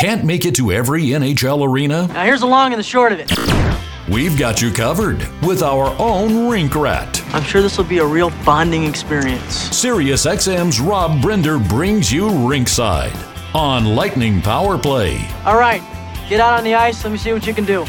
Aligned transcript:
Can't 0.00 0.24
make 0.24 0.44
it 0.44 0.56
to 0.56 0.72
every 0.72 1.04
NHL 1.04 1.66
arena? 1.66 2.08
Now, 2.08 2.24
here's 2.24 2.40
the 2.40 2.46
long 2.46 2.72
and 2.72 2.80
the 2.80 2.84
short 2.84 3.12
of 3.12 3.20
it. 3.20 3.30
We've 4.08 4.36
got 4.36 4.60
you 4.60 4.72
covered 4.72 5.26
with 5.42 5.62
our 5.62 5.94
own 6.00 6.48
Rink 6.48 6.74
Rat. 6.74 7.22
I'm 7.32 7.44
sure 7.44 7.62
this 7.62 7.78
will 7.78 7.84
be 7.84 7.98
a 7.98 8.04
real 8.04 8.30
bonding 8.44 8.84
experience. 8.84 9.54
Sirius 9.54 10.26
XM's 10.26 10.80
Rob 10.80 11.22
Brender 11.22 11.58
brings 11.58 12.12
you 12.12 12.26
Rinkside 12.26 13.14
on 13.54 13.94
Lightning 13.94 14.42
Power 14.42 14.76
Play. 14.76 15.26
All 15.44 15.56
right, 15.56 15.80
get 16.28 16.40
out 16.40 16.58
on 16.58 16.64
the 16.64 16.74
ice. 16.74 17.02
Let 17.04 17.12
me 17.12 17.18
see 17.18 17.32
what 17.32 17.46
you 17.46 17.54
can 17.54 17.64
do. 17.64 17.86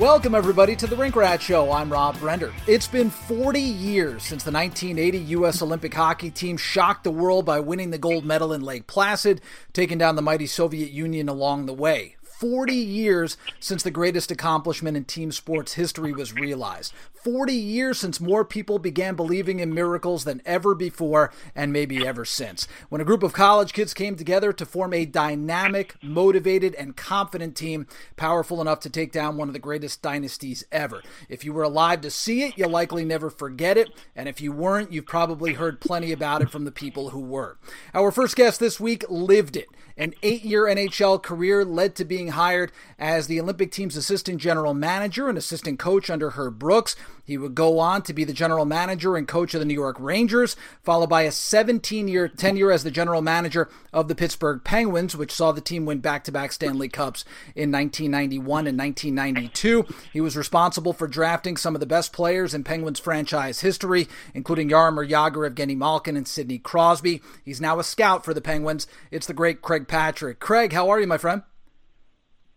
Welcome, 0.00 0.34
everybody, 0.34 0.76
to 0.76 0.86
the 0.86 0.96
Rink 0.96 1.14
Rat 1.14 1.42
Show. 1.42 1.70
I'm 1.70 1.92
Rob 1.92 2.16
Brender. 2.16 2.54
It's 2.66 2.88
been 2.88 3.10
40 3.10 3.60
years 3.60 4.22
since 4.22 4.42
the 4.44 4.50
1980 4.50 5.18
U.S. 5.18 5.60
Olympic 5.60 5.92
hockey 5.92 6.30
team 6.30 6.56
shocked 6.56 7.04
the 7.04 7.10
world 7.10 7.44
by 7.44 7.60
winning 7.60 7.90
the 7.90 7.98
gold 7.98 8.24
medal 8.24 8.54
in 8.54 8.62
Lake 8.62 8.86
Placid, 8.86 9.42
taking 9.74 9.98
down 9.98 10.16
the 10.16 10.22
mighty 10.22 10.46
Soviet 10.46 10.90
Union 10.90 11.28
along 11.28 11.66
the 11.66 11.74
way. 11.74 12.16
40 12.40 12.74
years 12.74 13.36
since 13.58 13.82
the 13.82 13.90
greatest 13.90 14.30
accomplishment 14.30 14.96
in 14.96 15.04
team 15.04 15.30
sports 15.30 15.74
history 15.74 16.10
was 16.10 16.32
realized. 16.32 16.94
40 17.22 17.52
years 17.52 17.98
since 17.98 18.18
more 18.18 18.46
people 18.46 18.78
began 18.78 19.14
believing 19.14 19.60
in 19.60 19.74
miracles 19.74 20.24
than 20.24 20.40
ever 20.46 20.74
before 20.74 21.30
and 21.54 21.70
maybe 21.70 22.06
ever 22.06 22.24
since. 22.24 22.66
When 22.88 23.02
a 23.02 23.04
group 23.04 23.22
of 23.22 23.34
college 23.34 23.74
kids 23.74 23.92
came 23.92 24.16
together 24.16 24.54
to 24.54 24.64
form 24.64 24.94
a 24.94 25.04
dynamic, 25.04 25.96
motivated, 26.02 26.74
and 26.76 26.96
confident 26.96 27.56
team, 27.56 27.86
powerful 28.16 28.62
enough 28.62 28.80
to 28.80 28.90
take 28.90 29.12
down 29.12 29.36
one 29.36 29.48
of 29.48 29.52
the 29.52 29.58
greatest 29.58 30.00
dynasties 30.00 30.64
ever. 30.72 31.02
If 31.28 31.44
you 31.44 31.52
were 31.52 31.64
alive 31.64 32.00
to 32.00 32.10
see 32.10 32.44
it, 32.44 32.56
you'll 32.56 32.70
likely 32.70 33.04
never 33.04 33.28
forget 33.28 33.76
it. 33.76 33.90
And 34.16 34.30
if 34.30 34.40
you 34.40 34.50
weren't, 34.50 34.92
you've 34.92 35.04
probably 35.04 35.52
heard 35.52 35.78
plenty 35.78 36.10
about 36.10 36.40
it 36.40 36.48
from 36.48 36.64
the 36.64 36.72
people 36.72 37.10
who 37.10 37.20
were. 37.20 37.58
Our 37.92 38.10
first 38.10 38.34
guest 38.34 38.60
this 38.60 38.80
week 38.80 39.04
lived 39.10 39.56
it. 39.58 39.68
An 39.98 40.14
eight 40.22 40.46
year 40.46 40.64
NHL 40.64 41.22
career 41.22 41.62
led 41.62 41.94
to 41.96 42.06
being 42.06 42.29
hired 42.30 42.72
as 42.98 43.26
the 43.26 43.40
Olympic 43.40 43.72
team's 43.72 43.96
assistant 43.96 44.40
general 44.40 44.74
manager 44.74 45.28
and 45.28 45.38
assistant 45.38 45.78
coach 45.78 46.10
under 46.10 46.30
Herb 46.30 46.58
Brooks. 46.58 46.96
He 47.24 47.38
would 47.38 47.54
go 47.54 47.78
on 47.78 48.02
to 48.02 48.12
be 48.12 48.24
the 48.24 48.32
general 48.32 48.64
manager 48.64 49.16
and 49.16 49.28
coach 49.28 49.54
of 49.54 49.60
the 49.60 49.64
New 49.64 49.74
York 49.74 49.96
Rangers, 50.00 50.56
followed 50.82 51.08
by 51.08 51.22
a 51.22 51.30
17 51.30 52.08
year 52.08 52.26
tenure 52.26 52.72
as 52.72 52.82
the 52.82 52.90
general 52.90 53.22
manager 53.22 53.68
of 53.92 54.08
the 54.08 54.14
Pittsburgh 54.14 54.62
Penguins, 54.64 55.14
which 55.14 55.32
saw 55.32 55.52
the 55.52 55.60
team 55.60 55.86
win 55.86 56.00
back 56.00 56.24
to 56.24 56.32
back 56.32 56.50
Stanley 56.50 56.88
Cups 56.88 57.24
in 57.54 57.70
1991 57.70 58.66
and 58.66 58.76
1992. 58.76 59.86
He 60.12 60.20
was 60.20 60.36
responsible 60.36 60.92
for 60.92 61.06
drafting 61.06 61.56
some 61.56 61.74
of 61.76 61.80
the 61.80 61.86
best 61.86 62.12
players 62.12 62.52
in 62.52 62.64
Penguins 62.64 62.98
franchise 62.98 63.60
history, 63.60 64.08
including 64.34 64.68
Jaromir 64.68 65.08
Jagr, 65.08 65.48
Evgeny 65.48 65.76
Malkin, 65.76 66.16
and 66.16 66.26
Sidney 66.26 66.58
Crosby. 66.58 67.22
He's 67.44 67.60
now 67.60 67.78
a 67.78 67.84
scout 67.84 68.24
for 68.24 68.34
the 68.34 68.40
Penguins. 68.40 68.86
It's 69.10 69.26
the 69.26 69.34
great 69.34 69.62
Craig 69.62 69.86
Patrick. 69.86 70.40
Craig, 70.40 70.72
how 70.72 70.88
are 70.88 71.00
you, 71.00 71.06
my 71.06 71.18
friend? 71.18 71.42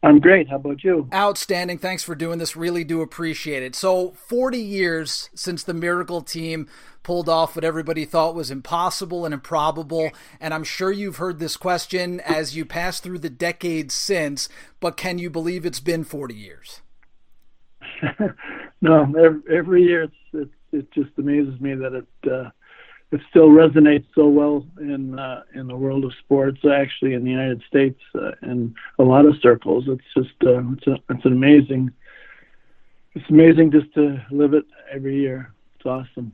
I'm 0.04 0.20
great. 0.20 0.50
How 0.50 0.58
about 0.58 0.84
you? 0.84 1.08
Outstanding. 1.14 1.78
Thanks 1.78 2.04
for 2.04 2.14
doing 2.14 2.38
this. 2.38 2.58
Really 2.58 2.84
do 2.84 3.02
appreciate 3.02 3.64
it. 3.64 3.74
So, 3.74 4.12
40 4.12 4.60
years 4.60 5.30
since 5.34 5.64
the 5.64 5.74
Miracle 5.74 6.22
team 6.22 6.68
pulled 7.04 7.30
off 7.30 7.56
what 7.56 7.64
everybody 7.64 8.04
thought 8.04 8.36
was 8.36 8.52
impossible 8.52 9.24
and 9.24 9.34
improbable. 9.34 10.12
And 10.42 10.54
I'm 10.54 10.66
sure 10.66 10.92
you've 10.92 11.18
heard 11.18 11.40
this 11.40 11.56
question 11.56 12.20
as 12.20 12.56
you 12.56 12.66
pass 12.66 13.00
through 13.00 13.20
the 13.20 13.30
decades 13.30 13.94
since, 13.94 14.50
but 14.82 14.98
can 14.98 15.20
you 15.20 15.30
believe 15.30 15.66
it's 15.66 15.80
been 15.80 16.04
40 16.04 16.36
years? 16.36 16.82
no, 18.82 19.04
every, 19.18 19.58
every 19.58 19.84
year 19.84 20.04
it's, 20.04 20.16
it, 20.34 20.50
it 20.74 20.92
just 20.92 21.12
amazes 21.18 21.60
me 21.62 21.76
that 21.76 21.94
it, 21.94 22.30
uh, 22.30 22.50
it 23.14 23.22
still 23.30 23.50
resonates 23.50 24.06
so 24.16 24.28
well 24.28 24.66
in 24.80 25.20
uh, 25.20 25.44
in 25.54 25.68
the 25.68 25.76
world 25.76 26.04
of 26.04 26.12
sports. 26.16 26.60
Actually, 26.66 27.14
in 27.14 27.24
the 27.24 27.30
United 27.30 27.62
States, 27.68 28.00
uh, 28.16 28.32
in 28.42 28.74
a 28.98 29.04
lot 29.04 29.26
of 29.26 29.36
circles, 29.40 29.86
it's 29.88 30.04
just 30.18 30.36
uh, 30.44 30.62
it's 30.74 30.88
a, 30.88 30.98
it's 31.10 31.24
an 31.24 31.34
amazing. 31.34 31.92
It's 33.14 33.30
amazing 33.30 33.72
just 33.72 33.94
to 33.94 34.20
live 34.32 34.56
it 34.56 34.66
every 34.92 35.20
year. 35.20 35.54
It's 35.76 35.86
awesome. 35.86 36.34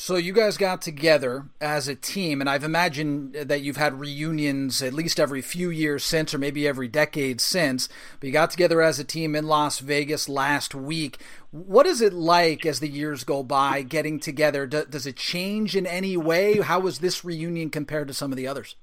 So 0.00 0.14
you 0.14 0.32
guys 0.32 0.56
got 0.56 0.80
together 0.80 1.46
as 1.60 1.88
a 1.88 1.94
team, 1.96 2.40
and 2.40 2.48
I've 2.48 2.62
imagined 2.62 3.34
that 3.34 3.62
you've 3.62 3.76
had 3.76 3.98
reunions 3.98 4.80
at 4.80 4.94
least 4.94 5.18
every 5.18 5.42
few 5.42 5.70
years 5.70 6.04
since, 6.04 6.32
or 6.32 6.38
maybe 6.38 6.68
every 6.68 6.86
decade 6.86 7.40
since. 7.40 7.88
But 8.20 8.28
you 8.28 8.32
got 8.32 8.52
together 8.52 8.80
as 8.80 9.00
a 9.00 9.04
team 9.04 9.34
in 9.34 9.48
Las 9.48 9.80
Vegas 9.80 10.28
last 10.28 10.72
week. 10.72 11.18
What 11.50 11.84
is 11.84 12.00
it 12.00 12.12
like 12.12 12.64
as 12.64 12.78
the 12.78 12.88
years 12.88 13.24
go 13.24 13.42
by 13.42 13.82
getting 13.82 14.20
together? 14.20 14.68
does 14.68 15.04
it 15.04 15.16
change 15.16 15.74
in 15.74 15.84
any 15.84 16.16
way? 16.16 16.60
How 16.60 16.78
was 16.78 17.00
this 17.00 17.24
reunion 17.24 17.68
compared 17.68 18.06
to 18.06 18.14
some 18.14 18.30
of 18.30 18.36
the 18.36 18.46
others? 18.46 18.76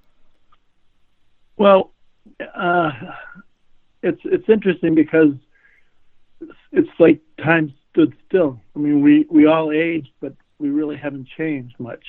Well, 1.56 1.94
uh, 2.54 2.92
it's 4.04 4.22
it's 4.26 4.50
interesting 4.50 4.96
because 4.96 5.32
it's 6.74 6.90
like 7.00 7.22
time 7.42 7.74
stood 7.92 8.14
still. 8.28 8.60
I 8.76 8.80
mean, 8.80 9.02
we 9.02 9.26
we 9.30 9.48
all 9.48 9.72
aged, 9.72 10.10
but 10.20 10.34
we 10.60 10.70
really 10.70 10.98
haven't 10.98 11.28
changed 11.38 11.80
much. 11.80 12.04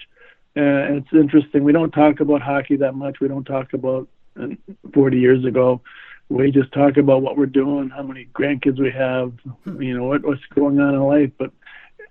Uh, 0.57 0.61
and 0.61 0.97
it's 0.99 1.13
interesting. 1.13 1.65
We 1.65 1.73
don't 1.73 1.91
talk 1.91 2.21
about 2.21 2.41
hockey 2.43 2.77
that 2.77 2.95
much. 2.95 3.21
We 3.21 3.29
don't 3.29 3.45
talk 3.45 3.73
about 3.73 4.09
uh, 4.41 4.49
40 4.95 5.19
years 5.19 5.45
ago. 5.45 5.83
We 6.29 6.51
just 6.51 6.73
talk 6.73 6.97
about 6.97 7.23
what 7.23 7.37
we're 7.37 7.47
doing, 7.47 7.91
how 7.91 8.03
many 8.03 8.29
grandkids 8.35 8.81
we 8.81 8.91
have, 8.91 9.33
you 9.81 9.97
know, 9.97 10.05
what, 10.05 10.25
what's 10.25 10.41
going 10.55 10.81
on 10.81 10.95
in 10.95 11.03
life. 11.03 11.31
But 11.39 11.53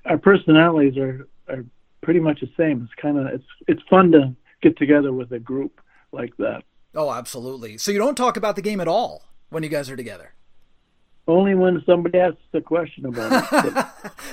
our 0.06 0.18
personalities 0.18 0.98
are 0.98 1.28
are 1.50 1.66
pretty 2.02 2.20
much 2.20 2.40
the 2.40 2.50
same. 2.56 2.84
It's 2.84 3.02
kind 3.02 3.18
of 3.18 3.28
it's 3.28 3.48
it's 3.68 3.82
fun 3.90 4.12
to 4.14 4.34
get 4.62 4.78
together 4.78 5.12
with 5.12 5.32
a 5.32 5.40
group 5.40 5.82
like 6.12 6.36
that. 6.38 6.64
Oh, 6.94 7.12
absolutely. 7.12 7.78
So 7.78 7.92
you 7.92 7.98
don't 7.98 8.16
talk 8.16 8.38
about 8.38 8.56
the 8.56 8.62
game 8.62 8.80
at 8.80 8.88
all 8.88 9.24
when 9.50 9.64
you 9.64 9.70
guys 9.70 9.90
are 9.90 9.98
together. 9.98 10.34
Only 11.28 11.56
when 11.56 11.82
somebody 11.88 12.20
asks 12.20 12.38
a 12.54 12.62
question 12.62 13.08
about 13.08 13.48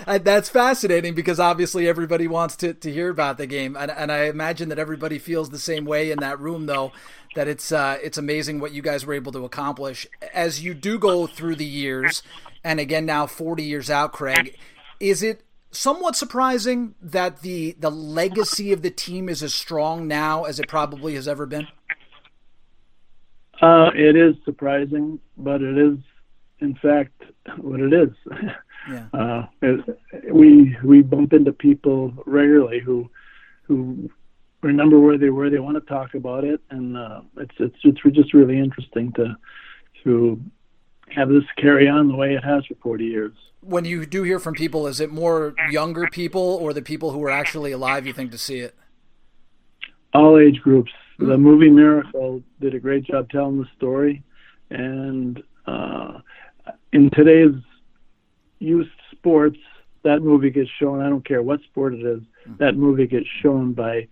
it. 0.06 0.25
That's 0.25 0.50
fascinating 0.50 1.14
because 1.14 1.41
obviously 1.41 1.88
everybody 1.88 2.28
wants 2.28 2.54
to, 2.56 2.75
to 2.75 2.92
hear 2.92 3.08
about 3.08 3.38
the 3.38 3.47
game, 3.47 3.76
and, 3.78 3.91
and 3.91 4.12
I 4.12 4.25
imagine 4.25 4.69
that 4.69 4.78
everybody 4.78 5.19
feels 5.19 5.48
the 5.48 5.58
same 5.58 5.86
way 5.86 6.10
in 6.10 6.19
that 6.20 6.38
room, 6.38 6.66
though. 6.66 6.92
That 7.34 7.48
it's 7.48 7.72
uh, 7.72 7.97
it's 8.03 8.19
amazing 8.19 8.60
what 8.60 8.72
you 8.72 8.82
guys 8.82 9.06
were 9.06 9.14
able 9.14 9.32
to 9.32 9.47
accomplish 9.47 10.06
as 10.34 10.62
you 10.62 10.75
do 10.75 10.98
go 10.98 11.26
through 11.26 11.56
the 11.56 11.64
years, 11.64 12.22
and 12.62 12.78
again 12.78 13.06
now 13.06 13.26
forty 13.26 13.62
years 13.62 13.88
out, 13.88 14.12
Craig. 14.12 14.54
Is 15.00 15.22
it 15.22 15.42
somewhat 15.70 16.14
surprising 16.14 16.94
that 17.00 17.41
the 17.41 17.74
the 17.80 17.91
legacy 17.91 18.70
of 18.70 18.82
the 18.82 18.91
team 18.91 19.30
is 19.30 19.42
as 19.42 19.54
strong 19.54 20.06
now 20.06 20.44
as 20.44 20.60
it 20.60 20.69
probably 20.69 21.14
has 21.14 21.26
ever 21.26 21.47
been? 21.47 21.66
Uh, 23.62 23.91
it 23.94 24.14
is 24.14 24.34
surprising, 24.44 25.19
but 25.38 25.62
it 25.62 25.78
is 25.78 25.97
in 26.62 26.74
fact 26.76 27.22
what 27.58 27.80
it 27.80 27.92
is. 27.92 28.10
Yeah. 28.88 29.06
Uh, 29.14 29.46
we 30.32 30.76
we 30.82 31.02
bump 31.02 31.32
into 31.32 31.52
people 31.52 32.12
regularly 32.26 32.80
who 32.80 33.08
who 33.62 34.10
remember 34.60 34.98
where 34.98 35.18
they 35.18 35.30
were. 35.30 35.50
They 35.50 35.60
want 35.60 35.76
to 35.76 35.88
talk 35.88 36.14
about 36.14 36.42
it, 36.42 36.60
and 36.70 36.96
uh, 36.96 37.20
it's 37.36 37.54
it's 37.58 37.76
it's 37.84 38.16
just 38.16 38.34
really 38.34 38.58
interesting 38.58 39.12
to 39.12 39.36
to 40.04 40.40
have 41.14 41.28
this 41.28 41.44
carry 41.58 41.88
on 41.88 42.08
the 42.08 42.16
way 42.16 42.34
it 42.34 42.42
has 42.42 42.64
for 42.66 42.74
40 42.82 43.04
years. 43.04 43.32
When 43.60 43.84
you 43.84 44.06
do 44.06 44.22
hear 44.22 44.38
from 44.38 44.54
people, 44.54 44.86
is 44.86 44.98
it 44.98 45.10
more 45.10 45.54
younger 45.70 46.08
people 46.08 46.42
or 46.42 46.72
the 46.72 46.82
people 46.82 47.12
who 47.12 47.22
are 47.22 47.30
actually 47.30 47.70
alive? 47.70 48.06
You 48.06 48.12
think 48.12 48.30
to 48.32 48.38
see 48.38 48.58
it? 48.58 48.74
All 50.14 50.38
age 50.38 50.60
groups. 50.60 50.90
Mm-hmm. 51.20 51.30
The 51.30 51.38
movie 51.38 51.70
Miracle 51.70 52.42
did 52.60 52.74
a 52.74 52.80
great 52.80 53.04
job 53.04 53.30
telling 53.30 53.60
the 53.60 53.68
story, 53.76 54.22
and 54.70 55.42
uh, 55.66 56.18
in 56.92 57.10
today's 57.10 57.54
youth 58.58 58.88
sports, 59.10 59.58
that 60.04 60.20
movie 60.22 60.50
gets 60.50 60.70
shown. 60.78 61.00
I 61.00 61.08
don't 61.08 61.26
care 61.26 61.42
what 61.42 61.60
sport 61.62 61.94
it 61.94 62.04
is. 62.04 62.20
Mm-hmm. 62.20 62.54
That 62.58 62.76
movie 62.76 63.06
gets 63.06 63.26
shown 63.42 63.72
by 63.72 64.08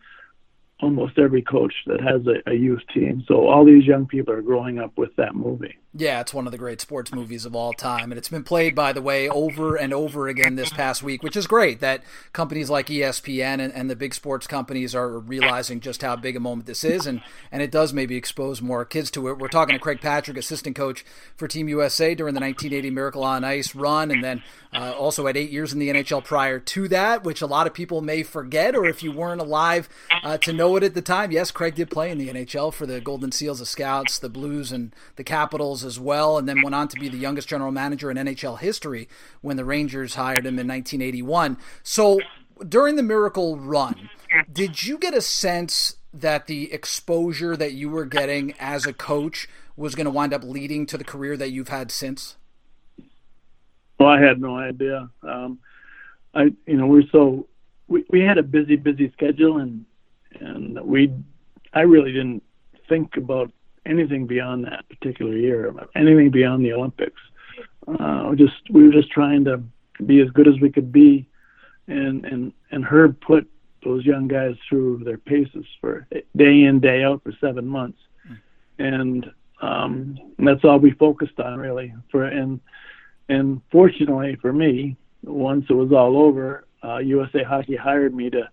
almost 0.83 1.19
every 1.19 1.43
coach 1.43 1.75
that 1.87 2.01
has 2.01 2.23
a, 2.27 2.51
a, 2.51 2.55
youth 2.55 2.83
team. 2.93 3.23
So 3.27 3.49
all 3.49 3.65
these 3.65 3.85
young 3.85 4.07
people 4.07 4.33
are 4.33 4.43
growing 4.43 4.79
up 4.79 4.97
with 4.97 5.15
that 5.17 5.35
movie. 5.35 5.77
Yeah, 5.93 6.21
it's 6.21 6.33
one 6.33 6.47
of 6.47 6.53
the 6.53 6.59
great 6.59 6.81
sports 6.81 7.13
movies 7.13 7.45
of 7.45 7.57
all 7.57 7.73
time. 7.73 8.13
And 8.13 8.19
it's 8.19 8.29
been 8.29 8.45
played, 8.45 8.77
by 8.77 8.93
the 8.93 9.03
way, 9.03 9.29
over 9.29 9.75
and 9.75 9.93
over 9.93 10.29
again 10.29 10.55
this 10.55 10.71
past 10.71 11.03
week, 11.03 11.23
which 11.23 11.37
is 11.37 11.49
great 11.49 11.81
that 11.81 12.05
companies 12.33 12.71
like 12.71 12.87
ESPN 12.87 13.61
and, 13.61 13.73
and 13.73 13.91
the 13.91 13.97
big 13.97 14.15
sports 14.15 14.47
companies 14.47 14.95
are 14.95 15.19
realizing 15.19 15.81
just 15.81 16.03
how 16.03 16.15
big 16.15 16.37
a 16.37 16.41
moment 16.41 16.67
this 16.67 16.85
is. 16.85 17.07
And, 17.07 17.21
and 17.51 17.61
it 17.61 17.73
does 17.73 17.93
maybe 17.93 18.17
expose 18.17 18.63
more 18.63 18.85
kids 18.85 19.11
to 19.13 19.29
it. 19.29 19.39
We're 19.39 19.49
talking 19.49 19.75
to 19.75 19.81
Craig 19.81 20.01
Patrick, 20.01 20.37
assistant 20.37 20.77
coach 20.77 21.05
for 21.37 21.49
Team 21.49 21.69
USA 21.69 22.15
during 22.15 22.35
the 22.35 22.41
1980 22.41 22.91
Miracle 22.91 23.25
on 23.25 23.43
Ice 23.43 23.75
run. 23.75 24.13
And 24.13 24.23
then 24.23 24.43
uh, 24.73 24.93
also 24.93 25.27
had 25.27 25.37
eight 25.37 25.51
years 25.51 25.73
in 25.73 25.81
the 25.81 25.89
NHL 25.89 26.23
prior 26.23 26.61
to 26.61 26.87
that, 26.89 27.25
which 27.25 27.43
a 27.43 27.47
lot 27.47 27.67
of 27.67 27.75
people 27.75 28.01
may 28.01 28.23
forget, 28.23 28.77
or 28.77 28.85
if 28.85 29.03
you 29.03 29.11
weren't 29.11 29.41
alive 29.41 29.89
uh, 30.23 30.39
to 30.39 30.53
know 30.53 30.70
it 30.77 30.83
at 30.83 30.95
the 30.95 31.03
time. 31.03 31.31
Yes, 31.31 31.51
Craig 31.51 31.75
did 31.75 31.91
play 31.91 32.11
in 32.11 32.19
the 32.19 32.29
NHL 32.29 32.73
for 32.73 32.87
the 32.87 33.01
Golden 33.01 33.33
Seals, 33.33 33.59
the 33.59 33.67
Scouts, 33.67 34.19
the 34.19 34.29
Blues, 34.29 34.73
and 34.73 34.95
the 35.17 35.25
Capitals 35.25 35.85
as 35.85 35.99
well, 35.99 36.39
and 36.39 36.49
then 36.49 36.63
went 36.63 36.75
on 36.75 36.89
to 36.89 36.99
be 36.99 37.09
the 37.09 37.19
youngest 37.19 37.49
general 37.49 37.73
manager 37.73 38.11
in 38.11 38.17
NHL 38.17 38.59
history 38.59 39.09
when 39.41 39.57
the 39.57 39.65
Rangers 39.65 40.15
hired 40.15 40.47
him 40.47 40.59
in 40.59 40.69
1981. 40.69 41.57
So 41.83 42.21
during 42.69 42.97
the 42.97 43.03
Miracle 43.03 43.59
run, 43.59 44.11
did 44.53 44.85
you 44.85 44.99
get 44.99 45.15
a 45.15 45.21
sense 45.21 45.97
that 46.13 46.47
the 46.47 46.73
exposure 46.73 47.57
that 47.57 47.73
you 47.73 47.89
were 47.89 48.05
getting 48.05 48.55
as 48.59 48.87
a 48.87 48.93
coach 48.93 49.49
was 49.77 49.95
going 49.95 50.05
to 50.05 50.11
wind 50.11 50.35
up 50.35 50.45
leading 50.45 50.87
to 50.87 50.99
the 50.99 51.05
career 51.05 51.37
that 51.37 51.51
you've 51.51 51.69
had 51.69 51.91
since? 51.91 52.37
Well, 53.99 54.09
I 54.09 54.21
had 54.21 54.41
no 54.41 54.57
idea. 54.57 55.11
Um, 55.23 55.59
I, 56.35 56.53
you 56.67 56.77
know, 56.77 56.87
we're 56.87 57.09
so 57.13 57.49
we, 57.87 58.05
we 58.09 58.21
had 58.21 58.39
a 58.39 58.43
busy, 58.43 58.77
busy 58.77 59.11
schedule, 59.13 59.59
and 59.59 59.85
and 60.41 60.81
we, 60.81 61.13
I 61.73 61.83
really 61.83 62.13
didn't 62.13 62.43
think 62.89 63.17
about 63.17 63.51
anything 63.87 64.27
beyond 64.27 64.65
that 64.65 64.89
particular 64.89 65.37
year, 65.37 65.73
anything 65.95 66.31
beyond 66.31 66.65
the 66.65 66.73
Olympics. 66.73 67.21
Uh, 67.87 68.35
just 68.35 68.55
we 68.71 68.85
were 68.85 68.93
just 68.93 69.11
trying 69.11 69.45
to 69.45 69.63
be 70.07 70.21
as 70.21 70.29
good 70.31 70.49
as 70.49 70.55
we 70.61 70.71
could 70.71 70.93
be, 70.93 71.27
and 71.89 72.25
and 72.25 72.53
and 72.71 72.85
Herb 72.85 73.21
put 73.21 73.49
those 73.85 74.05
young 74.05 74.29
guys 74.29 74.55
through 74.69 75.03
their 75.05 75.19
paces 75.19 75.65
for 75.81 76.07
day 76.37 76.65
in 76.65 76.81
day 76.81 77.03
out 77.03 77.23
for 77.23 77.33
seven 77.41 77.67
months, 77.67 77.99
and 78.79 79.31
um, 79.63 80.19
that's 80.39 80.65
all 80.65 80.79
we 80.79 80.93
focused 80.93 81.41
on 81.41 81.59
really. 81.59 81.93
For 82.11 82.25
and 82.25 82.61
and 83.29 83.61
fortunately 83.71 84.37
for 84.37 84.53
me, 84.53 84.97
once 85.23 85.67
it 85.69 85.75
was 85.75 85.93
all 85.93 86.19
over, 86.19 86.67
uh, 86.85 86.99
USA 86.99 87.43
Hockey 87.43 87.77
hired 87.77 88.15
me 88.15 88.31
to 88.31 88.49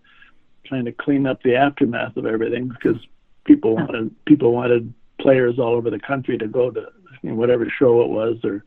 kind 0.68 0.86
to 0.86 0.92
clean 0.92 1.26
up 1.26 1.42
the 1.42 1.56
aftermath 1.56 2.16
of 2.16 2.26
everything 2.26 2.68
because 2.68 2.96
people 3.44 3.74
wanted 3.74 4.14
people 4.24 4.52
wanted 4.52 4.92
players 5.20 5.58
all 5.58 5.74
over 5.74 5.90
the 5.90 5.98
country 5.98 6.38
to 6.38 6.46
go 6.46 6.70
to 6.70 6.86
you 7.22 7.30
know, 7.30 7.36
whatever 7.36 7.66
show 7.78 8.02
it 8.02 8.08
was 8.08 8.36
or 8.44 8.64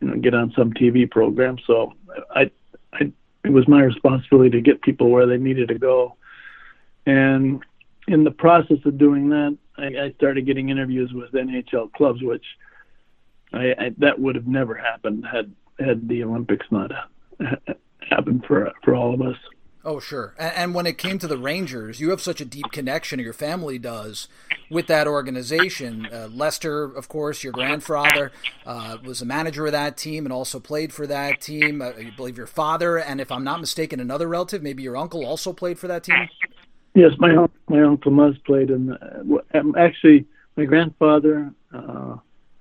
you 0.00 0.08
know 0.08 0.16
get 0.16 0.34
on 0.34 0.52
some 0.56 0.72
TV 0.72 1.10
program. 1.10 1.56
So 1.66 1.92
I, 2.34 2.50
I 2.92 3.12
it 3.44 3.50
was 3.50 3.66
my 3.68 3.82
responsibility 3.82 4.50
to 4.50 4.60
get 4.60 4.82
people 4.82 5.10
where 5.10 5.26
they 5.26 5.38
needed 5.38 5.68
to 5.68 5.78
go, 5.78 6.16
and 7.06 7.62
in 8.08 8.24
the 8.24 8.30
process 8.30 8.78
of 8.84 8.98
doing 8.98 9.28
that, 9.30 9.56
I, 9.78 9.86
I 9.86 10.12
started 10.16 10.46
getting 10.46 10.68
interviews 10.68 11.12
with 11.12 11.32
NHL 11.32 11.92
clubs, 11.92 12.22
which 12.22 12.44
I, 13.52 13.74
I 13.78 13.90
that 13.98 14.18
would 14.18 14.34
have 14.34 14.46
never 14.46 14.74
happened 14.74 15.24
had 15.30 15.52
had 15.78 16.08
the 16.08 16.24
Olympics 16.24 16.66
not 16.70 16.90
happened 18.10 18.44
for 18.46 18.72
for 18.84 18.94
all 18.94 19.14
of 19.14 19.22
us. 19.22 19.36
Oh, 19.84 19.98
sure. 19.98 20.34
And, 20.38 20.54
and, 20.54 20.74
when 20.74 20.86
it 20.86 20.98
came 20.98 21.18
to 21.18 21.26
the 21.26 21.38
Rangers, 21.38 22.00
you 22.00 22.10
have 22.10 22.20
such 22.20 22.40
a 22.40 22.44
deep 22.44 22.70
connection, 22.70 23.18
or 23.18 23.22
your 23.22 23.32
family 23.32 23.78
does, 23.78 24.28
with 24.68 24.86
that 24.88 25.06
organization. 25.06 26.06
Uh, 26.12 26.28
Lester, 26.30 26.84
of 26.84 27.08
course, 27.08 27.42
your 27.42 27.52
grandfather 27.54 28.30
uh, 28.66 28.98
was 29.02 29.22
a 29.22 29.24
manager 29.24 29.64
of 29.64 29.72
that 29.72 29.96
team 29.96 30.26
and 30.26 30.32
also 30.34 30.60
played 30.60 30.92
for 30.92 31.06
that 31.06 31.40
team. 31.40 31.80
Uh, 31.80 31.92
I 31.98 32.12
believe 32.14 32.36
your 32.36 32.46
father, 32.46 32.98
and 32.98 33.22
if 33.22 33.32
I'm 33.32 33.42
not 33.42 33.58
mistaken, 33.60 34.00
another 34.00 34.28
relative, 34.28 34.62
maybe 34.62 34.82
your 34.82 34.98
uncle, 34.98 35.24
also 35.24 35.54
played 35.54 35.78
for 35.78 35.88
that 35.88 36.04
team. 36.04 36.28
Yes, 36.94 37.12
my 37.18 37.46
my 37.68 37.82
uncle 37.82 38.12
Muzz 38.12 38.42
played 38.44 38.70
in. 38.70 38.96
Um, 39.54 39.74
actually, 39.78 40.26
my 40.56 40.64
grandfather, 40.64 41.52
uh, 41.72 42.16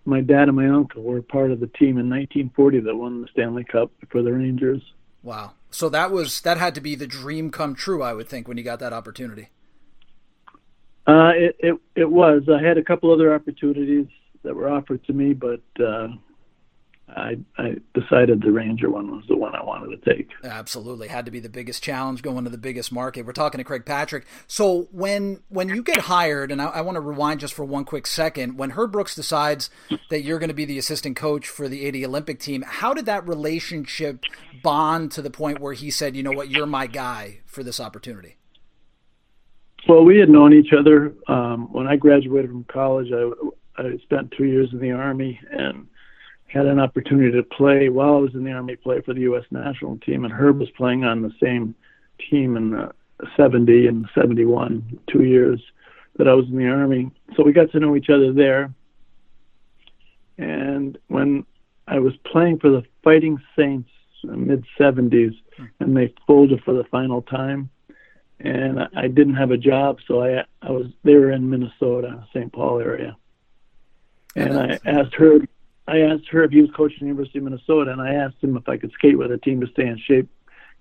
my 0.05 0.21
dad, 0.21 0.47
and 0.47 0.55
my 0.55 0.69
uncle 0.69 1.03
were 1.03 1.21
part 1.21 1.51
of 1.51 1.59
the 1.59 1.67
team 1.67 1.97
in 1.97 2.09
1940 2.09 2.79
that 2.81 2.95
won 2.95 3.21
the 3.23 3.27
Stanley 3.27 3.63
Cup 3.65 3.91
for 4.09 4.21
the 4.21 4.31
Rangers. 4.31 4.81
Wow. 5.23 5.53
So 5.71 5.89
that 5.89 6.11
was 6.11 6.41
that 6.41 6.57
had 6.57 6.75
to 6.75 6.81
be 6.81 6.95
the 6.95 7.07
dream 7.07 7.51
come 7.51 7.75
true, 7.75 8.01
I 8.01 8.13
would 8.13 8.27
think, 8.27 8.47
when 8.47 8.57
you 8.57 8.63
got 8.63 8.79
that 8.79 8.93
opportunity. 8.93 9.49
Uh, 11.07 11.31
it, 11.35 11.55
it 11.59 11.75
it 11.95 12.09
was. 12.09 12.43
I 12.49 12.61
had 12.61 12.77
a 12.77 12.83
couple 12.83 13.11
other 13.11 13.33
opportunities 13.33 14.07
that 14.43 14.55
were 14.55 14.69
offered 14.69 15.03
to 15.05 15.13
me, 15.13 15.33
but 15.33 15.61
uh, 15.83 16.09
I, 17.15 17.37
I 17.57 17.75
decided 17.93 18.41
the 18.41 18.51
Ranger 18.51 18.89
one 18.89 19.11
was 19.11 19.25
the 19.27 19.35
one 19.35 19.55
I 19.55 19.63
wanted 19.63 20.01
to 20.01 20.13
take. 20.13 20.29
Absolutely, 20.43 21.07
had 21.07 21.25
to 21.25 21.31
be 21.31 21.39
the 21.39 21.49
biggest 21.49 21.83
challenge 21.83 22.21
going 22.21 22.43
to 22.43 22.49
the 22.49 22.57
biggest 22.57 22.91
market. 22.91 23.25
We're 23.25 23.33
talking 23.33 23.57
to 23.57 23.63
Craig 23.63 23.85
Patrick. 23.85 24.25
So 24.47 24.87
when 24.91 25.41
when 25.49 25.69
you 25.69 25.81
get 25.81 26.01
hired, 26.01 26.51
and 26.51 26.61
I, 26.61 26.65
I 26.65 26.81
want 26.81 26.95
to 26.95 27.01
rewind 27.01 27.39
just 27.39 27.53
for 27.53 27.65
one 27.65 27.85
quick 27.85 28.07
second, 28.07 28.57
when 28.57 28.71
Herb 28.71 28.91
Brooks 28.91 29.15
decides 29.15 29.69
that 30.09 30.21
you're 30.21 30.39
going 30.39 30.49
to 30.49 30.55
be 30.55 30.65
the 30.65 30.77
assistant 30.77 31.15
coach 31.15 31.47
for 31.47 31.67
the 31.67 31.85
80 31.85 32.05
Olympic 32.05 32.39
team, 32.39 32.63
how 32.65 32.93
did 32.93 33.05
that 33.05 33.27
relationship 33.27 34.23
bond 34.63 35.11
to 35.13 35.21
the 35.21 35.31
point 35.31 35.59
where 35.59 35.73
he 35.73 35.89
said, 35.89 36.15
"You 36.15 36.23
know 36.23 36.31
what, 36.31 36.49
you're 36.49 36.65
my 36.65 36.87
guy 36.87 37.39
for 37.45 37.63
this 37.63 37.79
opportunity"? 37.79 38.37
Well, 39.87 40.03
we 40.03 40.17
had 40.17 40.29
known 40.29 40.53
each 40.53 40.73
other 40.77 41.13
um, 41.27 41.71
when 41.71 41.87
I 41.87 41.95
graduated 41.95 42.51
from 42.51 42.65
college. 42.65 43.07
I, 43.11 43.81
I 43.81 43.97
spent 44.03 44.33
two 44.37 44.43
years 44.45 44.69
in 44.73 44.79
the 44.79 44.91
army 44.91 45.39
and 45.51 45.87
had 46.49 46.65
an 46.65 46.79
opportunity 46.79 47.31
to 47.31 47.43
play 47.43 47.89
while 47.89 48.15
I 48.15 48.19
was 48.19 48.33
in 48.33 48.43
the 48.43 48.51
Army, 48.51 48.75
play 48.75 49.01
for 49.01 49.13
the 49.13 49.21
U.S. 49.21 49.45
national 49.51 49.97
team, 49.99 50.25
and 50.25 50.33
Herb 50.33 50.59
was 50.59 50.69
playing 50.71 51.03
on 51.03 51.21
the 51.21 51.31
same 51.41 51.75
team 52.29 52.57
in 52.57 52.71
the 52.71 52.91
70 53.37 53.87
and 53.87 54.09
71, 54.15 54.99
two 55.07 55.23
years 55.23 55.61
that 56.17 56.27
I 56.27 56.33
was 56.33 56.45
in 56.47 56.57
the 56.57 56.67
Army. 56.67 57.11
So 57.35 57.43
we 57.43 57.53
got 57.53 57.71
to 57.71 57.79
know 57.79 57.95
each 57.95 58.09
other 58.09 58.33
there. 58.33 58.73
And 60.37 60.97
when 61.07 61.45
I 61.87 61.99
was 61.99 62.13
playing 62.31 62.59
for 62.59 62.69
the 62.69 62.83
Fighting 63.03 63.39
Saints 63.55 63.89
in 64.23 64.47
mid 64.47 64.65
70s, 64.79 65.35
hmm. 65.55 65.65
and 65.79 65.95
they 65.95 66.13
folded 66.25 66.63
for 66.63 66.73
the 66.73 66.83
final 66.85 67.21
time, 67.21 67.69
and 68.39 68.79
I 68.95 69.07
didn't 69.07 69.35
have 69.35 69.51
a 69.51 69.57
job, 69.57 69.99
so 70.07 70.23
I 70.23 70.45
I 70.61 70.71
was 70.71 70.87
they 71.03 71.15
were 71.15 71.31
in 71.31 71.49
Minnesota, 71.49 72.25
St. 72.33 72.51
Paul 72.53 72.79
area, 72.79 73.17
and 74.35 74.57
I 74.57 74.79
asked 74.85 75.13
Herb 75.15 75.45
I 75.89 76.01
asked 76.01 76.27
her 76.29 76.43
if 76.43 76.51
he 76.51 76.61
was 76.61 76.69
coaching 76.75 76.99
the 77.01 77.07
University 77.07 77.39
of 77.39 77.45
Minnesota, 77.45 77.91
and 77.91 78.01
I 78.01 78.13
asked 78.13 78.43
him 78.43 78.55
if 78.55 78.69
I 78.69 78.77
could 78.77 78.91
skate 78.91 79.17
with 79.17 79.31
a 79.31 79.37
team 79.39 79.59
to 79.61 79.67
stay 79.67 79.87
in 79.87 79.97
shape 79.97 80.29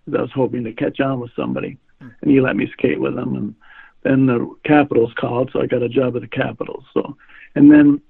because 0.05 0.19
I 0.19 0.23
was 0.23 0.33
hoping 0.35 0.65
to 0.65 0.73
catch 0.73 1.01
on 1.01 1.19
with 1.19 1.31
somebody, 1.35 1.79
hmm. 2.01 2.09
and 2.21 2.31
he 2.31 2.41
let 2.41 2.57
me 2.57 2.71
skate 2.73 3.01
with 3.01 3.15
them. 3.15 3.35
And 3.35 3.55
then 4.03 4.27
the 4.27 4.55
Capitals 4.65 5.13
called, 5.19 5.51
so 5.53 5.63
I 5.63 5.67
got 5.67 5.83
a 5.83 5.89
job 5.89 6.15
at 6.17 6.23
the 6.23 6.29
Capitals. 6.29 6.85
So, 6.93 7.17
and 7.55 7.71
then 7.71 8.03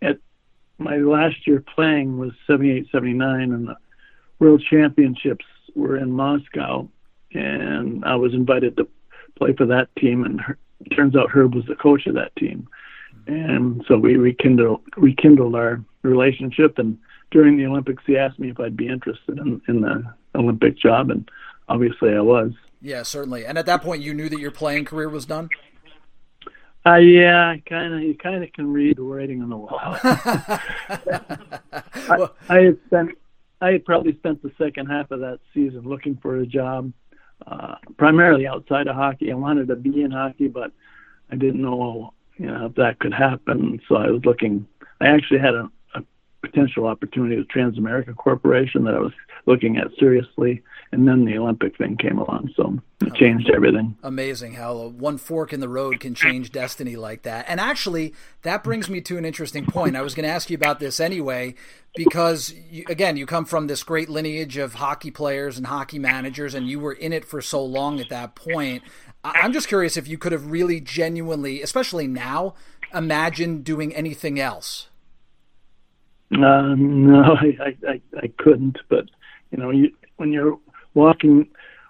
at 0.00 0.18
my 0.78 0.96
last 0.96 1.46
year 1.46 1.62
playing 1.74 2.18
was 2.18 2.32
78, 2.46 2.86
79, 2.90 3.52
and 3.52 3.68
the 3.68 3.76
World 4.38 4.62
Championships 4.68 5.44
were 5.74 5.98
in 5.98 6.10
Moscow, 6.10 6.88
and 7.34 8.04
I 8.04 8.16
was 8.16 8.32
invited 8.32 8.76
to 8.78 8.88
play 9.36 9.52
for 9.52 9.66
that 9.66 9.94
team. 9.96 10.24
And 10.24 10.40
her, 10.40 10.58
turns 10.94 11.14
out 11.14 11.30
Herb 11.30 11.54
was 11.54 11.64
the 11.66 11.76
coach 11.76 12.06
of 12.06 12.14
that 12.14 12.34
team, 12.36 12.68
and 13.28 13.84
so 13.86 13.96
we 13.98 14.16
rekindled 14.16 14.82
rekindled 14.96 15.54
our 15.54 15.84
relationship. 16.02 16.78
And 16.78 16.98
during 17.30 17.56
the 17.58 17.66
Olympics, 17.66 18.02
he 18.06 18.16
asked 18.16 18.38
me 18.38 18.50
if 18.50 18.58
I'd 18.58 18.76
be 18.76 18.88
interested 18.88 19.38
in, 19.38 19.60
in 19.68 19.82
the 19.82 20.02
Olympic 20.34 20.78
job, 20.78 21.10
and 21.10 21.30
obviously 21.68 22.14
I 22.14 22.20
was. 22.20 22.52
Yeah, 22.80 23.02
certainly. 23.02 23.44
And 23.44 23.58
at 23.58 23.66
that 23.66 23.82
point, 23.82 24.02
you 24.02 24.14
knew 24.14 24.28
that 24.28 24.40
your 24.40 24.50
playing 24.50 24.86
career 24.86 25.08
was 25.08 25.26
done. 25.26 25.50
Uh, 26.86 26.96
yeah, 26.96 27.56
kind 27.68 27.92
of. 27.92 28.00
You 28.00 28.14
kind 28.14 28.42
of 28.42 28.52
can 28.52 28.72
read 28.72 28.96
the 28.96 29.02
writing 29.02 29.42
on 29.42 29.50
the 29.50 29.56
wall. 29.56 29.70
I, 31.72 32.28
I 32.48 32.58
had 32.60 32.78
spent, 32.86 33.10
I 33.60 33.72
had 33.72 33.84
probably 33.84 34.14
spent 34.16 34.42
the 34.42 34.52
second 34.56 34.86
half 34.86 35.10
of 35.10 35.20
that 35.20 35.40
season 35.52 35.82
looking 35.82 36.16
for 36.22 36.36
a 36.36 36.46
job, 36.46 36.92
uh, 37.46 37.74
primarily 37.98 38.46
outside 38.46 38.86
of 38.86 38.96
hockey. 38.96 39.30
I 39.30 39.34
wanted 39.34 39.68
to 39.68 39.76
be 39.76 40.02
in 40.02 40.12
hockey, 40.12 40.48
but 40.48 40.72
I 41.30 41.36
didn't 41.36 41.60
know, 41.60 42.14
you 42.38 42.46
know, 42.46 42.66
if 42.66 42.74
that 42.76 42.98
could 43.00 43.12
happen. 43.12 43.80
So 43.88 43.96
I 43.96 44.10
was 44.10 44.24
looking. 44.24 44.66
I 45.00 45.08
actually 45.08 45.40
had 45.40 45.54
a, 45.54 45.70
potential 46.40 46.86
opportunity 46.86 47.36
with 47.36 47.48
Transamerica 47.48 48.14
Corporation 48.16 48.84
that 48.84 48.94
I 48.94 49.00
was 49.00 49.12
looking 49.46 49.76
at 49.76 49.88
seriously, 49.98 50.62
and 50.92 51.08
then 51.08 51.24
the 51.24 51.36
Olympic 51.36 51.76
thing 51.76 51.96
came 51.96 52.18
along, 52.18 52.50
so 52.54 52.78
it 53.00 53.14
changed 53.14 53.50
everything. 53.50 53.96
Amazing 54.02 54.54
how 54.54 54.88
one 54.88 55.18
fork 55.18 55.52
in 55.52 55.60
the 55.60 55.68
road 55.68 56.00
can 56.00 56.14
change 56.14 56.52
destiny 56.52 56.96
like 56.96 57.22
that. 57.22 57.46
And 57.48 57.58
actually, 57.58 58.14
that 58.42 58.62
brings 58.62 58.88
me 58.88 59.00
to 59.02 59.18
an 59.18 59.24
interesting 59.24 59.66
point. 59.66 59.96
I 59.96 60.02
was 60.02 60.14
going 60.14 60.26
to 60.26 60.32
ask 60.32 60.50
you 60.50 60.56
about 60.56 60.80
this 60.80 61.00
anyway, 61.00 61.54
because 61.96 62.54
you, 62.70 62.84
again, 62.88 63.16
you 63.16 63.26
come 63.26 63.44
from 63.44 63.66
this 63.66 63.82
great 63.82 64.08
lineage 64.08 64.56
of 64.56 64.74
hockey 64.74 65.10
players 65.10 65.56
and 65.56 65.66
hockey 65.66 65.98
managers, 65.98 66.54
and 66.54 66.68
you 66.68 66.78
were 66.78 66.92
in 66.92 67.12
it 67.12 67.24
for 67.24 67.40
so 67.40 67.64
long 67.64 68.00
at 68.00 68.10
that 68.10 68.34
point. 68.34 68.82
I'm 69.24 69.52
just 69.52 69.68
curious 69.68 69.96
if 69.96 70.08
you 70.08 70.18
could 70.18 70.32
have 70.32 70.50
really 70.50 70.80
genuinely, 70.80 71.62
especially 71.62 72.06
now, 72.06 72.54
imagined 72.94 73.64
doing 73.64 73.94
anything 73.94 74.38
else 74.38 74.88
uh, 76.32 76.74
no, 76.76 77.36
I, 77.60 77.76
I, 77.88 78.00
I 78.16 78.32
couldn't. 78.38 78.78
But 78.88 79.06
you 79.50 79.58
know, 79.58 79.70
you, 79.70 79.90
when 80.16 80.32
you're 80.32 80.58
walking 80.94 81.48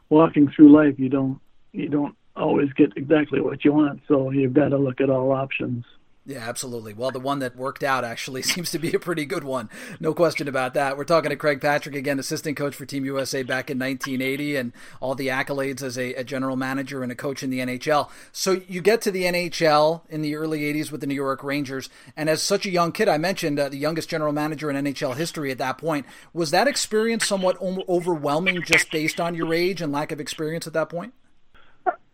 walking 0.09 0.51
through 0.55 0.73
life, 0.73 0.99
you 0.99 1.09
don't 1.09 1.41
you 1.73 1.89
don't 1.89 2.17
always 2.37 2.73
get 2.75 2.93
exactly 2.97 3.41
what 3.41 3.65
you 3.65 3.73
want. 3.73 4.01
So 4.09 4.31
you've 4.31 4.55
got 4.55 4.69
to 4.69 4.79
look 4.79 5.01
at 5.01 5.11
all 5.11 5.33
options. 5.33 5.85
Yeah, 6.29 6.47
absolutely. 6.47 6.93
Well, 6.93 7.11
the 7.11 7.19
one 7.19 7.39
that 7.39 7.57
worked 7.57 7.83
out 7.83 8.05
actually 8.05 8.43
seems 8.55 8.71
to 8.73 8.79
be 8.79 8.93
a 8.93 8.99
pretty 8.99 9.25
good 9.25 9.45
one. 9.45 9.71
No 9.99 10.13
question 10.13 10.47
about 10.47 10.75
that. 10.75 10.99
We're 10.99 11.05
talking 11.05 11.31
to 11.31 11.37
Craig 11.37 11.59
Patrick 11.59 11.95
again, 11.95 12.19
assistant 12.19 12.55
coach 12.55 12.75
for 12.75 12.85
Team 12.85 13.07
USA 13.07 13.43
back 13.43 13.71
in 13.71 13.79
1980, 13.79 14.57
and 14.57 14.73
all 15.01 15.15
the 15.15 15.29
accolades 15.29 15.83
as 15.83 15.97
a, 15.97 16.13
a, 16.13 16.25
general 16.25 16.55
manager 16.55 17.03
and 17.03 17.11
a 17.11 17.15
coach 17.15 17.43
in 17.43 17.49
the 17.49 17.61
NHL. 17.61 18.11
So 18.31 18.61
you 18.69 18.83
get 18.83 19.01
to 19.03 19.11
the 19.11 19.23
NHL 19.23 20.03
in 20.11 20.21
the 20.21 20.37
early 20.37 20.71
80s 20.71 20.93
with 20.93 21.01
the 21.01 21.07
New 21.07 21.15
York 21.15 21.43
Rangers, 21.43 21.89
and 22.15 22.29
as 22.29 22.43
such 22.43 22.67
a 22.67 22.71
young 22.71 22.93
kid, 22.93 23.09
I 23.09 23.17
mentioned 23.17 23.59
uh, 23.59 23.71
the 23.71 23.79
youngest 23.79 24.11
general 24.11 24.35
manager 24.35 24.71
in 24.71 24.77
NHL 24.85 25.17
history 25.17 25.51
at 25.51 25.57
that 25.57 25.79
point. 25.79 26.05
Was 26.35 26.51
that 26.51 26.69
experience 26.69 27.27
somewhat 27.27 27.57
overwhelming 27.59 28.63
just 28.65 28.91
based 28.91 29.19
on 29.19 29.35
your 29.35 29.55
age 29.55 29.81
and 29.81 29.91
lack 29.93 30.13
of 30.13 30.21
experience 30.21 30.67
at 30.67 30.75
that 30.75 30.91
point? 30.91 31.15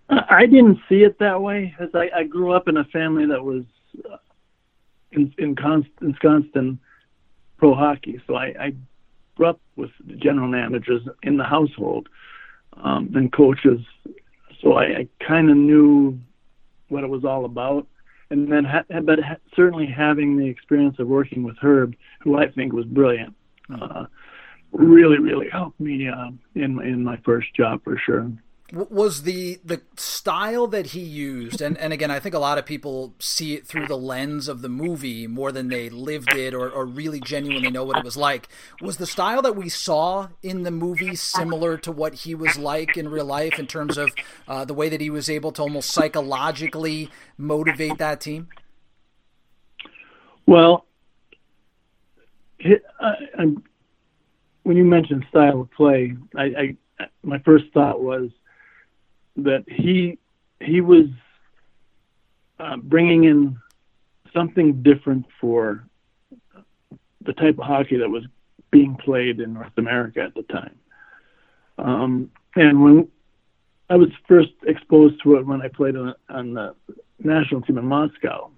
I 0.09 0.47
didn't 0.47 0.79
see 0.89 1.03
it 1.03 1.19
that 1.19 1.43
way, 1.43 1.75
as 1.81 1.89
I, 1.95 2.11
I 2.15 2.23
grew 2.23 2.53
up 2.53 2.69
in 2.69 2.77
a 2.77 2.85
family 2.85 3.27
that 3.27 3.43
was 3.43 3.65
in, 5.13 5.33
in 5.39 5.57
ensconced 6.01 6.57
in 6.57 6.79
pro 7.57 7.75
hockey, 7.75 8.21
so 8.27 8.35
I, 8.35 8.55
I 8.59 8.73
grew 9.37 9.47
up 9.47 9.61
with 9.77 9.91
general 10.19 10.49
managers 10.49 11.03
in 11.23 11.37
the 11.37 11.45
household 11.45 12.09
um, 12.77 13.11
and 13.15 13.33
coaches, 13.33 13.81
so 14.61 14.75
I, 14.75 14.85
I 14.85 15.09
kind 15.27 15.51
of 15.51 15.57
knew 15.57 16.19
what 16.89 17.05
it 17.05 17.09
was 17.09 17.25
all 17.25 17.45
about. 17.45 17.87
And 18.31 18.51
then, 18.51 18.65
ha- 18.65 19.01
but 19.03 19.21
ha- 19.21 19.37
certainly 19.55 19.87
having 19.87 20.37
the 20.37 20.47
experience 20.47 20.99
of 20.99 21.07
working 21.07 21.43
with 21.43 21.57
Herb, 21.61 21.95
who 22.21 22.37
I 22.37 22.51
think 22.51 22.73
was 22.73 22.87
brilliant, 22.87 23.35
uh, 23.73 24.07
really, 24.73 25.19
really 25.19 25.49
helped 25.51 25.79
me 25.79 26.09
uh, 26.09 26.31
in 26.55 26.81
in 26.81 27.05
my 27.05 27.19
first 27.19 27.55
job 27.55 27.85
for 27.85 27.99
sure 27.99 28.31
was 28.73 29.23
the 29.25 29.61
the 29.65 29.83
style 29.97 30.67
that 30.67 30.87
he 30.87 31.01
used 31.01 31.61
and, 31.61 31.77
and 31.77 31.93
again 31.93 32.11
i 32.11 32.19
think 32.19 32.35
a 32.35 32.39
lot 32.39 32.57
of 32.57 32.65
people 32.65 33.15
see 33.19 33.55
it 33.55 33.67
through 33.67 33.87
the 33.87 33.97
lens 33.97 34.49
of 34.49 34.63
the 34.63 34.69
movie 34.71 35.27
more 35.27 35.53
than 35.53 35.69
they 35.69 35.91
lived 35.91 36.35
it 36.35 36.55
or, 36.55 36.71
or 36.71 36.87
really 36.87 37.21
genuinely 37.21 37.71
know 37.71 37.85
what 37.85 37.99
it 37.99 38.05
was 38.05 38.17
like. 38.17 38.49
Was 38.81 38.97
the 38.97 39.07
style 39.07 39.43
that 39.43 39.57
we 39.57 39.69
saw 39.69 40.29
in 40.43 40.63
the 40.63 40.71
movie 40.71 41.15
similar 41.15 41.77
to 41.79 41.93
what 41.93 42.15
he 42.15 42.35
was 42.35 42.57
like 42.57 42.97
in 42.97 43.09
real 43.09 43.25
life 43.25 43.59
in 43.59 43.67
terms 43.67 43.99
of 43.99 44.13
uh, 44.49 44.65
the 44.65 44.75
way 44.75 44.89
that 44.89 45.01
he 45.01 45.11
was 45.11 45.29
able 45.29 45.53
to 45.53 45.63
almost 45.63 45.91
psychologically 45.91 47.11
motivate 47.37 47.99
that 47.99 48.21
team? 48.21 48.49
Well 50.47 50.87
I, 53.01 53.55
when 54.63 54.77
you 54.77 54.85
mentioned 54.85 55.27
style 55.29 55.63
of 55.63 55.71
play 55.73 56.17
I, 56.37 56.77
I 56.99 57.07
my 57.23 57.39
first 57.41 57.65
thought 57.75 58.01
was 58.01 58.31
that 59.37 59.65
he 59.69 60.19
he 60.61 60.81
was 60.81 61.07
uh, 62.59 62.77
bringing 62.77 63.25
in 63.25 63.59
something 64.33 64.83
different 64.83 65.27
for 65.41 65.85
the 67.23 67.33
type 67.33 67.59
of 67.59 67.65
hockey 67.65 67.97
that 67.99 68.09
was 68.09 68.25
being 68.71 68.97
played 68.97 69.41
in 69.41 69.55
North 69.55 69.77
America 69.77 70.21
at 70.21 70.35
the 70.35 70.43
time. 70.43 70.79
Um, 71.79 72.31
and 72.57 72.83
when 72.83 73.09
I 73.91 73.97
was 73.97 74.09
first 74.27 74.53
exposed 74.67 75.23
to 75.23 75.37
it 75.37 75.47
when 75.47 75.63
I 75.63 75.69
played 75.69 75.97
on, 75.97 76.15
on 76.29 76.55
the 76.55 76.75
national 77.19 77.63
team 77.63 77.79
in 77.79 77.87
Moscow, 77.87 78.51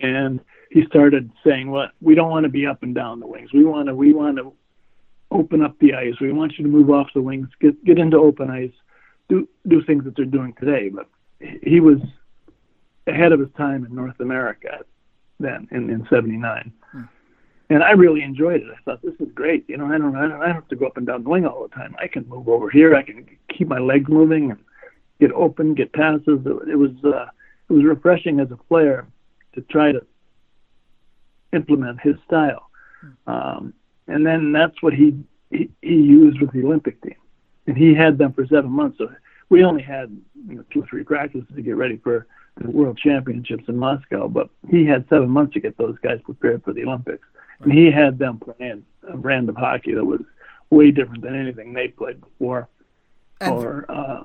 and 0.00 0.40
he 0.70 0.84
started 0.86 1.30
saying, 1.44 1.70
"What 1.70 1.90
well, 2.00 2.08
we 2.08 2.14
don't 2.14 2.30
want 2.30 2.44
to 2.44 2.50
be 2.50 2.66
up 2.66 2.82
and 2.82 2.94
down 2.94 3.20
the 3.20 3.26
wings. 3.26 3.52
We 3.52 3.64
want 3.64 3.88
to 3.88 3.94
we 3.94 4.12
want 4.12 4.36
to 4.38 4.52
open 5.30 5.62
up 5.62 5.78
the 5.78 5.94
ice. 5.94 6.14
We 6.20 6.32
want 6.32 6.58
you 6.58 6.64
to 6.64 6.70
move 6.70 6.90
off 6.90 7.08
the 7.14 7.22
wings, 7.22 7.48
get 7.60 7.82
get 7.84 7.98
into 7.98 8.18
open 8.18 8.50
ice, 8.50 8.72
do 9.28 9.48
do 9.66 9.82
things 9.82 10.04
that 10.04 10.16
they're 10.16 10.24
doing 10.24 10.54
today. 10.58 10.88
But 10.88 11.08
he 11.62 11.80
was 11.80 11.98
ahead 13.06 13.32
of 13.32 13.40
his 13.40 13.48
time 13.56 13.84
in 13.84 13.94
North 13.94 14.20
America 14.20 14.80
then 15.38 15.68
in 15.70 15.90
in 15.90 16.06
'79. 16.10 16.72
Hmm. 16.92 17.02
And 17.68 17.82
I 17.82 17.90
really 17.92 18.22
enjoyed 18.22 18.60
it. 18.60 18.68
I 18.70 18.80
thought 18.84 19.02
this 19.02 19.14
is 19.18 19.28
great. 19.34 19.68
You 19.68 19.76
know, 19.76 19.86
I 19.86 19.98
don't, 19.98 20.14
I 20.14 20.28
don't, 20.28 20.40
I 20.40 20.46
don't 20.46 20.54
have 20.54 20.68
to 20.68 20.76
go 20.76 20.86
up 20.86 20.96
and 20.96 21.06
down 21.06 21.24
the 21.24 21.30
wing 21.30 21.46
all 21.46 21.62
the 21.62 21.74
time. 21.74 21.96
I 21.98 22.06
can 22.06 22.28
move 22.28 22.48
over 22.48 22.70
here. 22.70 22.94
I 22.94 23.02
can 23.02 23.26
keep 23.48 23.66
my 23.66 23.80
legs 23.80 24.08
moving 24.08 24.52
and 24.52 24.60
get 25.18 25.32
open, 25.32 25.74
get 25.74 25.92
passes. 25.92 26.46
It 26.46 26.68
it 26.68 26.76
was, 26.76 26.92
uh, 27.04 27.26
it 27.68 27.72
was 27.72 27.84
refreshing 27.84 28.38
as 28.38 28.52
a 28.52 28.56
player 28.56 29.04
to 29.54 29.62
try 29.62 29.90
to 29.90 30.06
implement 31.52 32.00
his 32.00 32.14
style. 32.24 32.70
Hmm. 33.00 33.30
Um, 33.30 33.74
and 34.06 34.24
then 34.24 34.52
that's 34.52 34.80
what 34.80 34.94
he, 34.94 35.18
he 35.50 35.68
he 35.82 35.94
used 35.94 36.40
with 36.40 36.52
the 36.52 36.62
Olympic 36.62 37.02
team 37.02 37.16
and 37.66 37.76
he 37.76 37.94
had 37.94 38.18
them 38.18 38.32
for 38.32 38.46
seven 38.46 38.70
months. 38.70 38.98
So 38.98 39.08
we 39.48 39.64
only 39.64 39.82
had 39.82 40.16
you 40.48 40.56
know, 40.56 40.64
two 40.72 40.82
or 40.82 40.86
three 40.86 41.04
practices 41.04 41.48
to 41.54 41.62
get 41.62 41.76
ready 41.76 41.96
for 41.98 42.26
the 42.60 42.70
World 42.70 42.98
Championships 42.98 43.64
in 43.68 43.76
Moscow, 43.76 44.28
but 44.28 44.48
he 44.70 44.86
had 44.86 45.06
seven 45.08 45.28
months 45.28 45.54
to 45.54 45.60
get 45.60 45.76
those 45.76 45.96
guys 46.02 46.20
prepared 46.24 46.64
for 46.64 46.72
the 46.72 46.84
Olympics, 46.84 47.26
and 47.60 47.72
he 47.72 47.90
had 47.90 48.18
them 48.18 48.38
playing 48.38 48.84
a 49.08 49.16
brand 49.16 49.48
of 49.48 49.56
hockey 49.56 49.94
that 49.94 50.04
was 50.04 50.22
way 50.70 50.90
different 50.90 51.22
than 51.22 51.38
anything 51.38 51.72
they 51.72 51.88
played 51.88 52.20
before. 52.20 52.68
And 53.40 53.52
or 53.52 53.84
uh, 53.90 54.22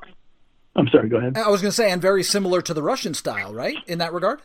I'm 0.75 0.87
sorry, 0.87 1.09
go 1.09 1.17
ahead. 1.17 1.37
I 1.37 1.49
was 1.49 1.61
going 1.61 1.71
to 1.71 1.75
say, 1.75 1.91
and 1.91 2.01
very 2.01 2.23
similar 2.23 2.61
to 2.61 2.73
the 2.73 2.81
Russian 2.81 3.13
style, 3.13 3.53
right? 3.53 3.75
In 3.87 3.97
that 3.97 4.13
regard. 4.13 4.41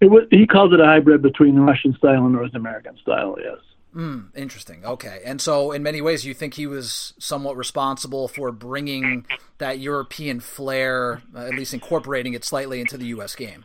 It 0.00 0.06
was, 0.06 0.24
he 0.30 0.46
called 0.46 0.74
it 0.74 0.80
a 0.80 0.84
hybrid 0.84 1.22
between 1.22 1.54
the 1.54 1.62
Russian 1.62 1.94
style 1.94 2.24
and 2.24 2.32
North 2.32 2.54
American 2.54 2.96
style. 2.98 3.36
Yes. 3.42 3.58
Mm, 3.96 4.36
interesting. 4.36 4.84
Okay. 4.84 5.22
And 5.24 5.40
so, 5.40 5.72
in 5.72 5.82
many 5.82 6.02
ways, 6.02 6.26
you 6.26 6.34
think 6.34 6.54
he 6.54 6.66
was 6.66 7.14
somewhat 7.18 7.56
responsible 7.56 8.28
for 8.28 8.52
bringing 8.52 9.24
that 9.56 9.78
European 9.78 10.40
flair, 10.40 11.22
uh, 11.34 11.46
at 11.46 11.54
least 11.54 11.72
incorporating 11.72 12.34
it 12.34 12.44
slightly 12.44 12.80
into 12.80 12.98
the 12.98 13.06
U.S. 13.06 13.34
game? 13.34 13.64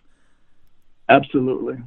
Absolutely. 1.10 1.80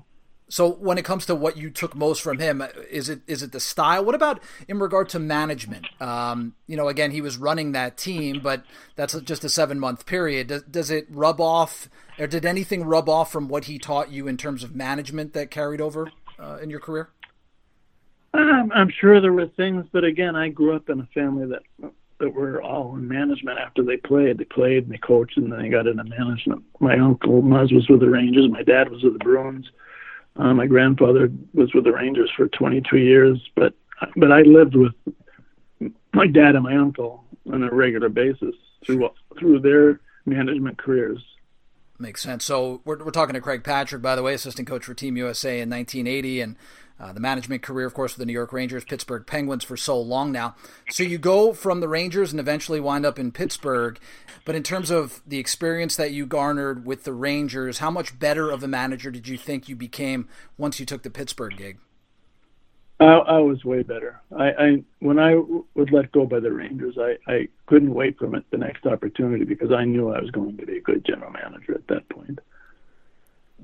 So, 0.51 0.73
when 0.73 0.99
it 0.99 1.07
comes 1.07 1.25
to 1.25 1.35
what 1.35 1.57
you 1.57 1.71
took 1.71 1.95
most 1.95 2.21
from 2.21 2.39
him, 2.39 2.63
is 2.91 3.09
it 3.09 3.23
is 3.27 3.43
it 3.43 3.53
the 3.53 3.61
style? 3.61 4.05
What 4.05 4.15
about 4.15 4.41
in 4.69 4.79
regard 4.79 5.09
to 5.11 5.19
management? 5.19 5.87
Um, 5.99 6.55
you 6.67 6.77
know, 6.77 6.89
again, 6.89 7.13
he 7.13 7.23
was 7.23 7.39
running 7.39 7.73
that 7.73 7.97
team, 7.97 8.41
but 8.43 8.63
that's 8.95 9.19
just 9.21 9.43
a 9.45 9.49
seven 9.49 9.81
month 9.81 10.05
period. 10.05 10.49
Does, 10.49 10.63
does 10.65 10.91
it 10.91 11.07
rub 11.09 11.41
off, 11.41 11.89
or 12.19 12.27
did 12.27 12.45
anything 12.45 12.85
rub 12.85 13.09
off 13.09 13.33
from 13.33 13.49
what 13.49 13.65
he 13.65 13.79
taught 13.79 14.13
you 14.13 14.29
in 14.29 14.37
terms 14.37 14.63
of 14.63 14.77
management 14.77 15.33
that 15.33 15.51
carried 15.51 15.81
over 15.81 16.11
uh, 16.39 16.59
in 16.63 16.69
your 16.69 16.81
career? 16.81 17.09
I'm, 18.35 18.73
I'm 18.73 18.91
sure 18.91 19.21
there 19.21 19.33
were 19.33 19.47
things, 19.47 19.87
but 19.93 20.05
again, 20.05 20.37
I 20.37 20.49
grew 20.49 20.75
up 20.75 20.89
in 20.89 21.01
a 21.01 21.07
family 21.15 21.47
that 21.47 21.91
that 22.21 22.33
were 22.33 22.63
all 22.63 22.95
in 22.97 23.09
management 23.09 23.59
after 23.59 23.83
they 23.83 23.97
played. 23.97 24.39
They 24.39 24.45
played 24.45 24.85
and 24.85 24.93
they 24.93 24.99
coached, 24.99 25.37
and 25.37 25.51
then 25.51 25.61
they 25.61 25.69
got 25.69 25.87
into 25.87 26.05
management. 26.05 26.63
My 26.81 26.99
uncle 26.99 27.43
Muzz 27.43 27.73
was 27.73 27.89
with 27.89 28.01
the 28.01 28.09
Rangers. 28.09 28.49
My 28.51 28.63
dad 28.63 28.91
was 28.91 29.03
with 29.03 29.15
the 29.15 29.19
Bruins. 29.19 29.67
Uh, 30.37 30.55
my 30.55 30.67
grandfather 30.67 31.31
was 31.53 31.75
with 31.75 31.85
the 31.85 31.93
Rangers 31.93 32.31
for 32.37 32.49
22 32.49 32.99
years, 32.99 33.39
but 33.57 33.75
but 34.17 34.33
I 34.33 34.43
lived 34.43 34.75
with 34.75 34.93
my 36.13 36.27
dad 36.27 36.55
and 36.55 36.65
my 36.65 36.77
uncle 36.77 37.25
on 37.53 37.63
a 37.63 37.73
regular 37.73 38.09
basis 38.09 38.55
through 38.85 39.09
through 39.39 39.61
their 39.61 40.01
management 40.27 40.79
careers. 40.79 41.23
Makes 41.99 42.23
sense. 42.23 42.45
So 42.45 42.81
we're, 42.85 43.03
we're 43.05 43.13
talking 43.13 43.35
to 43.35 43.41
Craig 43.41 43.63
Patrick, 43.63 44.03
by 44.03 44.17
the 44.17 44.23
way, 44.23 44.35
assistant 44.35 44.67
coach 44.67 44.85
for 44.85 44.95
Team 44.95 45.17
USA 45.17 45.61
in 45.61 45.71
1980, 45.71 46.41
and 46.41 46.57
uh, 46.99 47.13
the 47.13 47.21
management 47.21 47.63
career, 47.63 47.87
of 47.87 47.95
course, 47.95 48.13
with 48.13 48.21
the 48.21 48.27
New 48.27 48.33
York 48.33 48.53
Rangers, 48.53 48.85
Pittsburgh 48.85 49.27
Penguins 49.27 49.65
for 49.65 49.77
so 49.77 50.01
long 50.01 50.31
now. 50.31 50.55
So 50.91 51.03
you 51.03 51.19
go 51.19 51.53
from 51.53 51.81
the 51.81 51.89
Rangers 51.89 52.31
and 52.31 52.39
eventually 52.39 52.79
wind 52.79 53.05
up 53.05 53.19
in 53.19 53.33
Pittsburgh. 53.33 53.99
But 54.45 54.55
in 54.55 54.63
terms 54.63 54.91
of 54.91 55.21
the 55.27 55.39
experience 55.39 55.97
that 55.97 56.13
you 56.13 56.25
garnered 56.25 56.87
with 56.87 57.05
the 57.05 57.13
Rangers, 57.13 57.79
how 57.79 57.91
much 57.91 58.19
better 58.19 58.51
of 58.51 58.63
a 58.63 58.69
manager 58.69 59.11
did 59.11 59.27
you 59.27 59.37
think 59.37 59.69
you 59.69 59.75
became 59.75 60.29
once 60.57 60.79
you 60.79 60.87
took 60.87 61.03
the 61.03 61.11
Pittsburgh 61.11 61.57
gig? 61.57 61.79
I, 63.01 63.07
I 63.07 63.39
was 63.39 63.65
way 63.65 63.83
better. 63.83 64.21
I, 64.37 64.51
I 64.51 64.85
when 65.01 65.19
I 65.19 65.35
was 65.35 65.89
let 65.91 66.13
go 66.13 66.27
by 66.27 66.39
the 66.39 66.53
Rangers, 66.53 66.97
I, 66.97 67.17
I 67.27 67.49
couldn't 67.67 67.93
wait 67.93 68.19
for 68.19 68.29
the 68.29 68.57
next 68.57 68.87
opportunity 68.87 69.45
because 69.45 69.73
I 69.73 69.85
knew 69.85 70.11
I 70.11 70.21
was 70.21 70.31
going 70.31 70.57
to 70.59 70.67
be 70.67 70.77
a 70.77 70.81
good 70.81 71.05
general 71.05 71.33
manager 71.33 71.75
at 71.75 71.89
that 71.89 72.09
point 72.09 72.39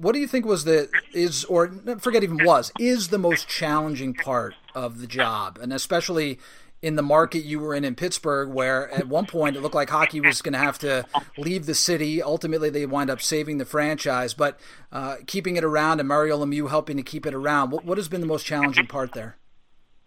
what 0.00 0.12
do 0.14 0.20
you 0.20 0.26
think 0.26 0.46
was 0.46 0.64
the 0.64 0.88
is 1.12 1.44
or 1.44 1.68
forget 1.98 2.22
even 2.22 2.44
was 2.44 2.72
is 2.78 3.08
the 3.08 3.18
most 3.18 3.48
challenging 3.48 4.14
part 4.14 4.54
of 4.74 5.00
the 5.00 5.06
job, 5.06 5.58
and 5.60 5.72
especially 5.72 6.38
in 6.82 6.96
the 6.96 7.02
market 7.02 7.44
you 7.44 7.60
were 7.60 7.74
in 7.74 7.84
in 7.84 7.94
Pittsburgh, 7.94 8.48
where 8.48 8.90
at 8.92 9.06
one 9.06 9.26
point 9.26 9.56
it 9.56 9.60
looked 9.60 9.74
like 9.74 9.90
hockey 9.90 10.20
was 10.20 10.40
going 10.40 10.54
to 10.54 10.58
have 10.58 10.78
to 10.78 11.04
leave 11.36 11.66
the 11.66 11.74
city. 11.74 12.22
Ultimately, 12.22 12.70
they 12.70 12.86
wind 12.86 13.10
up 13.10 13.20
saving 13.20 13.58
the 13.58 13.66
franchise, 13.66 14.32
but 14.32 14.58
uh, 14.90 15.16
keeping 15.26 15.56
it 15.56 15.64
around 15.64 16.00
and 16.00 16.08
Mario 16.08 16.42
Lemieux 16.42 16.70
helping 16.70 16.96
to 16.96 17.02
keep 17.02 17.26
it 17.26 17.34
around. 17.34 17.70
What, 17.70 17.84
what 17.84 17.98
has 17.98 18.08
been 18.08 18.22
the 18.22 18.26
most 18.26 18.46
challenging 18.46 18.86
part 18.86 19.12
there? 19.12 19.36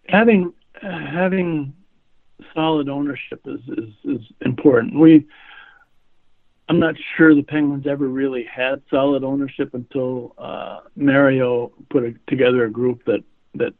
Having 0.08 0.52
uh, 0.82 0.88
having 1.12 1.72
solid 2.52 2.88
ownership 2.88 3.40
is, 3.46 3.60
is, 3.68 3.90
is 4.04 4.20
important. 4.40 4.98
We 4.98 5.26
I'm 6.68 6.78
not 6.78 6.94
sure 7.16 7.34
the 7.34 7.42
Penguins 7.42 7.86
ever 7.86 8.08
really 8.08 8.44
had 8.44 8.82
solid 8.90 9.22
ownership 9.22 9.74
until 9.74 10.34
uh, 10.38 10.80
Mario 10.96 11.72
put 11.90 12.04
a, 12.04 12.14
together 12.26 12.64
a 12.64 12.70
group 12.70 13.04
that 13.04 13.22
that 13.54 13.74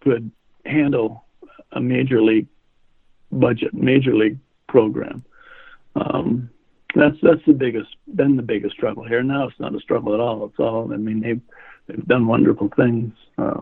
could 0.00 0.30
handle 0.66 1.24
a 1.72 1.80
major 1.80 2.22
league 2.22 2.48
budget, 3.30 3.72
major 3.72 4.14
league 4.14 4.38
program. 4.68 5.24
Um, 5.94 6.50
that's 6.94 7.16
that's 7.22 7.44
the 7.46 7.52
biggest 7.52 7.90
been 8.14 8.36
the 8.36 8.42
biggest 8.42 8.74
struggle 8.74 9.04
here. 9.04 9.22
Now 9.22 9.48
it's 9.48 9.60
not 9.60 9.74
a 9.74 9.80
struggle 9.80 10.14
at 10.14 10.20
all. 10.20 10.44
It's 10.46 10.58
all 10.58 10.92
I 10.92 10.96
mean 10.96 11.20
they've 11.20 11.40
they've 11.86 12.06
done 12.06 12.26
wonderful 12.26 12.68
things 12.76 13.12
uh, 13.38 13.60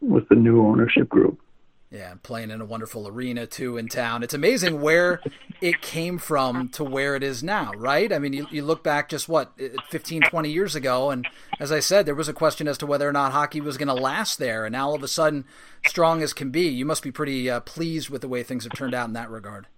with 0.00 0.28
the 0.28 0.36
new 0.36 0.64
ownership 0.64 1.08
group. 1.08 1.40
Yeah, 1.90 2.14
playing 2.24 2.50
in 2.50 2.60
a 2.60 2.64
wonderful 2.64 3.06
arena 3.06 3.46
too 3.46 3.76
in 3.76 3.86
town. 3.86 4.24
It's 4.24 4.34
amazing 4.34 4.80
where 4.80 5.20
it 5.60 5.80
came 5.80 6.18
from 6.18 6.68
to 6.70 6.82
where 6.82 7.14
it 7.14 7.22
is 7.22 7.44
now, 7.44 7.70
right? 7.76 8.12
I 8.12 8.18
mean, 8.18 8.32
you, 8.32 8.48
you 8.50 8.64
look 8.64 8.82
back 8.82 9.08
just 9.08 9.28
what, 9.28 9.52
15, 9.88 10.22
20 10.22 10.50
years 10.50 10.74
ago, 10.74 11.10
and 11.10 11.28
as 11.60 11.70
I 11.70 11.78
said, 11.78 12.04
there 12.04 12.14
was 12.16 12.28
a 12.28 12.32
question 12.32 12.66
as 12.66 12.76
to 12.78 12.86
whether 12.86 13.08
or 13.08 13.12
not 13.12 13.30
hockey 13.30 13.60
was 13.60 13.78
going 13.78 13.86
to 13.86 13.94
last 13.94 14.38
there, 14.40 14.64
and 14.64 14.72
now 14.72 14.88
all 14.88 14.96
of 14.96 15.02
a 15.04 15.08
sudden, 15.08 15.44
strong 15.86 16.22
as 16.22 16.32
can 16.32 16.50
be. 16.50 16.66
You 16.66 16.84
must 16.84 17.04
be 17.04 17.12
pretty 17.12 17.48
uh, 17.48 17.60
pleased 17.60 18.10
with 18.10 18.20
the 18.20 18.28
way 18.28 18.42
things 18.42 18.64
have 18.64 18.74
turned 18.74 18.94
out 18.94 19.06
in 19.06 19.14
that 19.14 19.30
regard. 19.30 19.68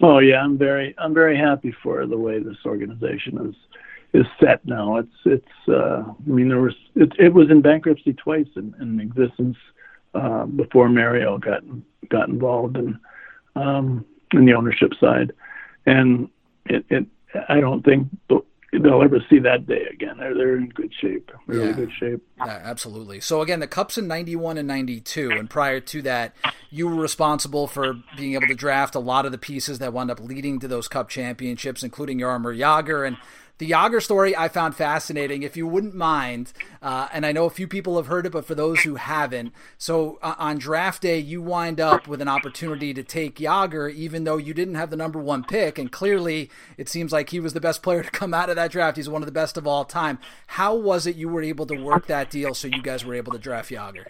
Oh 0.00 0.18
yeah, 0.18 0.40
I'm 0.40 0.56
very 0.56 0.94
I'm 0.98 1.14
very 1.14 1.36
happy 1.36 1.74
for 1.82 2.06
the 2.06 2.16
way 2.16 2.40
this 2.40 2.56
organization 2.64 3.46
is 3.48 3.54
is 4.14 4.26
set 4.40 4.64
now. 4.64 4.96
It's 4.96 5.16
it's 5.24 5.68
uh, 5.68 6.02
I 6.06 6.28
mean 6.28 6.48
there 6.48 6.60
was 6.60 6.74
it, 6.94 7.12
it 7.18 7.32
was 7.32 7.50
in 7.50 7.60
bankruptcy 7.60 8.12
twice 8.14 8.48
in, 8.56 8.74
in 8.80 9.00
existence 9.00 9.56
uh, 10.14 10.44
before 10.46 10.88
Mario 10.88 11.38
got 11.38 11.62
got 12.08 12.28
involved 12.28 12.76
in 12.76 12.98
um, 13.56 14.04
in 14.32 14.44
the 14.44 14.54
ownership 14.54 14.92
side, 15.00 15.32
and 15.86 16.28
it, 16.66 16.84
it 16.90 17.06
I 17.48 17.60
don't 17.60 17.84
think 17.84 18.08
they'll 18.72 19.02
ever 19.02 19.20
see 19.28 19.38
that 19.40 19.66
day 19.66 19.86
again. 19.92 20.16
They're 20.18 20.34
they're 20.34 20.56
in 20.56 20.68
good 20.68 20.92
shape, 20.98 21.30
really 21.46 21.66
yeah. 21.66 21.72
good 21.72 21.92
shape. 21.92 22.22
Yeah, 22.38 22.60
absolutely. 22.62 23.20
So 23.20 23.42
again, 23.42 23.60
the 23.60 23.66
Cups 23.66 23.98
in 23.98 24.06
'91 24.06 24.58
and 24.58 24.68
'92, 24.68 25.30
and 25.30 25.48
prior 25.48 25.80
to 25.80 26.02
that, 26.02 26.34
you 26.70 26.88
were 26.88 27.00
responsible 27.00 27.66
for 27.66 27.94
being 28.16 28.34
able 28.34 28.48
to 28.48 28.54
draft 28.54 28.94
a 28.94 29.00
lot 29.00 29.26
of 29.26 29.32
the 29.32 29.38
pieces 29.38 29.78
that 29.78 29.92
wound 29.92 30.10
up 30.10 30.20
leading 30.20 30.58
to 30.60 30.68
those 30.68 30.88
Cup 30.88 31.08
championships, 31.08 31.82
including 31.82 32.18
Jaromir 32.18 32.58
Jagr 32.58 33.06
and 33.06 33.16
the 33.62 33.70
Jagr 33.70 34.02
story 34.02 34.36
I 34.36 34.48
found 34.48 34.74
fascinating. 34.74 35.44
If 35.44 35.56
you 35.56 35.68
wouldn't 35.68 35.94
mind, 35.94 36.52
uh, 36.82 37.06
and 37.12 37.24
I 37.24 37.30
know 37.30 37.44
a 37.44 37.50
few 37.50 37.68
people 37.68 37.96
have 37.96 38.08
heard 38.08 38.26
it, 38.26 38.32
but 38.32 38.44
for 38.44 38.56
those 38.56 38.80
who 38.80 38.96
haven't, 38.96 39.52
so 39.78 40.18
uh, 40.20 40.34
on 40.36 40.58
draft 40.58 41.02
day, 41.02 41.20
you 41.20 41.40
wind 41.40 41.78
up 41.78 42.08
with 42.08 42.20
an 42.20 42.26
opportunity 42.26 42.92
to 42.92 43.04
take 43.04 43.36
Jagr, 43.36 43.94
even 43.94 44.24
though 44.24 44.36
you 44.36 44.52
didn't 44.52 44.74
have 44.74 44.90
the 44.90 44.96
number 44.96 45.20
one 45.20 45.44
pick. 45.44 45.78
And 45.78 45.92
clearly, 45.92 46.50
it 46.76 46.88
seems 46.88 47.12
like 47.12 47.30
he 47.30 47.38
was 47.38 47.52
the 47.52 47.60
best 47.60 47.84
player 47.84 48.02
to 48.02 48.10
come 48.10 48.34
out 48.34 48.50
of 48.50 48.56
that 48.56 48.72
draft. 48.72 48.96
He's 48.96 49.08
one 49.08 49.22
of 49.22 49.26
the 49.26 49.32
best 49.32 49.56
of 49.56 49.64
all 49.64 49.84
time. 49.84 50.18
How 50.48 50.74
was 50.74 51.06
it 51.06 51.14
you 51.14 51.28
were 51.28 51.42
able 51.42 51.66
to 51.66 51.76
work 51.80 52.08
that 52.08 52.30
deal 52.30 52.54
so 52.54 52.66
you 52.66 52.82
guys 52.82 53.04
were 53.04 53.14
able 53.14 53.30
to 53.30 53.38
draft 53.38 53.70
Jagr? 53.70 54.06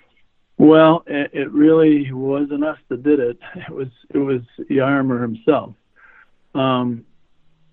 Well, 0.56 1.04
it, 1.06 1.30
it 1.34 1.52
really 1.52 2.10
wasn't 2.10 2.64
us 2.64 2.78
that 2.88 3.02
did 3.02 3.20
it. 3.20 3.38
It 3.54 3.70
was 3.70 3.88
it 4.14 4.18
was 4.18 4.40
Jaromir 4.70 5.20
himself. 5.20 5.74
Um, 6.54 7.04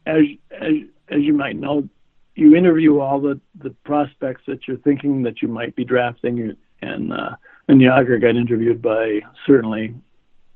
as, 0.05 0.23
as 0.51 0.73
as 1.09 1.21
you 1.21 1.33
might 1.33 1.55
know, 1.55 1.87
you 2.35 2.55
interview 2.55 2.99
all 2.99 3.19
the, 3.19 3.39
the 3.61 3.71
prospects 3.83 4.43
that 4.47 4.67
you're 4.67 4.77
thinking 4.77 5.23
that 5.23 5.41
you 5.41 5.47
might 5.47 5.75
be 5.75 5.83
drafting, 5.83 6.55
and 6.81 7.13
uh, 7.13 7.35
and 7.67 7.81
Jagr 7.81 8.21
got 8.21 8.35
interviewed 8.35 8.81
by 8.81 9.19
certainly 9.45 9.93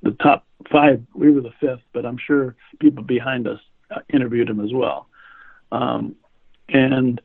the 0.01 0.12
top 0.12 0.45
five. 0.72 1.03
We 1.13 1.31
were 1.31 1.41
the 1.41 1.53
fifth, 1.60 1.83
but 1.91 2.05
I'm 2.05 2.17
sure 2.17 2.55
people 2.79 3.03
behind 3.03 3.48
us 3.48 3.60
uh, 3.91 4.00
interviewed 4.13 4.50
him 4.50 4.60
as 4.60 4.74
well. 4.74 5.07
Um, 5.72 6.15
and 6.69 7.19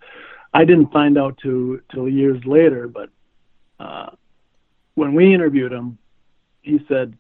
I 0.53 0.65
didn't 0.65 0.93
find 0.93 1.17
out 1.17 1.39
to 1.43 1.81
till 1.93 2.09
years 2.09 2.45
later, 2.45 2.89
but 2.89 3.11
uh, 3.79 4.11
when 4.95 5.15
we 5.15 5.33
interviewed 5.33 5.73
him, 5.73 5.99
he 6.63 6.81
said 6.89 7.17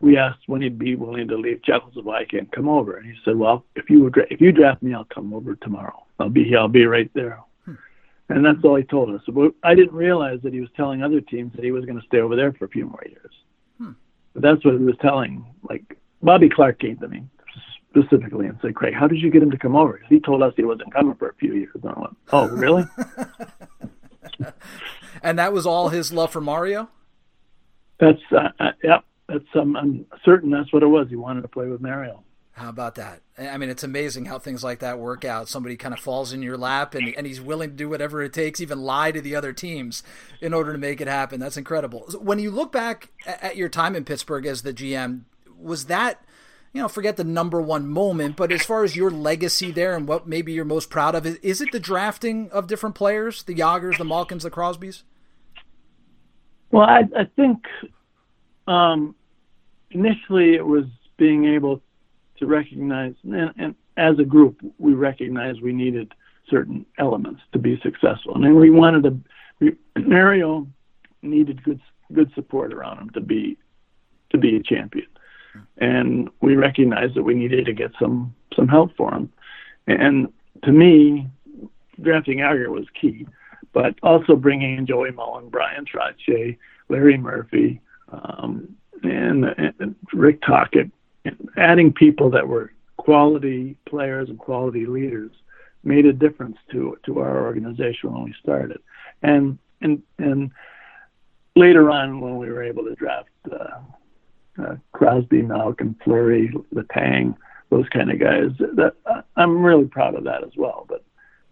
we 0.00 0.16
asked 0.16 0.40
when 0.46 0.62
he'd 0.62 0.78
be 0.78 0.94
willing 0.94 1.28
to 1.28 1.36
leave 1.36 1.62
Czechoslovakia 1.62 2.40
and 2.40 2.52
come 2.52 2.68
over, 2.68 2.96
and 2.96 3.06
he 3.06 3.14
said, 3.24 3.36
"Well, 3.36 3.64
if 3.74 3.90
you 3.90 4.02
would, 4.04 4.16
if 4.30 4.40
you 4.40 4.52
draft 4.52 4.82
me, 4.82 4.94
I'll 4.94 5.04
come 5.04 5.34
over 5.34 5.56
tomorrow. 5.56 6.04
I'll 6.18 6.28
be 6.28 6.44
here. 6.44 6.58
I'll 6.58 6.68
be 6.68 6.86
right 6.86 7.10
there." 7.14 7.40
Hmm. 7.64 7.74
And 8.28 8.44
that's 8.44 8.64
all 8.64 8.76
he 8.76 8.84
told 8.84 9.10
us. 9.10 9.22
But 9.26 9.54
I 9.64 9.74
didn't 9.74 9.94
realize 9.94 10.40
that 10.42 10.52
he 10.52 10.60
was 10.60 10.70
telling 10.76 11.02
other 11.02 11.20
teams 11.20 11.52
that 11.54 11.64
he 11.64 11.72
was 11.72 11.84
going 11.84 12.00
to 12.00 12.06
stay 12.06 12.18
over 12.18 12.36
there 12.36 12.52
for 12.52 12.66
a 12.66 12.68
few 12.68 12.86
more 12.86 13.02
years. 13.06 13.32
Hmm. 13.78 13.92
But 14.34 14.42
that's 14.42 14.64
what 14.64 14.74
he 14.74 14.84
was 14.84 14.96
telling. 15.00 15.44
Like 15.68 15.98
Bobby 16.22 16.48
Clarke 16.48 16.78
came 16.78 16.96
to 16.98 17.08
me 17.08 17.24
specifically 17.90 18.46
and 18.46 18.56
said, 18.62 18.76
"Craig, 18.76 18.94
how 18.94 19.08
did 19.08 19.20
you 19.20 19.30
get 19.30 19.42
him 19.42 19.50
to 19.50 19.58
come 19.58 19.74
over?" 19.74 20.00
He 20.08 20.20
told 20.20 20.44
us 20.44 20.54
he 20.56 20.64
wasn't 20.64 20.92
coming 20.94 21.16
for 21.16 21.30
a 21.30 21.34
few 21.34 21.54
years. 21.54 21.74
And 21.74 21.92
I 21.92 21.98
went, 21.98 22.16
"Oh, 22.32 22.48
really?" 22.48 22.84
and 25.24 25.40
that 25.40 25.52
was 25.52 25.66
all 25.66 25.88
his 25.88 26.12
love 26.12 26.30
for 26.30 26.40
Mario. 26.40 26.88
That's 27.98 28.22
uh, 28.30 28.50
uh, 28.60 28.70
yeah 28.84 28.98
that's 29.28 29.44
um, 29.54 29.76
I'm 29.76 30.06
certain 30.24 30.50
that's 30.50 30.72
what 30.72 30.82
it 30.82 30.86
was. 30.86 31.08
He 31.08 31.16
wanted 31.16 31.42
to 31.42 31.48
play 31.48 31.66
with 31.66 31.80
Mario. 31.80 32.22
How 32.58 32.70
about 32.70 32.96
that? 32.96 33.22
I 33.38 33.56
mean, 33.56 33.68
it's 33.68 33.84
amazing 33.84 34.24
how 34.24 34.40
things 34.40 34.64
like 34.64 34.80
that 34.80 34.98
work 34.98 35.24
out. 35.24 35.48
Somebody 35.48 35.76
kind 35.76 35.94
of 35.94 36.00
falls 36.00 36.32
in 36.32 36.42
your 36.42 36.58
lap, 36.58 36.92
and, 36.92 37.14
and 37.16 37.24
he's 37.24 37.40
willing 37.40 37.70
to 37.70 37.76
do 37.76 37.88
whatever 37.88 38.20
it 38.20 38.32
takes, 38.32 38.60
even 38.60 38.80
lie 38.80 39.12
to 39.12 39.20
the 39.20 39.36
other 39.36 39.52
teams 39.52 40.02
in 40.40 40.52
order 40.52 40.72
to 40.72 40.78
make 40.78 41.00
it 41.00 41.06
happen. 41.06 41.38
That's 41.38 41.56
incredible. 41.56 42.00
When 42.20 42.40
you 42.40 42.50
look 42.50 42.72
back 42.72 43.10
at 43.24 43.56
your 43.56 43.68
time 43.68 43.94
in 43.94 44.04
Pittsburgh 44.04 44.44
as 44.44 44.62
the 44.62 44.74
GM, 44.74 45.20
was 45.56 45.84
that, 45.84 46.24
you 46.72 46.82
know, 46.82 46.88
forget 46.88 47.16
the 47.16 47.22
number 47.22 47.60
one 47.60 47.86
moment, 47.86 48.34
but 48.34 48.50
as 48.50 48.64
far 48.64 48.82
as 48.82 48.96
your 48.96 49.10
legacy 49.10 49.70
there 49.70 49.96
and 49.96 50.08
what 50.08 50.26
maybe 50.26 50.52
you're 50.52 50.64
most 50.64 50.90
proud 50.90 51.14
of, 51.14 51.26
is 51.26 51.60
it 51.60 51.70
the 51.70 51.78
drafting 51.78 52.50
of 52.50 52.66
different 52.66 52.96
players, 52.96 53.44
the 53.44 53.54
Jagrs, 53.54 53.98
the 53.98 54.04
Malkins, 54.04 54.42
the 54.42 54.50
Crosbys? 54.50 55.04
Well, 56.72 56.88
I, 56.88 57.02
I 57.16 57.24
think 57.36 57.64
um, 58.66 59.14
initially 59.90 60.54
it 60.54 60.66
was 60.66 60.84
being 61.16 61.44
able 61.46 61.82
to 62.38 62.46
recognize, 62.46 63.14
and, 63.24 63.52
and 63.58 63.74
as 63.96 64.18
a 64.18 64.24
group, 64.24 64.60
we 64.78 64.94
recognized 64.94 65.60
we 65.60 65.72
needed 65.72 66.14
certain 66.48 66.86
elements 66.98 67.40
to 67.52 67.58
be 67.58 67.78
successful. 67.82 68.34
And 68.34 68.56
we 68.56 68.70
wanted 68.70 69.22
to, 69.60 69.76
Mario 69.96 70.66
needed 71.22 71.62
good 71.62 71.80
good 72.12 72.32
support 72.34 72.72
around 72.72 72.98
him 72.98 73.10
to 73.10 73.20
be 73.20 73.58
to 74.30 74.38
be 74.38 74.56
a 74.56 74.62
champion, 74.62 75.08
and 75.78 76.30
we 76.40 76.54
recognized 76.56 77.14
that 77.14 77.22
we 77.22 77.34
needed 77.34 77.66
to 77.66 77.72
get 77.72 77.90
some 78.00 78.34
some 78.54 78.68
help 78.68 78.96
for 78.96 79.12
him. 79.12 79.30
And 79.86 80.32
to 80.64 80.72
me, 80.72 81.28
drafting 82.00 82.38
Jagr 82.38 82.68
was 82.68 82.86
key, 82.98 83.26
but 83.72 83.94
also 84.02 84.36
bringing 84.36 84.78
in 84.78 84.86
Joey 84.86 85.10
Mullen, 85.10 85.48
Brian 85.48 85.84
Trottier, 85.84 86.56
Larry 86.88 87.18
Murphy, 87.18 87.80
um, 88.10 88.76
and, 89.02 89.44
and 89.78 89.94
Rick 90.12 90.42
Tocchet, 90.42 90.90
adding 91.56 91.92
people 91.92 92.30
that 92.30 92.46
were 92.46 92.72
quality 92.96 93.76
players 93.86 94.28
and 94.28 94.38
quality 94.38 94.86
leaders 94.86 95.30
made 95.84 96.06
a 96.06 96.12
difference 96.12 96.56
to 96.72 96.98
to 97.04 97.20
our 97.20 97.44
organization 97.44 98.12
when 98.12 98.24
we 98.24 98.34
started. 98.42 98.80
And 99.22 99.58
and 99.80 100.02
and 100.18 100.50
later 101.56 101.90
on, 101.90 102.20
when 102.20 102.38
we 102.38 102.48
were 102.48 102.62
able 102.62 102.84
to 102.84 102.94
draft 102.94 103.28
uh, 103.50 103.80
uh, 104.62 104.76
Crosby, 104.92 105.42
Malkin, 105.42 105.96
Fleury, 106.04 106.52
Letang, 106.74 107.36
those 107.70 107.88
kind 107.90 108.10
of 108.10 108.18
guys, 108.18 108.50
that 108.58 108.94
I'm 109.36 109.62
really 109.62 109.86
proud 109.86 110.14
of 110.14 110.24
that 110.24 110.42
as 110.44 110.52
well. 110.56 110.84
But 110.88 111.04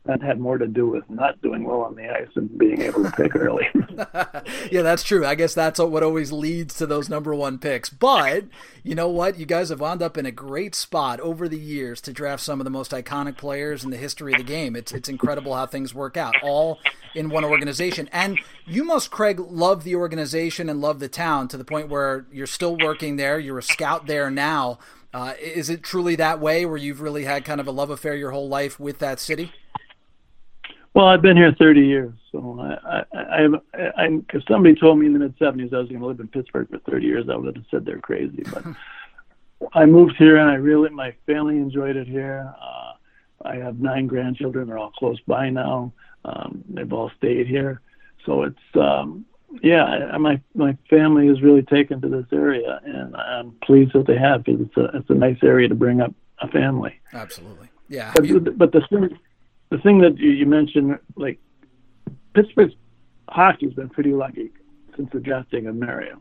that 0.07 0.23
had 0.23 0.40
more 0.40 0.59
to 0.59 0.66
do 0.66 0.87
with 0.87 1.09
not 1.11 1.40
doing 1.42 1.64
well 1.64 1.83
on 1.83 1.95
the 1.95 2.09
ice 2.09 2.29
and 2.35 2.57
being 2.59 2.81
able 2.81 3.03
to 3.03 3.11
pick 3.11 3.35
early. 3.35 3.66
yeah, 4.71 4.83
that's 4.83 5.03
true. 5.03 5.27
I 5.27 5.35
guess 5.35 5.55
that's 5.55 5.79
what 5.79 6.03
always 6.03 6.33
leads 6.33 6.75
to 6.77 6.87
those 6.87 7.09
number 7.09 7.35
one 7.35 7.59
picks. 7.59 7.90
But 7.90 8.45
you 8.83 8.95
know 8.95 9.09
what? 9.09 9.38
You 9.38 9.47
guys 9.47 9.71
have 9.71 9.81
wound 9.81 10.03
up 10.03 10.16
in 10.16 10.27
a 10.27 10.31
great 10.31 10.75
spot 10.75 11.21
over 11.21 11.49
the 11.49 11.59
years 11.59 12.01
to 12.03 12.12
draft 12.12 12.42
some 12.42 12.61
of 12.61 12.64
the 12.64 12.71
most 12.71 12.92
iconic 12.92 13.37
players 13.37 13.85
in 13.85 13.90
the 13.90 13.97
history 13.97 14.33
of 14.33 14.38
the 14.38 14.45
game. 14.45 14.77
It's 14.77 14.92
it's 14.92 15.09
incredible 15.09 15.55
how 15.55 15.66
things 15.66 15.95
work 15.95 16.16
out, 16.16 16.35
all 16.42 16.79
in 17.14 17.29
one 17.29 17.45
organization. 17.45 18.09
And 18.12 18.38
you 18.66 18.85
must, 18.85 19.11
Craig, 19.11 19.40
love 19.40 19.85
the 19.85 19.97
organization 19.97 20.69
and 20.69 20.81
love 20.81 21.01
the 21.01 21.09
town 21.09 21.49
to 21.49 21.57
the 21.57 21.64
point 21.64 21.88
where 21.88 22.27
you're 22.31 22.47
still 22.47 22.77
working 22.77 23.16
there. 23.16 23.38
You're 23.38 23.59
a 23.59 23.62
scout 23.62 24.07
there 24.07 24.31
now. 24.31 24.79
Uh, 25.14 25.33
is 25.40 25.71
it 25.71 25.83
truly 25.83 26.14
that 26.16 26.40
way, 26.40 26.66
where 26.66 26.77
you've 26.77 27.01
really 27.01 27.25
had 27.25 27.42
kind 27.42 27.59
of 27.59 27.66
a 27.66 27.71
love 27.71 27.88
affair 27.88 28.14
your 28.14 28.33
whole 28.33 28.49
life 28.49 28.79
with 28.79 28.99
that 28.99 29.19
city? 29.19 29.51
Well, 30.97 31.09
I've 31.09 31.21
been 31.21 31.37
here 31.37 31.55
30 31.59 31.81
years, 31.83 32.15
so 32.33 32.59
I, 32.59 33.05
I, 33.13 33.45
I, 33.75 33.79
I 33.99 34.19
if 34.33 34.43
somebody 34.49 34.75
told 34.75 34.99
me 34.99 35.05
in 35.05 35.13
the 35.13 35.19
mid 35.19 35.39
70s 35.39 35.75
I 35.75 35.81
was 35.81 35.89
going 35.91 36.01
to 36.01 36.07
live 36.07 36.21
in 36.21 36.29
Pittsburgh 36.29 36.71
for 36.71 36.79
30 36.91 37.07
years, 37.07 37.27
I 37.31 37.37
would 37.37 37.55
have 37.55 37.67
said 37.71 37.85
they're 37.85 37.99
crazy. 37.99 38.43
But 38.51 38.65
I 39.75 39.85
moved 39.85 40.17
here, 40.17 40.39
and 40.39 40.51
I 40.51 40.55
really, 40.55 40.89
my 40.89 41.15
family 41.27 41.59
enjoyed 41.59 41.97
it 41.97 42.09
here. 42.09 42.51
Uh, 42.59 42.93
I 43.47 43.57
have 43.57 43.79
nine 43.79 44.07
grandchildren; 44.07 44.69
they're 44.69 44.79
all 44.79 44.93
close 44.93 45.21
by 45.27 45.51
now. 45.51 45.93
Um, 46.25 46.65
they've 46.67 46.91
all 46.91 47.11
stayed 47.19 47.47
here, 47.47 47.83
so 48.25 48.45
it's 48.45 48.57
um, 48.75 49.27
yeah. 49.63 49.85
I, 49.85 50.17
my 50.17 50.41
my 50.55 50.79
family 50.89 51.27
has 51.27 51.43
really 51.43 51.63
taken 51.63 52.01
to 52.01 52.09
this 52.09 52.25
area, 52.33 52.81
and 52.87 53.15
I'm 53.17 53.51
pleased 53.63 53.93
that 53.93 54.07
they 54.07 54.17
have 54.17 54.45
because 54.45 54.63
it's 54.63 54.77
a 54.79 54.97
it's 54.97 55.11
a 55.11 55.15
nice 55.15 55.43
area 55.43 55.69
to 55.69 55.75
bring 55.75 56.01
up 56.01 56.15
a 56.39 56.49
family. 56.49 56.99
Absolutely, 57.13 57.69
yeah. 57.91 58.13
But, 58.15 58.25
you... 58.25 58.41
but 58.41 58.73
the 58.73 58.81
thing 58.89 59.19
the 59.71 59.79
thing 59.79 60.01
that 60.01 60.19
you, 60.19 60.47
mentioned, 60.47 60.99
like 61.17 61.39
Pittsburgh's 62.35 62.75
hockey's 63.29 63.75
been 63.75 63.89
pretty 63.89 64.13
lucky 64.13 64.51
since 64.97 65.11
the 65.13 65.21
drafting 65.21 65.67
of 65.67 65.77
Mario. 65.77 66.21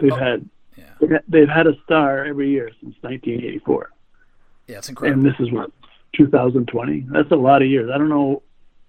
They've 0.00 0.12
oh, 0.12 0.16
had 0.16 0.48
yeah. 0.76 1.18
they've 1.28 1.48
had 1.48 1.66
a 1.66 1.74
star 1.84 2.24
every 2.24 2.50
year 2.50 2.70
since 2.80 2.94
1984. 3.00 3.90
Yeah, 4.66 4.78
it's 4.78 4.88
incredible. 4.88 5.24
And 5.24 5.28
this 5.28 5.38
is 5.40 5.52
what 5.52 5.72
2020. 6.16 7.06
That's 7.10 7.30
a 7.30 7.36
lot 7.36 7.62
of 7.62 7.68
years. 7.68 7.90
I 7.92 7.98
don't 7.98 8.08
know 8.08 8.42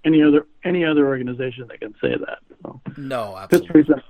any 0.06 0.22
other 0.22 0.46
any 0.64 0.86
other 0.86 1.08
organization 1.08 1.68
that 1.68 1.80
can 1.80 1.94
say 2.02 2.16
that. 2.16 2.40
So. 2.64 2.82
No, 2.98 3.38
absolutely. 3.38 3.84
Pittsburgh's, 3.84 4.04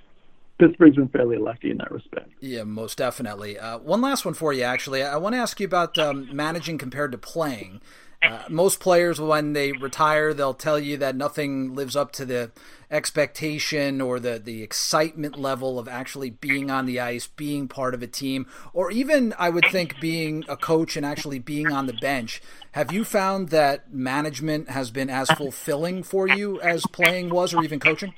Pittsburgh's 0.60 0.95
been 0.98 1.08
fairly 1.08 1.38
lucky 1.38 1.72
in 1.72 1.78
that 1.78 1.91
respect. 1.91 2.30
Yeah, 2.41 2.63
most 2.63 2.98
definitely. 2.98 3.58
Uh, 3.58 3.80
one 3.80 4.02
last 4.02 4.26
one 4.26 4.34
for 4.34 4.52
you, 4.52 4.63
actually. 4.63 5.02
I 5.04 5.17
want 5.17 5.34
to 5.34 5.39
ask 5.39 5.60
you 5.60 5.65
about 5.65 5.98
um, 5.98 6.30
managing 6.34 6.78
compared 6.78 7.12
to 7.13 7.17
playing. 7.17 7.82
Uh, 8.21 8.43
most 8.49 8.82
players, 8.82 9.19
when 9.19 9.53
they 9.53 9.71
retire, 9.71 10.34
they'll 10.34 10.53
tell 10.53 10.77
you 10.77 10.97
that 10.97 11.15
nothing 11.15 11.73
lives 11.73 11.95
up 11.95 12.12
to 12.12 12.25
the 12.25 12.51
expectation 12.91 14.01
or 14.01 14.19
the, 14.19 14.38
the 14.38 14.62
excitement 14.62 15.39
level 15.39 15.79
of 15.79 15.88
actually 15.88 16.29
being 16.29 16.69
on 16.69 16.86
the 16.86 16.99
ice, 16.99 17.27
being 17.27 17.67
part 17.67 17.93
of 17.93 18.03
a 18.03 18.08
team, 18.08 18.45
or 18.73 18.91
even, 18.91 19.34
I 19.39 19.49
would 19.49 19.65
think, 19.71 20.01
being 20.01 20.43
a 20.49 20.58
coach 20.58 20.97
and 20.97 21.05
actually 21.05 21.39
being 21.39 21.71
on 21.71 21.86
the 21.86 21.93
bench. 21.93 22.41
Have 22.73 22.91
you 22.91 23.05
found 23.05 23.49
that 23.49 23.93
management 23.93 24.69
has 24.69 24.91
been 24.91 25.10
as 25.10 25.29
fulfilling 25.32 26.03
for 26.03 26.27
you 26.27 26.60
as 26.62 26.86
playing 26.91 27.29
was 27.29 27.53
or 27.53 27.63
even 27.63 27.79
coaching? 27.79 28.13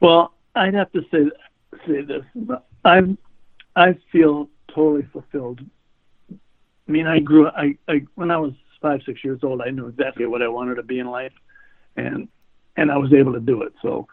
Well, 0.00 0.32
I'd 0.54 0.74
have 0.74 0.90
to 0.92 1.02
say 1.10 1.30
say 1.86 2.00
this. 2.02 2.24
I'm 2.84 3.18
I 3.74 3.96
feel 4.10 4.48
totally 4.74 5.06
fulfilled. 5.12 5.60
I 6.88 6.92
mean, 6.92 7.06
I 7.06 7.18
grew. 7.18 7.48
I, 7.48 7.76
I 7.88 8.02
when 8.14 8.30
I 8.30 8.36
was 8.36 8.52
five, 8.80 9.00
six 9.04 9.24
years 9.24 9.40
old, 9.42 9.60
I 9.60 9.70
knew 9.70 9.86
exactly 9.86 10.26
what 10.26 10.42
I 10.42 10.48
wanted 10.48 10.76
to 10.76 10.82
be 10.82 10.98
in 10.98 11.06
life, 11.06 11.32
and 11.96 12.28
and 12.76 12.90
I 12.90 12.96
was 12.96 13.12
able 13.12 13.32
to 13.32 13.40
do 13.40 13.62
it. 13.62 13.72
So, 13.82 14.06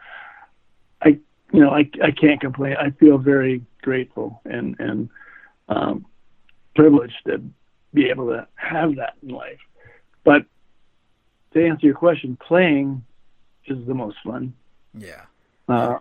I 1.02 1.20
you 1.52 1.60
know 1.60 1.70
I 1.70 1.90
I 2.04 2.12
can't 2.12 2.42
complain. 2.42 2.76
I 2.78 2.92
feel 2.92 3.18
very 3.18 3.64
grateful 3.82 4.42
and 4.46 4.76
and 4.80 5.10
um, 5.70 6.06
privileged 6.76 7.22
to 7.28 7.44
be 7.94 8.10
able 8.10 8.28
to 8.28 8.48
have 8.56 8.96
that 8.96 9.14
in 9.22 9.30
life. 9.30 9.60
But 10.24 10.46
to 11.54 11.66
answer 11.66 11.86
your 11.86 11.96
question, 11.96 12.38
playing 12.38 13.04
is 13.68 13.86
the 13.86 13.94
most 13.94 14.18
fun. 14.26 14.54
Yeah. 14.98 15.22
Uh, 15.68 16.00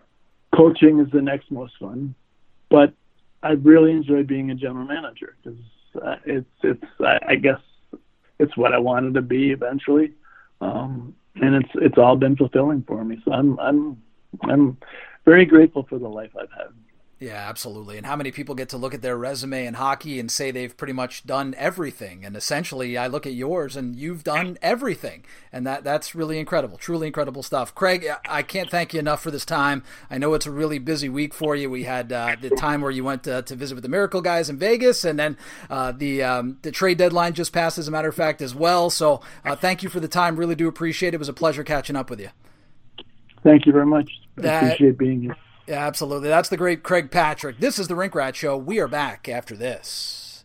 coaching 0.54 1.00
is 1.00 1.10
the 1.12 1.22
next 1.22 1.50
most 1.50 1.74
fun, 1.78 2.14
but 2.70 2.94
I 3.42 3.52
really 3.52 3.92
enjoy 3.92 4.22
being 4.22 4.50
a 4.50 4.54
general 4.54 4.86
manager 4.86 5.36
because 5.42 5.58
uh, 5.96 6.16
it's 6.24 6.46
it's 6.62 6.84
I, 7.00 7.18
I 7.28 7.34
guess 7.36 7.60
it's 8.38 8.56
what 8.56 8.72
I 8.72 8.78
wanted 8.78 9.14
to 9.14 9.22
be 9.22 9.50
eventually, 9.50 10.12
um, 10.60 11.14
and 11.36 11.54
it's 11.54 11.70
it's 11.74 11.98
all 11.98 12.16
been 12.16 12.36
fulfilling 12.36 12.82
for 12.86 13.04
me. 13.04 13.20
So 13.24 13.32
I'm 13.32 13.58
I'm 13.60 14.02
I'm 14.42 14.76
very 15.24 15.44
grateful 15.44 15.86
for 15.88 15.98
the 15.98 16.08
life 16.08 16.30
I've 16.38 16.50
had. 16.50 16.68
Yeah, 17.22 17.48
absolutely. 17.48 17.98
And 17.98 18.04
how 18.04 18.16
many 18.16 18.32
people 18.32 18.56
get 18.56 18.68
to 18.70 18.76
look 18.76 18.94
at 18.94 19.00
their 19.00 19.16
resume 19.16 19.64
in 19.64 19.74
hockey 19.74 20.18
and 20.18 20.28
say 20.28 20.50
they've 20.50 20.76
pretty 20.76 20.92
much 20.92 21.24
done 21.24 21.54
everything? 21.56 22.24
And 22.24 22.36
essentially, 22.36 22.98
I 22.98 23.06
look 23.06 23.28
at 23.28 23.32
yours 23.32 23.76
and 23.76 23.94
you've 23.94 24.24
done 24.24 24.58
everything. 24.60 25.24
And 25.52 25.64
that 25.64 25.84
that's 25.84 26.16
really 26.16 26.40
incredible. 26.40 26.78
Truly 26.78 27.06
incredible 27.06 27.44
stuff. 27.44 27.76
Craig, 27.76 28.08
I 28.28 28.42
can't 28.42 28.68
thank 28.68 28.92
you 28.92 28.98
enough 28.98 29.22
for 29.22 29.30
this 29.30 29.44
time. 29.44 29.84
I 30.10 30.18
know 30.18 30.34
it's 30.34 30.46
a 30.46 30.50
really 30.50 30.80
busy 30.80 31.08
week 31.08 31.32
for 31.32 31.54
you. 31.54 31.70
We 31.70 31.84
had 31.84 32.12
uh, 32.12 32.34
the 32.40 32.50
time 32.50 32.80
where 32.80 32.90
you 32.90 33.04
went 33.04 33.22
to, 33.22 33.40
to, 33.42 33.54
visit 33.54 33.76
with 33.76 33.84
the 33.84 33.88
Miracle 33.88 34.20
guys 34.20 34.50
in 34.50 34.58
Vegas, 34.58 35.04
and 35.04 35.16
then 35.16 35.36
uh, 35.70 35.92
the 35.92 36.24
um, 36.24 36.58
the 36.62 36.72
trade 36.72 36.98
deadline 36.98 37.34
just 37.34 37.52
passed, 37.52 37.78
as 37.78 37.86
a 37.86 37.92
matter 37.92 38.08
of 38.08 38.16
fact, 38.16 38.42
as 38.42 38.52
well. 38.52 38.90
So 38.90 39.20
uh, 39.44 39.54
thank 39.54 39.84
you 39.84 39.88
for 39.88 40.00
the 40.00 40.08
time. 40.08 40.34
Really 40.34 40.56
do 40.56 40.66
appreciate 40.66 41.10
it. 41.10 41.14
It 41.14 41.18
was 41.20 41.28
a 41.28 41.32
pleasure 41.32 41.62
catching 41.62 41.94
up 41.94 42.10
with 42.10 42.18
you. 42.18 42.30
Thank 43.44 43.64
you 43.66 43.70
very 43.70 43.86
much. 43.86 44.10
I 44.38 44.40
that, 44.40 44.62
appreciate 44.64 44.98
being 44.98 45.20
here. 45.20 45.36
Yeah, 45.66 45.86
absolutely. 45.86 46.28
That's 46.28 46.48
the 46.48 46.56
great 46.56 46.82
Craig 46.82 47.10
Patrick. 47.10 47.58
This 47.60 47.78
is 47.78 47.86
the 47.86 47.94
Rink 47.94 48.16
Rat 48.16 48.34
Show. 48.34 48.56
We 48.56 48.80
are 48.80 48.88
back 48.88 49.28
after 49.28 49.56
this. 49.56 50.44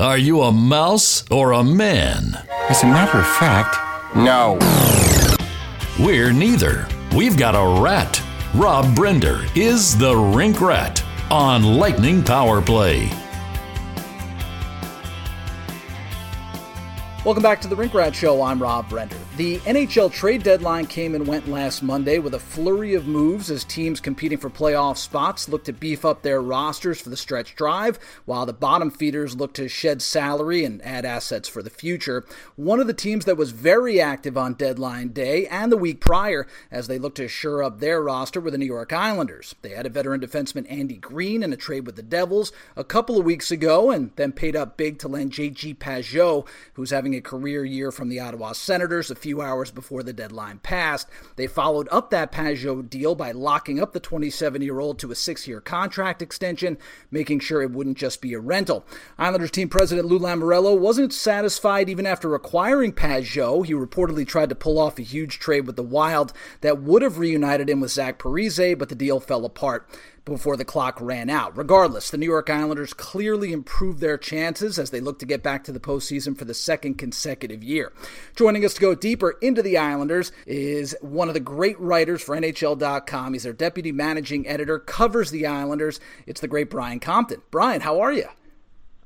Are 0.00 0.18
you 0.18 0.42
a 0.42 0.50
mouse 0.50 1.24
or 1.30 1.52
a 1.52 1.62
man? 1.62 2.36
As 2.68 2.82
a 2.82 2.86
matter 2.86 3.18
of 3.18 3.26
fact, 3.36 3.76
no. 4.16 4.58
We're 6.04 6.32
neither. 6.32 6.88
We've 7.14 7.36
got 7.36 7.54
a 7.54 7.80
rat. 7.80 8.20
Rob 8.54 8.86
Brender 8.96 9.48
is 9.56 9.96
the 9.96 10.16
Rink 10.16 10.60
Rat 10.60 11.02
on 11.30 11.62
Lightning 11.62 12.22
Power 12.22 12.60
Play. 12.60 13.08
Welcome 17.24 17.44
back 17.44 17.60
to 17.60 17.68
the 17.68 17.76
Rink 17.76 17.94
Rat 17.94 18.14
Show. 18.14 18.42
I'm 18.42 18.60
Rob 18.60 18.88
Brender. 18.88 19.23
The 19.36 19.58
NHL 19.58 20.12
trade 20.12 20.44
deadline 20.44 20.86
came 20.86 21.12
and 21.16 21.26
went 21.26 21.48
last 21.48 21.82
Monday 21.82 22.20
with 22.20 22.34
a 22.34 22.38
flurry 22.38 22.94
of 22.94 23.08
moves 23.08 23.50
as 23.50 23.64
teams 23.64 23.98
competing 23.98 24.38
for 24.38 24.48
playoff 24.48 24.96
spots 24.96 25.48
look 25.48 25.64
to 25.64 25.72
beef 25.72 26.04
up 26.04 26.22
their 26.22 26.40
rosters 26.40 27.00
for 27.00 27.10
the 27.10 27.16
stretch 27.16 27.56
drive, 27.56 27.98
while 28.26 28.46
the 28.46 28.52
bottom 28.52 28.92
feeders 28.92 29.34
look 29.34 29.52
to 29.54 29.66
shed 29.66 30.02
salary 30.02 30.64
and 30.64 30.80
add 30.84 31.04
assets 31.04 31.48
for 31.48 31.64
the 31.64 31.70
future. 31.70 32.24
One 32.54 32.78
of 32.78 32.86
the 32.86 32.94
teams 32.94 33.24
that 33.24 33.36
was 33.36 33.50
very 33.50 34.00
active 34.00 34.38
on 34.38 34.54
deadline 34.54 35.08
day 35.08 35.48
and 35.48 35.72
the 35.72 35.76
week 35.76 36.00
prior 36.00 36.46
as 36.70 36.86
they 36.86 37.00
looked 37.00 37.16
to 37.16 37.26
shore 37.26 37.64
up 37.64 37.80
their 37.80 38.00
roster 38.00 38.40
were 38.40 38.52
the 38.52 38.58
New 38.58 38.66
York 38.66 38.92
Islanders. 38.92 39.56
They 39.62 39.70
had 39.70 39.84
a 39.84 39.90
veteran 39.90 40.20
defenseman 40.20 40.70
Andy 40.70 40.98
Greene 40.98 41.42
in 41.42 41.52
a 41.52 41.56
trade 41.56 41.86
with 41.86 41.96
the 41.96 42.02
Devils 42.02 42.52
a 42.76 42.84
couple 42.84 43.18
of 43.18 43.24
weeks 43.24 43.50
ago 43.50 43.90
and 43.90 44.12
then 44.14 44.30
paid 44.30 44.54
up 44.54 44.76
big 44.76 45.00
to 45.00 45.08
land 45.08 45.32
JG 45.32 45.78
Pageau, 45.78 46.46
who's 46.74 46.90
having 46.90 47.16
a 47.16 47.20
career 47.20 47.64
year 47.64 47.90
from 47.90 48.08
the 48.08 48.20
Ottawa 48.20 48.52
Senators 48.52 49.10
few 49.24 49.40
hours 49.40 49.70
before 49.70 50.02
the 50.02 50.12
deadline 50.12 50.58
passed. 50.58 51.08
They 51.36 51.46
followed 51.46 51.88
up 51.90 52.10
that 52.10 52.30
Pageau 52.30 52.82
deal 52.82 53.14
by 53.14 53.32
locking 53.32 53.80
up 53.80 53.94
the 53.94 53.98
27 53.98 54.60
year 54.60 54.80
old 54.80 54.98
to 54.98 55.10
a 55.10 55.14
six 55.14 55.48
year 55.48 55.62
contract 55.62 56.20
extension, 56.20 56.76
making 57.10 57.40
sure 57.40 57.62
it 57.62 57.70
wouldn't 57.70 57.96
just 57.96 58.20
be 58.20 58.34
a 58.34 58.38
rental. 58.38 58.84
Islanders 59.16 59.50
team 59.50 59.70
president 59.70 60.08
Lou 60.08 60.18
Lamoriello 60.18 60.78
wasn't 60.78 61.14
satisfied 61.14 61.88
even 61.88 62.04
after 62.04 62.34
acquiring 62.34 62.92
Pageau. 62.92 63.64
He 63.64 63.72
reportedly 63.72 64.26
tried 64.26 64.50
to 64.50 64.54
pull 64.54 64.78
off 64.78 64.98
a 64.98 65.02
huge 65.02 65.38
trade 65.38 65.66
with 65.66 65.76
the 65.76 65.82
Wild 65.82 66.34
that 66.60 66.82
would 66.82 67.00
have 67.00 67.16
reunited 67.16 67.70
him 67.70 67.80
with 67.80 67.92
Zach 67.92 68.18
Parise, 68.18 68.78
but 68.78 68.90
the 68.90 68.94
deal 68.94 69.20
fell 69.20 69.46
apart 69.46 69.88
before 70.24 70.56
the 70.56 70.64
clock 70.64 70.98
ran 71.00 71.28
out. 71.28 71.56
Regardless, 71.56 72.10
the 72.10 72.16
New 72.16 72.26
York 72.26 72.48
Islanders 72.48 72.92
clearly 72.92 73.52
improved 73.52 74.00
their 74.00 74.16
chances 74.16 74.78
as 74.78 74.90
they 74.90 75.00
look 75.00 75.18
to 75.18 75.26
get 75.26 75.42
back 75.42 75.64
to 75.64 75.72
the 75.72 75.80
postseason 75.80 76.36
for 76.36 76.44
the 76.44 76.54
second 76.54 76.94
consecutive 76.94 77.62
year. 77.62 77.92
Joining 78.34 78.64
us 78.64 78.74
to 78.74 78.80
go 78.80 78.94
deeper 78.94 79.36
into 79.42 79.62
the 79.62 79.78
Islanders 79.78 80.32
is 80.46 80.96
one 81.00 81.28
of 81.28 81.34
the 81.34 81.40
great 81.40 81.78
writers 81.78 82.22
for 82.22 82.36
NHL.com. 82.36 83.32
He's 83.32 83.42
their 83.42 83.52
deputy 83.52 83.92
managing 83.92 84.46
editor, 84.46 84.78
covers 84.78 85.30
the 85.30 85.46
Islanders. 85.46 86.00
It's 86.26 86.40
the 86.40 86.48
great 86.48 86.70
Brian 86.70 87.00
Compton. 87.00 87.42
Brian, 87.50 87.80
how 87.80 88.00
are 88.00 88.12
you? 88.12 88.28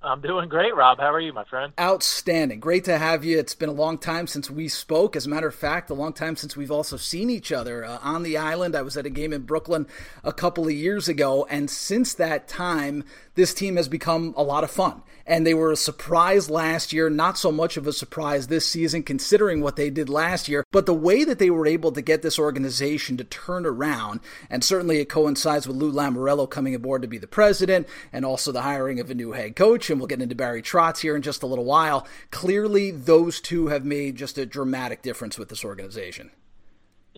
I'm 0.00 0.20
doing 0.20 0.48
great, 0.48 0.76
Rob. 0.76 0.98
How 0.98 1.12
are 1.12 1.20
you, 1.20 1.32
my 1.32 1.44
friend? 1.44 1.72
Outstanding. 1.78 2.60
Great 2.60 2.84
to 2.84 2.98
have 2.98 3.24
you. 3.24 3.36
It's 3.36 3.56
been 3.56 3.68
a 3.68 3.72
long 3.72 3.98
time 3.98 4.28
since 4.28 4.48
we 4.48 4.68
spoke. 4.68 5.16
As 5.16 5.26
a 5.26 5.28
matter 5.28 5.48
of 5.48 5.56
fact, 5.56 5.90
a 5.90 5.94
long 5.94 6.12
time 6.12 6.36
since 6.36 6.56
we've 6.56 6.70
also 6.70 6.96
seen 6.96 7.30
each 7.30 7.50
other 7.50 7.84
uh, 7.84 7.98
on 8.00 8.22
the 8.22 8.36
island. 8.36 8.76
I 8.76 8.82
was 8.82 8.96
at 8.96 9.06
a 9.06 9.10
game 9.10 9.32
in 9.32 9.42
Brooklyn 9.42 9.88
a 10.22 10.32
couple 10.32 10.66
of 10.66 10.72
years 10.72 11.08
ago, 11.08 11.46
and 11.50 11.68
since 11.68 12.14
that 12.14 12.46
time, 12.46 13.02
this 13.34 13.52
team 13.52 13.74
has 13.74 13.88
become 13.88 14.34
a 14.36 14.42
lot 14.44 14.62
of 14.62 14.70
fun. 14.70 15.02
And 15.28 15.46
they 15.46 15.52
were 15.52 15.70
a 15.70 15.76
surprise 15.76 16.48
last 16.48 16.90
year, 16.90 17.10
not 17.10 17.36
so 17.36 17.52
much 17.52 17.76
of 17.76 17.86
a 17.86 17.92
surprise 17.92 18.46
this 18.46 18.66
season, 18.66 19.02
considering 19.02 19.60
what 19.60 19.76
they 19.76 19.90
did 19.90 20.08
last 20.08 20.48
year. 20.48 20.64
But 20.72 20.86
the 20.86 20.94
way 20.94 21.22
that 21.22 21.38
they 21.38 21.50
were 21.50 21.66
able 21.66 21.92
to 21.92 22.00
get 22.00 22.22
this 22.22 22.38
organization 22.38 23.18
to 23.18 23.24
turn 23.24 23.66
around, 23.66 24.20
and 24.48 24.64
certainly 24.64 25.00
it 25.00 25.10
coincides 25.10 25.68
with 25.68 25.76
Lou 25.76 25.92
Lamoriello 25.92 26.48
coming 26.48 26.74
aboard 26.74 27.02
to 27.02 27.08
be 27.08 27.18
the 27.18 27.26
president, 27.26 27.86
and 28.10 28.24
also 28.24 28.52
the 28.52 28.62
hiring 28.62 29.00
of 29.00 29.10
a 29.10 29.14
new 29.14 29.32
head 29.32 29.54
coach, 29.54 29.90
and 29.90 30.00
we'll 30.00 30.06
get 30.06 30.22
into 30.22 30.34
Barry 30.34 30.62
Trotz 30.62 31.00
here 31.00 31.14
in 31.14 31.20
just 31.20 31.42
a 31.42 31.46
little 31.46 31.66
while. 31.66 32.06
Clearly, 32.30 32.90
those 32.90 33.38
two 33.38 33.66
have 33.66 33.84
made 33.84 34.16
just 34.16 34.38
a 34.38 34.46
dramatic 34.46 35.02
difference 35.02 35.38
with 35.38 35.50
this 35.50 35.62
organization. 35.62 36.30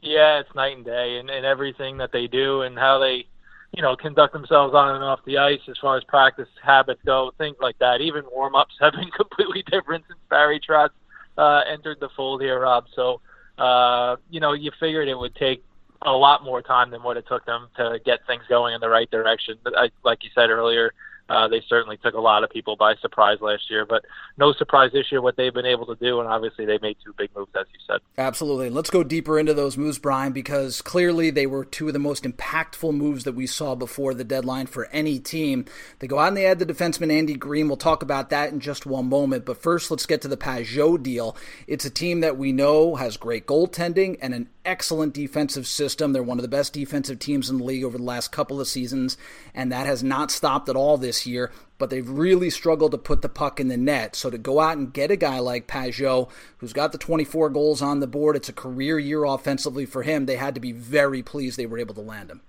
Yeah, 0.02 0.40
it's 0.40 0.54
night 0.56 0.76
and 0.76 0.84
day, 0.84 1.18
and, 1.20 1.30
and 1.30 1.46
everything 1.46 1.98
that 1.98 2.10
they 2.10 2.26
do, 2.26 2.62
and 2.62 2.76
how 2.76 2.98
they 2.98 3.26
you 3.72 3.82
know, 3.82 3.94
conduct 3.96 4.32
themselves 4.32 4.74
on 4.74 4.96
and 4.96 5.04
off 5.04 5.20
the 5.24 5.38
ice 5.38 5.60
as 5.68 5.76
far 5.80 5.96
as 5.96 6.04
practice 6.04 6.48
habits 6.62 7.00
go, 7.06 7.32
things 7.38 7.56
like 7.60 7.78
that. 7.78 8.00
Even 8.00 8.24
warm 8.32 8.54
ups 8.54 8.74
have 8.80 8.92
been 8.92 9.10
completely 9.10 9.62
different 9.70 10.04
since 10.08 10.18
Barry 10.28 10.60
Trotz 10.60 10.90
uh, 11.38 11.62
entered 11.70 11.98
the 12.00 12.08
fold 12.16 12.42
here, 12.42 12.60
Rob. 12.60 12.86
So, 12.94 13.20
uh, 13.58 14.16
you 14.28 14.40
know, 14.40 14.52
you 14.52 14.70
figured 14.80 15.08
it 15.08 15.18
would 15.18 15.34
take 15.36 15.62
a 16.02 16.12
lot 16.12 16.42
more 16.42 16.62
time 16.62 16.90
than 16.90 17.02
what 17.02 17.16
it 17.16 17.26
took 17.28 17.44
them 17.44 17.68
to 17.76 18.00
get 18.04 18.20
things 18.26 18.42
going 18.48 18.74
in 18.74 18.80
the 18.80 18.88
right 18.88 19.10
direction. 19.10 19.56
But 19.62 19.76
I, 19.76 19.90
like 20.02 20.24
you 20.24 20.30
said 20.34 20.50
earlier, 20.50 20.92
uh, 21.30 21.46
they 21.46 21.62
certainly 21.68 21.96
took 21.96 22.14
a 22.14 22.20
lot 22.20 22.42
of 22.42 22.50
people 22.50 22.74
by 22.74 22.96
surprise 22.96 23.38
last 23.40 23.70
year, 23.70 23.86
but 23.86 24.04
no 24.36 24.52
surprise 24.52 24.90
this 24.92 25.12
year 25.12 25.22
what 25.22 25.36
they've 25.36 25.54
been 25.54 25.64
able 25.64 25.86
to 25.86 25.94
do, 25.94 26.18
and 26.18 26.28
obviously 26.28 26.66
they 26.66 26.76
made 26.82 26.96
two 27.04 27.14
big 27.16 27.30
moves, 27.36 27.52
as 27.58 27.66
you 27.72 27.78
said. 27.86 28.00
Absolutely. 28.18 28.68
Let's 28.68 28.90
go 28.90 29.04
deeper 29.04 29.38
into 29.38 29.54
those 29.54 29.78
moves, 29.78 30.00
Brian, 30.00 30.32
because 30.32 30.82
clearly 30.82 31.30
they 31.30 31.46
were 31.46 31.64
two 31.64 31.86
of 31.86 31.92
the 31.92 32.00
most 32.00 32.24
impactful 32.24 32.92
moves 32.92 33.22
that 33.22 33.36
we 33.36 33.46
saw 33.46 33.76
before 33.76 34.12
the 34.12 34.24
deadline 34.24 34.66
for 34.66 34.86
any 34.86 35.20
team. 35.20 35.66
They 36.00 36.08
go 36.08 36.18
out 36.18 36.28
and 36.28 36.36
they 36.36 36.46
add 36.46 36.58
the 36.58 36.66
defenseman 36.66 37.12
Andy 37.12 37.34
Greene. 37.34 37.68
We'll 37.68 37.76
talk 37.76 38.02
about 38.02 38.30
that 38.30 38.52
in 38.52 38.58
just 38.58 38.84
one 38.84 39.08
moment, 39.08 39.44
but 39.44 39.62
first 39.62 39.88
let's 39.92 40.06
get 40.06 40.22
to 40.22 40.28
the 40.28 40.36
Pageau 40.36 41.00
deal. 41.00 41.36
It's 41.68 41.84
a 41.84 41.90
team 41.90 42.20
that 42.20 42.38
we 42.38 42.50
know 42.50 42.96
has 42.96 43.16
great 43.16 43.46
goaltending 43.46 44.18
and 44.20 44.34
an 44.34 44.48
excellent 44.64 45.14
defensive 45.14 45.66
system. 45.66 46.12
They're 46.12 46.22
one 46.22 46.38
of 46.38 46.42
the 46.42 46.48
best 46.48 46.72
defensive 46.72 47.18
teams 47.18 47.48
in 47.48 47.58
the 47.58 47.64
league 47.64 47.84
over 47.84 47.98
the 47.98 48.04
last 48.04 48.32
couple 48.32 48.60
of 48.60 48.66
seasons, 48.66 49.16
and 49.54 49.70
that 49.70 49.86
has 49.86 50.02
not 50.02 50.30
stopped 50.30 50.68
at 50.68 50.76
all 50.76 50.96
this 50.96 51.19
year. 51.26 51.50
But 51.78 51.90
they've 51.90 52.08
really 52.08 52.50
struggled 52.50 52.92
to 52.92 52.98
put 52.98 53.22
the 53.22 53.28
puck 53.28 53.58
in 53.60 53.68
the 53.68 53.76
net. 53.76 54.14
So 54.14 54.30
to 54.30 54.38
go 54.38 54.60
out 54.60 54.76
and 54.76 54.92
get 54.92 55.10
a 55.10 55.16
guy 55.16 55.38
like 55.38 55.66
Pageau, 55.66 56.30
who's 56.58 56.72
got 56.72 56.92
the 56.92 56.98
24 56.98 57.50
goals 57.50 57.80
on 57.82 58.00
the 58.00 58.06
board, 58.06 58.36
it's 58.36 58.48
a 58.48 58.52
career 58.52 58.98
year 58.98 59.24
offensively 59.24 59.86
for 59.86 60.02
him. 60.02 60.26
They 60.26 60.36
had 60.36 60.54
to 60.54 60.60
be 60.60 60.72
very 60.72 61.22
pleased 61.22 61.56
they 61.56 61.66
were 61.66 61.78
able 61.78 61.94
to 61.94 62.00
land 62.00 62.30
him. 62.30 62.42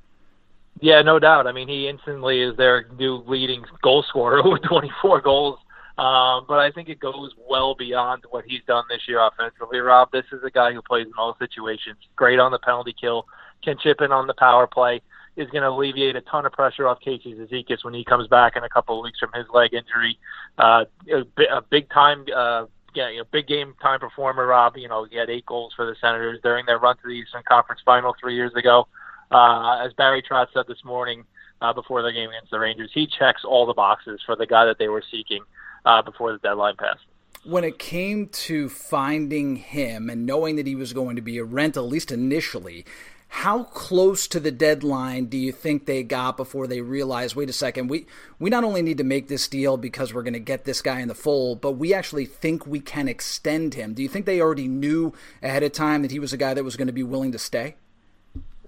Yeah, 0.80 1.02
no 1.02 1.20
doubt. 1.20 1.48
I 1.48 1.52
mean, 1.52 1.68
he 1.68 1.88
instantly 1.88 2.42
is 2.42 2.58
their 2.58 2.88
new 2.98 3.24
leading 3.28 3.64
goal 3.82 4.04
scorer 4.04 4.42
with 4.50 4.64
24 4.64 5.22
goals 5.22 5.60
Um, 5.98 6.46
but 6.48 6.58
I 6.58 6.72
think 6.72 6.90
it 6.90 7.00
goes 7.00 7.32
well 7.48 7.76
beyond 7.76 8.24
what 8.30 8.46
he's 8.48 8.62
done 8.66 8.86
this 8.90 9.02
year 9.08 9.20
offensively. 9.20 9.80
Rob, 9.80 10.10
this 10.12 10.26
is 10.32 10.42
a 10.44 10.50
guy 10.50 10.74
who 10.74 10.82
plays 10.82 11.06
in 11.06 11.14
all 11.18 11.36
situations. 11.38 11.98
Great 12.16 12.40
on 12.40 12.52
the 12.52 12.60
penalty 12.60 12.96
kill, 13.00 13.28
can 13.64 13.78
chip 13.78 14.02
in 14.02 14.12
on 14.12 14.26
the 14.26 14.34
power 14.34 14.66
play. 14.66 15.02
Is 15.38 15.50
going 15.50 15.62
to 15.62 15.70
alleviate 15.70 16.18
a 16.18 16.22
ton 16.22 16.46
of 16.46 16.52
pressure 16.52 16.88
off 16.88 17.00
Casey 17.00 17.34
Cizikas 17.34 17.86
when 17.86 17.94
he 17.94 18.04
comes 18.04 18.28
back 18.28 18.58
in 18.58 18.66
a 18.66 18.70
couple 18.70 19.00
of 19.00 19.04
weeks 19.04 19.18
from 19.18 19.32
his 19.34 19.46
leg 19.54 19.74
injury. 19.74 20.20
Uh, 20.58 20.84
a, 21.10 21.58
a 21.58 21.62
big 21.62 21.90
time, 21.90 22.26
uh, 22.36 22.66
yeah, 22.94 23.10
you 23.10 23.20
know, 23.20 23.24
big 23.32 23.48
game 23.48 23.74
time 23.82 24.02
performer. 24.02 24.46
Rob, 24.46 24.76
you 24.76 24.90
know, 24.90 25.06
he 25.06 25.16
had 25.16 25.30
eight 25.30 25.46
goals 25.46 25.72
for 25.74 25.86
the 25.86 25.96
Senators 26.02 26.40
during 26.44 26.66
their 26.66 26.80
run 26.80 26.98
to 26.98 27.04
the 27.06 27.14
Eastern 27.14 27.44
Conference 27.48 27.82
Final 27.86 28.14
three 28.20 28.36
years 28.36 28.54
ago. 28.56 28.88
Uh, 29.32 29.86
as 29.86 29.94
Barry 29.94 30.22
Trotz 30.22 30.48
said 30.54 30.66
this 30.68 30.84
morning 30.84 31.24
uh, 31.62 31.72
before 31.72 32.02
the 32.02 32.12
game 32.12 32.30
against 32.30 32.52
the 32.52 32.60
Rangers, 32.60 32.92
he 32.94 33.08
checks 33.08 33.44
all 33.46 33.66
the 33.66 33.74
boxes 33.74 34.20
for 34.26 34.36
the 34.36 34.46
guy 34.46 34.66
that 34.66 34.78
they 34.80 34.90
were 34.90 35.04
seeking 35.10 35.44
uh, 35.86 36.02
before 36.02 36.34
the 36.34 36.40
deadline 36.40 36.76
passed. 36.76 37.00
When 37.44 37.64
it 37.64 37.80
came 37.80 38.28
to 38.28 38.70
finding 38.70 39.56
him 39.56 40.10
and 40.10 40.26
knowing 40.26 40.58
that 40.58 40.68
he 40.68 40.76
was 40.76 40.94
going 40.94 41.16
to 41.16 41.22
be 41.22 41.38
a 41.38 41.44
rental, 41.44 41.86
at 41.86 41.92
least 41.92 42.12
initially, 42.12 42.86
how 43.34 43.64
close 43.64 44.28
to 44.28 44.42
the 44.42 44.52
deadline 44.52 45.28
do 45.28 45.38
you 45.38 45.54
think 45.54 45.86
they 45.86 46.04
got 46.04 46.36
before 46.36 46.68
they 46.68 46.82
realized, 46.82 47.34
wait 47.34 47.50
a 47.50 47.54
second, 47.54 47.88
we, 47.88 48.06
we 48.40 48.50
not 48.50 48.66
only 48.66 48.82
need 48.82 48.98
to 48.98 49.06
make 49.06 49.30
this 49.30 49.48
deal 49.48 49.78
because 49.78 50.14
we're 50.14 50.22
going 50.22 50.34
to 50.34 50.40
get 50.40 50.66
this 50.66 50.82
guy 50.82 51.00
in 51.00 51.08
the 51.08 51.16
fold, 51.16 51.62
but 51.62 51.72
we 51.72 51.94
actually 51.94 52.26
think 52.26 52.68
we 52.68 52.82
can 52.82 53.08
extend 53.08 53.74
him? 53.74 53.94
Do 53.94 54.04
you 54.04 54.10
think 54.10 54.26
they 54.26 54.42
already 54.42 54.68
knew 54.68 55.14
ahead 55.42 55.64
of 55.64 55.72
time 55.72 56.02
that 56.02 56.12
he 56.12 56.20
was 56.20 56.34
a 56.34 56.38
guy 56.38 56.54
that 56.54 56.66
was 56.66 56.76
going 56.76 56.88
to 56.88 56.94
be 56.94 57.04
willing 57.04 57.32
to 57.32 57.40
stay? 57.40 57.76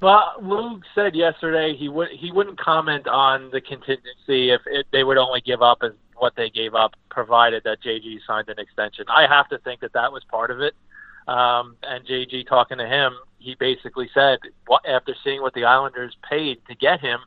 Well, 0.02 0.34
Luke 0.42 0.84
said 0.96 1.14
yesterday 1.14 1.76
he 1.76 1.90
would 1.90 2.10
he 2.10 2.32
wouldn't 2.32 2.58
comment 2.58 3.06
on 3.08 3.52
the 3.52 3.60
contingency 3.60 4.52
if 4.52 4.62
it, 4.66 4.86
they 4.94 5.04
would 5.04 5.18
only 5.18 5.42
give 5.42 5.62
up 5.62 5.80
as 5.84 5.92
what 6.16 6.36
they 6.38 6.50
gave 6.50 6.74
up, 6.74 6.94
provided 7.10 7.64
that 7.66 7.84
JG 7.84 8.20
signed 8.26 8.48
an 8.48 8.60
extension. 8.60 9.06
I 9.10 9.28
have 9.28 9.50
to 9.50 9.58
think 9.58 9.82
that 9.82 9.92
that 9.92 10.14
was 10.14 10.24
part 10.24 10.52
of 10.52 10.62
it. 10.62 10.74
Um, 11.28 11.78
and 11.84 12.06
JG 12.06 12.48
talking 12.48 12.78
to 12.78 12.88
him, 12.88 13.14
he 13.40 13.56
basically 13.56 14.10
said 14.14 14.40
after 14.88 15.16
seeing 15.24 15.42
what 15.42 15.54
the 15.54 15.66
Islanders 15.66 16.16
paid 16.30 16.60
to 16.68 16.76
get 16.76 17.00
him, 17.00 17.20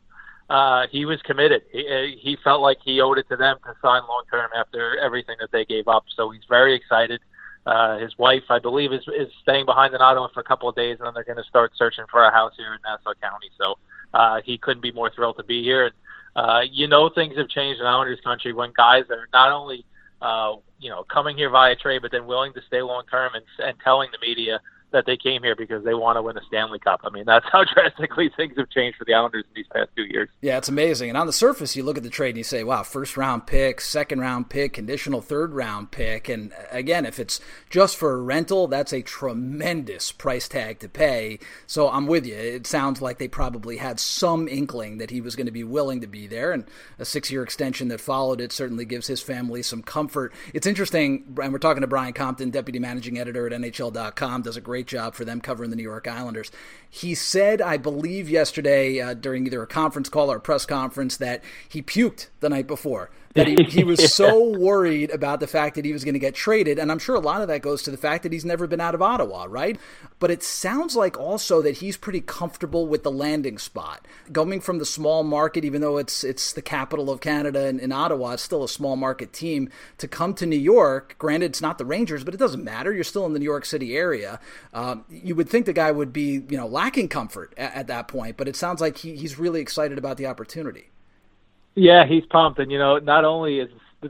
uh, 0.48 0.86
he 0.90 1.04
was 1.04 1.20
committed. 1.22 1.62
He, 1.72 1.86
uh, 1.88 2.16
he 2.18 2.36
felt 2.42 2.60
like 2.60 2.78
he 2.84 3.00
owed 3.00 3.18
it 3.18 3.28
to 3.28 3.36
them 3.36 3.56
to 3.64 3.74
sign 3.82 4.02
long 4.02 4.24
term 4.30 4.50
after 4.56 4.98
everything 4.98 5.36
that 5.40 5.50
they 5.50 5.64
gave 5.64 5.88
up. 5.88 6.04
So 6.14 6.30
he's 6.30 6.44
very 6.48 6.74
excited. 6.74 7.20
Uh, 7.66 7.98
his 7.98 8.16
wife, 8.16 8.44
I 8.48 8.60
believe, 8.60 8.92
is 8.92 9.02
is 9.08 9.28
staying 9.42 9.66
behind 9.66 9.92
in 9.92 10.00
Ottawa 10.00 10.28
for 10.32 10.40
a 10.40 10.44
couple 10.44 10.68
of 10.68 10.76
days, 10.76 10.98
and 11.00 11.06
then 11.06 11.14
they're 11.14 11.24
going 11.24 11.42
to 11.42 11.48
start 11.48 11.72
searching 11.74 12.04
for 12.08 12.22
a 12.22 12.30
house 12.30 12.52
here 12.56 12.72
in 12.72 12.78
Nassau 12.84 13.12
County. 13.20 13.50
So 13.60 13.76
uh, 14.14 14.40
he 14.44 14.56
couldn't 14.56 14.82
be 14.82 14.92
more 14.92 15.10
thrilled 15.10 15.36
to 15.38 15.42
be 15.42 15.64
here. 15.64 15.86
And 15.86 15.94
uh, 16.36 16.60
you 16.70 16.86
know, 16.86 17.08
things 17.08 17.36
have 17.36 17.48
changed 17.48 17.80
in 17.80 17.86
Islanders 17.86 18.20
country 18.22 18.52
when 18.52 18.72
guys 18.76 19.04
are 19.10 19.26
not 19.32 19.50
only 19.50 19.84
uh, 20.22 20.54
you 20.78 20.90
know 20.90 21.04
coming 21.04 21.36
here 21.36 21.50
via 21.50 21.76
trade, 21.76 22.02
but 22.02 22.10
then 22.10 22.26
willing 22.26 22.52
to 22.54 22.60
stay 22.66 22.82
long 22.82 23.04
term 23.10 23.32
and, 23.34 23.44
and 23.58 23.76
telling 23.82 24.10
the 24.12 24.26
media 24.26 24.60
that 24.92 25.06
they 25.06 25.16
came 25.16 25.42
here 25.42 25.56
because 25.56 25.84
they 25.84 25.94
want 25.94 26.16
to 26.16 26.22
win 26.22 26.36
a 26.36 26.42
Stanley 26.46 26.78
Cup. 26.78 27.00
I 27.04 27.10
mean, 27.10 27.24
that's 27.26 27.46
how 27.50 27.64
drastically 27.74 28.30
things 28.36 28.54
have 28.56 28.70
changed 28.70 28.98
for 28.98 29.04
the 29.04 29.14
Islanders 29.14 29.44
in 29.48 29.54
these 29.54 29.66
past 29.72 29.90
two 29.96 30.04
years. 30.04 30.28
Yeah, 30.40 30.58
it's 30.58 30.68
amazing. 30.68 31.08
And 31.10 31.18
on 31.18 31.26
the 31.26 31.32
surface, 31.32 31.76
you 31.76 31.82
look 31.82 31.96
at 31.96 32.02
the 32.02 32.10
trade 32.10 32.30
and 32.30 32.38
you 32.38 32.44
say, 32.44 32.64
wow, 32.64 32.82
first 32.82 33.16
round 33.16 33.46
pick, 33.46 33.80
second 33.80 34.20
round 34.20 34.48
pick, 34.50 34.74
conditional 34.74 35.20
third 35.20 35.52
round 35.52 35.90
pick. 35.90 36.28
And 36.28 36.52
again, 36.70 37.04
if 37.04 37.18
it's 37.18 37.40
just 37.70 37.96
for 37.96 38.12
a 38.12 38.20
rental, 38.20 38.66
that's 38.68 38.92
a 38.92 39.02
tremendous 39.02 40.12
price 40.12 40.48
tag 40.48 40.78
to 40.80 40.88
pay. 40.88 41.38
So 41.66 41.88
I'm 41.88 42.06
with 42.06 42.26
you. 42.26 42.34
It 42.34 42.66
sounds 42.66 43.02
like 43.02 43.18
they 43.18 43.28
probably 43.28 43.78
had 43.78 44.00
some 44.00 44.48
inkling 44.48 44.98
that 44.98 45.10
he 45.10 45.20
was 45.20 45.36
going 45.36 45.46
to 45.46 45.52
be 45.52 45.64
willing 45.64 46.00
to 46.00 46.06
be 46.06 46.26
there. 46.26 46.52
And 46.52 46.64
a 46.98 47.04
six 47.04 47.30
year 47.30 47.42
extension 47.42 47.88
that 47.88 48.00
followed 48.00 48.40
it 48.40 48.52
certainly 48.52 48.84
gives 48.84 49.06
his 49.06 49.20
family 49.20 49.62
some 49.62 49.82
comfort. 49.82 50.32
It's 50.54 50.66
interesting, 50.66 51.36
and 51.42 51.52
we're 51.52 51.58
talking 51.58 51.82
to 51.82 51.86
Brian 51.86 52.12
Compton, 52.12 52.50
deputy 52.50 52.78
managing 52.78 53.18
editor 53.18 53.46
at 53.46 53.52
NHL.com, 53.52 54.42
does 54.42 54.56
a 54.56 54.60
great 54.60 54.85
great 54.86 54.98
job 54.98 55.14
for 55.14 55.24
them 55.24 55.40
covering 55.40 55.70
the 55.70 55.76
New 55.76 55.82
York 55.82 56.06
Islanders. 56.06 56.50
He 56.88 57.14
said, 57.14 57.60
I 57.60 57.76
believe 57.76 58.30
yesterday 58.30 59.00
uh, 59.00 59.14
during 59.14 59.46
either 59.46 59.62
a 59.62 59.66
conference 59.66 60.08
call 60.08 60.30
or 60.30 60.36
a 60.36 60.40
press 60.40 60.64
conference, 60.64 61.16
that 61.16 61.42
he 61.68 61.82
puked 61.82 62.28
the 62.40 62.48
night 62.48 62.66
before 62.66 63.10
that 63.36 63.46
he, 63.46 63.62
he 63.64 63.84
was 63.84 64.12
so 64.12 64.50
worried 64.58 65.10
about 65.10 65.40
the 65.40 65.46
fact 65.46 65.76
that 65.76 65.84
he 65.84 65.92
was 65.92 66.04
going 66.04 66.14
to 66.14 66.20
get 66.20 66.34
traded. 66.34 66.78
And 66.78 66.90
I'm 66.90 66.98
sure 66.98 67.14
a 67.14 67.20
lot 67.20 67.42
of 67.42 67.48
that 67.48 67.62
goes 67.62 67.82
to 67.82 67.90
the 67.90 67.96
fact 67.96 68.22
that 68.24 68.32
he's 68.32 68.44
never 68.44 68.66
been 68.66 68.80
out 68.80 68.94
of 68.94 69.02
Ottawa, 69.02 69.46
right? 69.48 69.78
But 70.18 70.30
it 70.30 70.42
sounds 70.42 70.96
like 70.96 71.18
also 71.18 71.62
that 71.62 71.78
he's 71.78 71.96
pretty 71.96 72.20
comfortable 72.20 72.86
with 72.86 73.02
the 73.02 73.10
landing 73.10 73.58
spot. 73.58 74.06
Going 74.32 74.60
from 74.60 74.78
the 74.78 74.86
small 74.86 75.22
market, 75.22 75.64
even 75.64 75.80
though 75.80 75.98
it's 75.98 76.24
it's 76.24 76.52
the 76.52 76.62
capital 76.62 77.10
of 77.10 77.20
Canada 77.20 77.66
and 77.66 77.78
in 77.78 77.92
Ottawa, 77.92 78.32
it's 78.32 78.42
still 78.42 78.64
a 78.64 78.68
small 78.68 78.96
market 78.96 79.32
team, 79.32 79.68
to 79.98 80.08
come 80.08 80.34
to 80.34 80.46
New 80.46 80.58
York, 80.58 81.16
granted 81.18 81.46
it's 81.46 81.60
not 81.60 81.78
the 81.78 81.84
Rangers, 81.84 82.24
but 82.24 82.34
it 82.34 82.38
doesn't 82.38 82.64
matter. 82.64 82.92
You're 82.92 83.04
still 83.04 83.26
in 83.26 83.32
the 83.32 83.38
New 83.38 83.44
York 83.44 83.64
City 83.64 83.96
area. 83.96 84.40
Um, 84.72 85.04
you 85.08 85.34
would 85.34 85.48
think 85.48 85.66
the 85.66 85.72
guy 85.72 85.92
would 85.92 86.12
be, 86.12 86.44
you 86.48 86.56
know, 86.56 86.66
lacking 86.66 87.08
comfort 87.08 87.54
at, 87.56 87.74
at 87.74 87.86
that 87.88 88.08
point, 88.08 88.36
but 88.36 88.48
it 88.48 88.56
sounds 88.56 88.80
like 88.80 88.98
he, 88.98 89.16
he's 89.16 89.38
really 89.38 89.60
excited 89.60 89.98
about 89.98 90.16
the 90.16 90.26
opportunity. 90.26 90.90
Yeah, 91.76 92.06
he's 92.06 92.24
pumped, 92.24 92.58
and 92.58 92.72
you 92.72 92.78
know, 92.78 92.98
not 92.98 93.24
only 93.24 93.60
is 93.60 93.68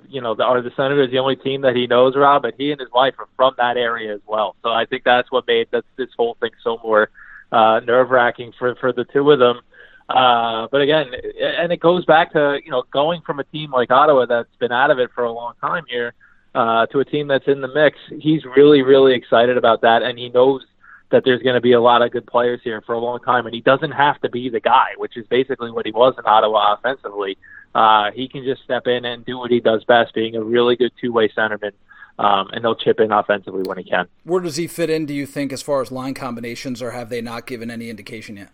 you 0.09 0.20
know 0.20 0.37
are 0.38 0.62
the 0.62 0.70
Senators 0.76 1.11
the 1.11 1.18
only 1.18 1.37
team 1.37 1.61
that 1.62 1.74
he 1.74 1.87
knows, 1.88 2.14
Rob, 2.16 2.42
but 2.42 2.55
he 2.57 2.70
and 2.70 2.81
his 2.81 2.90
wife 2.92 3.14
are 3.18 3.29
from 3.37 3.55
that 3.59 3.76
area 3.76 4.14
as 4.14 4.20
well. 4.26 4.55
So 4.62 4.70
I 4.70 4.85
think 4.87 5.02
that's 5.05 5.31
what 5.33 5.46
made 5.46 5.68
this, 5.72 5.83
this 5.96 6.09
whole 6.16 6.37
thing 6.40 6.50
so 6.62 6.79
more 6.83 7.11
uh, 7.50 7.81
nerve 7.81 8.11
wracking 8.11 8.52
for 8.57 8.76
for 8.76 8.92
the 8.92 9.05
two 9.05 9.31
of 9.33 9.40
them. 9.40 9.61
Uh, 10.09 10.68
but 10.70 10.81
again, 10.81 11.07
and 11.42 11.72
it 11.72 11.81
goes 11.81 12.05
back 12.05 12.33
to 12.33 12.59
you 12.64 12.70
know 12.70 12.85
going 12.92 13.20
from 13.22 13.40
a 13.40 13.44
team 13.44 13.72
like 13.72 13.90
Ottawa 13.90 14.26
that's 14.26 14.55
been 14.61 14.72
out 14.72 14.92
of 14.92 15.00
it 15.00 15.11
for 15.12 15.24
a 15.24 15.33
long 15.33 15.55
time 15.61 15.85
here 15.88 16.14
uh, 16.55 16.87
to 16.87 17.00
a 17.00 17.05
team 17.05 17.26
that's 17.26 17.48
in 17.48 17.61
the 17.61 17.68
mix. 17.74 17.98
He's 18.20 18.44
really 18.44 18.83
really 18.83 19.12
excited 19.14 19.57
about 19.57 19.81
that, 19.81 20.02
and 20.02 20.16
he 20.16 20.29
knows 20.29 20.62
that 21.11 21.24
there's 21.24 21.42
going 21.42 21.55
to 21.55 21.61
be 21.61 21.72
a 21.72 21.81
lot 21.81 22.02
of 22.02 22.11
good 22.11 22.26
players 22.26 22.61
here 22.62 22.81
for 22.83 22.94
a 22.94 22.98
long 22.98 23.20
time, 23.20 23.46
and 23.46 23.55
he 23.55 23.61
doesn't 23.61 23.92
have 23.92 24.20
to 24.20 24.29
be 24.29 24.48
the 24.48 24.61
guy, 24.61 24.88
which 24.96 25.16
is 25.16 25.26
basically 25.29 25.70
what 25.70 25.87
he 25.87 25.92
was 25.92 26.14
in 26.18 26.24
Ottawa 26.26 26.74
offensively. 26.74 27.38
Uh, 27.74 28.11
he 28.12 28.29
can 28.29 28.44
just 28.44 28.62
step 28.62 28.87
in 28.87 29.05
and 29.05 29.24
do 29.24 29.38
what 29.38 29.50
he 29.50 29.61
does 29.61 29.85
best, 29.85 30.14
being 30.14 30.35
a 30.35 30.42
really 30.42 30.76
good 30.76 30.92
two-way 31.00 31.29
centerman, 31.29 31.72
um, 32.18 32.48
and 32.52 32.64
they'll 32.64 32.74
chip 32.74 33.00
in 33.00 33.12
offensively 33.12 33.62
when 33.62 33.76
he 33.76 33.85
can. 33.85 34.09
Where 34.24 34.40
does 34.40 34.57
he 34.57 34.66
fit 34.66 34.88
in? 34.88 35.05
Do 35.05 35.12
you 35.12 35.26
think, 35.26 35.52
as 35.52 35.62
far 35.62 35.83
as 35.83 35.92
line 35.92 36.14
combinations, 36.14 36.81
or 36.81 36.92
have 36.92 37.11
they 37.11 37.20
not 37.20 37.46
given 37.46 37.70
any 37.70 37.90
indication 37.90 38.37
yet? 38.37 38.50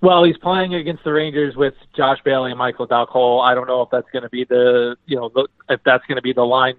Well, 0.00 0.22
he's 0.22 0.36
playing 0.36 0.74
against 0.74 1.02
the 1.02 1.12
Rangers 1.12 1.56
with 1.56 1.74
Josh 1.96 2.18
Bailey 2.24 2.50
and 2.50 2.58
Michael 2.58 2.86
Dal 2.86 3.06
Colle 3.06 3.40
I 3.40 3.54
don't 3.54 3.66
know 3.66 3.82
if 3.82 3.90
that's 3.90 4.08
going 4.12 4.22
to 4.22 4.28
be 4.28 4.44
the 4.44 4.96
you 5.06 5.16
know 5.16 5.28
the, 5.34 5.48
if 5.68 5.80
that's 5.84 6.06
going 6.06 6.16
to 6.16 6.22
be 6.22 6.32
the 6.32 6.44
line 6.44 6.76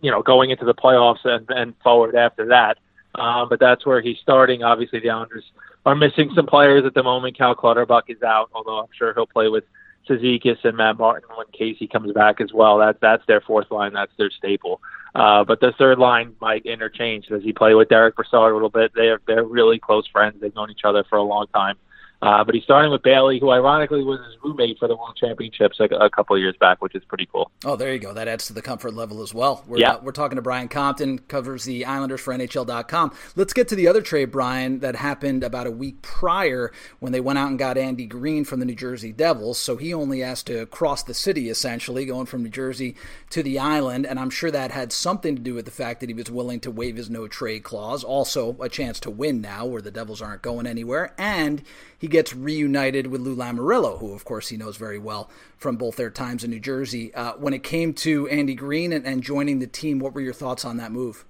you 0.00 0.10
know 0.10 0.22
going 0.22 0.50
into 0.50 0.64
the 0.64 0.74
playoffs 0.74 1.24
and, 1.24 1.48
and 1.50 1.74
forward 1.82 2.14
after 2.14 2.46
that. 2.46 2.78
Um, 3.16 3.48
but 3.48 3.58
that's 3.58 3.84
where 3.84 4.00
he's 4.00 4.18
starting. 4.18 4.62
Obviously, 4.62 5.00
the 5.00 5.10
Islanders 5.10 5.44
are 5.84 5.96
missing 5.96 6.30
some 6.36 6.46
players 6.46 6.84
at 6.84 6.94
the 6.94 7.02
moment. 7.02 7.36
Cal 7.36 7.56
Clutterbuck 7.56 8.04
is 8.08 8.22
out, 8.22 8.50
although 8.52 8.78
I'm 8.78 8.88
sure 8.96 9.12
he'll 9.14 9.26
play 9.26 9.48
with 9.48 9.64
Cizikas 10.08 10.64
and 10.64 10.76
Matt 10.76 10.98
Martin 10.98 11.28
when 11.36 11.46
Casey 11.52 11.86
comes 11.86 12.12
back 12.12 12.40
as 12.40 12.52
well. 12.52 12.78
That's 12.78 12.98
that's 13.00 13.24
their 13.26 13.40
fourth 13.40 13.70
line. 13.70 13.92
That's 13.92 14.12
their 14.16 14.30
staple. 14.30 14.80
Uh, 15.14 15.44
but 15.44 15.60
the 15.60 15.72
third 15.72 15.98
line 15.98 16.34
might 16.40 16.64
interchange. 16.64 17.26
Does 17.26 17.42
he 17.42 17.52
play 17.52 17.74
with 17.74 17.88
Derek 17.88 18.16
Brassard 18.16 18.52
a 18.52 18.54
little 18.54 18.70
bit? 18.70 18.92
They're 18.94 19.20
they're 19.26 19.44
really 19.44 19.78
close 19.78 20.06
friends. 20.06 20.40
They've 20.40 20.54
known 20.54 20.70
each 20.70 20.84
other 20.84 21.04
for 21.08 21.16
a 21.16 21.22
long 21.22 21.46
time. 21.54 21.76
Uh, 22.22 22.44
but 22.44 22.54
he's 22.54 22.64
starting 22.64 22.92
with 22.92 23.02
Bailey, 23.02 23.38
who 23.40 23.50
ironically 23.50 24.04
was 24.04 24.20
his 24.26 24.36
roommate 24.42 24.78
for 24.78 24.86
the 24.86 24.94
World 24.94 25.16
Championships 25.18 25.80
a, 25.80 25.84
a 25.84 26.10
couple 26.10 26.36
of 26.36 26.42
years 26.42 26.54
back, 26.60 26.82
which 26.82 26.94
is 26.94 27.02
pretty 27.04 27.26
cool. 27.32 27.50
Oh, 27.64 27.76
there 27.76 27.92
you 27.92 27.98
go. 27.98 28.12
That 28.12 28.28
adds 28.28 28.46
to 28.48 28.52
the 28.52 28.60
comfort 28.60 28.92
level 28.92 29.22
as 29.22 29.32
well. 29.32 29.64
We're, 29.66 29.78
yeah. 29.78 29.92
Uh, 29.92 30.00
we're 30.02 30.12
talking 30.12 30.36
to 30.36 30.42
Brian 30.42 30.68
Compton, 30.68 31.18
covers 31.18 31.64
the 31.64 31.86
Islanders 31.86 32.20
for 32.20 32.34
NHL.com. 32.34 33.14
Let's 33.36 33.54
get 33.54 33.68
to 33.68 33.74
the 33.74 33.88
other 33.88 34.02
trade, 34.02 34.26
Brian, 34.26 34.80
that 34.80 34.96
happened 34.96 35.42
about 35.42 35.66
a 35.66 35.70
week 35.70 36.02
prior 36.02 36.72
when 36.98 37.12
they 37.12 37.20
went 37.20 37.38
out 37.38 37.48
and 37.48 37.58
got 37.58 37.78
Andy 37.78 38.06
Greene 38.06 38.44
from 38.44 38.60
the 38.60 38.66
New 38.66 38.74
Jersey 38.74 39.12
Devils. 39.12 39.58
So 39.58 39.78
he 39.78 39.94
only 39.94 40.20
has 40.20 40.42
to 40.44 40.66
cross 40.66 41.02
the 41.02 41.14
city, 41.14 41.48
essentially, 41.48 42.04
going 42.04 42.26
from 42.26 42.42
New 42.42 42.50
Jersey 42.50 42.96
to 43.30 43.42
the 43.42 43.58
island. 43.58 44.06
And 44.06 44.18
I'm 44.18 44.30
sure 44.30 44.50
that 44.50 44.72
had 44.72 44.92
something 44.92 45.36
to 45.36 45.42
do 45.42 45.54
with 45.54 45.64
the 45.64 45.70
fact 45.70 46.00
that 46.00 46.10
he 46.10 46.14
was 46.14 46.30
willing 46.30 46.60
to 46.60 46.70
waive 46.70 46.96
his 46.96 47.08
no 47.08 47.28
trade 47.28 47.64
clause. 47.64 48.04
Also, 48.04 48.56
a 48.60 48.68
chance 48.68 49.00
to 49.00 49.10
win 49.10 49.40
now, 49.40 49.64
where 49.64 49.80
the 49.80 49.90
Devils 49.90 50.20
aren't 50.20 50.42
going 50.42 50.66
anywhere. 50.66 51.14
And 51.16 51.62
he 51.98 52.09
gets 52.10 52.34
reunited 52.34 53.06
with 53.06 53.20
Lou 53.20 53.34
Lamoriello, 53.34 53.98
who, 53.98 54.12
of 54.12 54.24
course, 54.24 54.48
he 54.48 54.56
knows 54.56 54.76
very 54.76 54.98
well 54.98 55.30
from 55.56 55.76
both 55.76 55.96
their 55.96 56.10
times 56.10 56.44
in 56.44 56.50
New 56.50 56.60
Jersey. 56.60 57.14
Uh, 57.14 57.32
when 57.34 57.54
it 57.54 57.62
came 57.62 57.94
to 57.94 58.28
Andy 58.28 58.54
Greene 58.54 58.92
and, 58.92 59.06
and, 59.06 59.22
joining 59.22 59.58
the 59.58 59.66
team, 59.66 59.98
what 59.98 60.14
were 60.14 60.20
your 60.20 60.32
thoughts 60.34 60.64
on 60.64 60.76
that 60.76 60.92
move? 60.92 61.24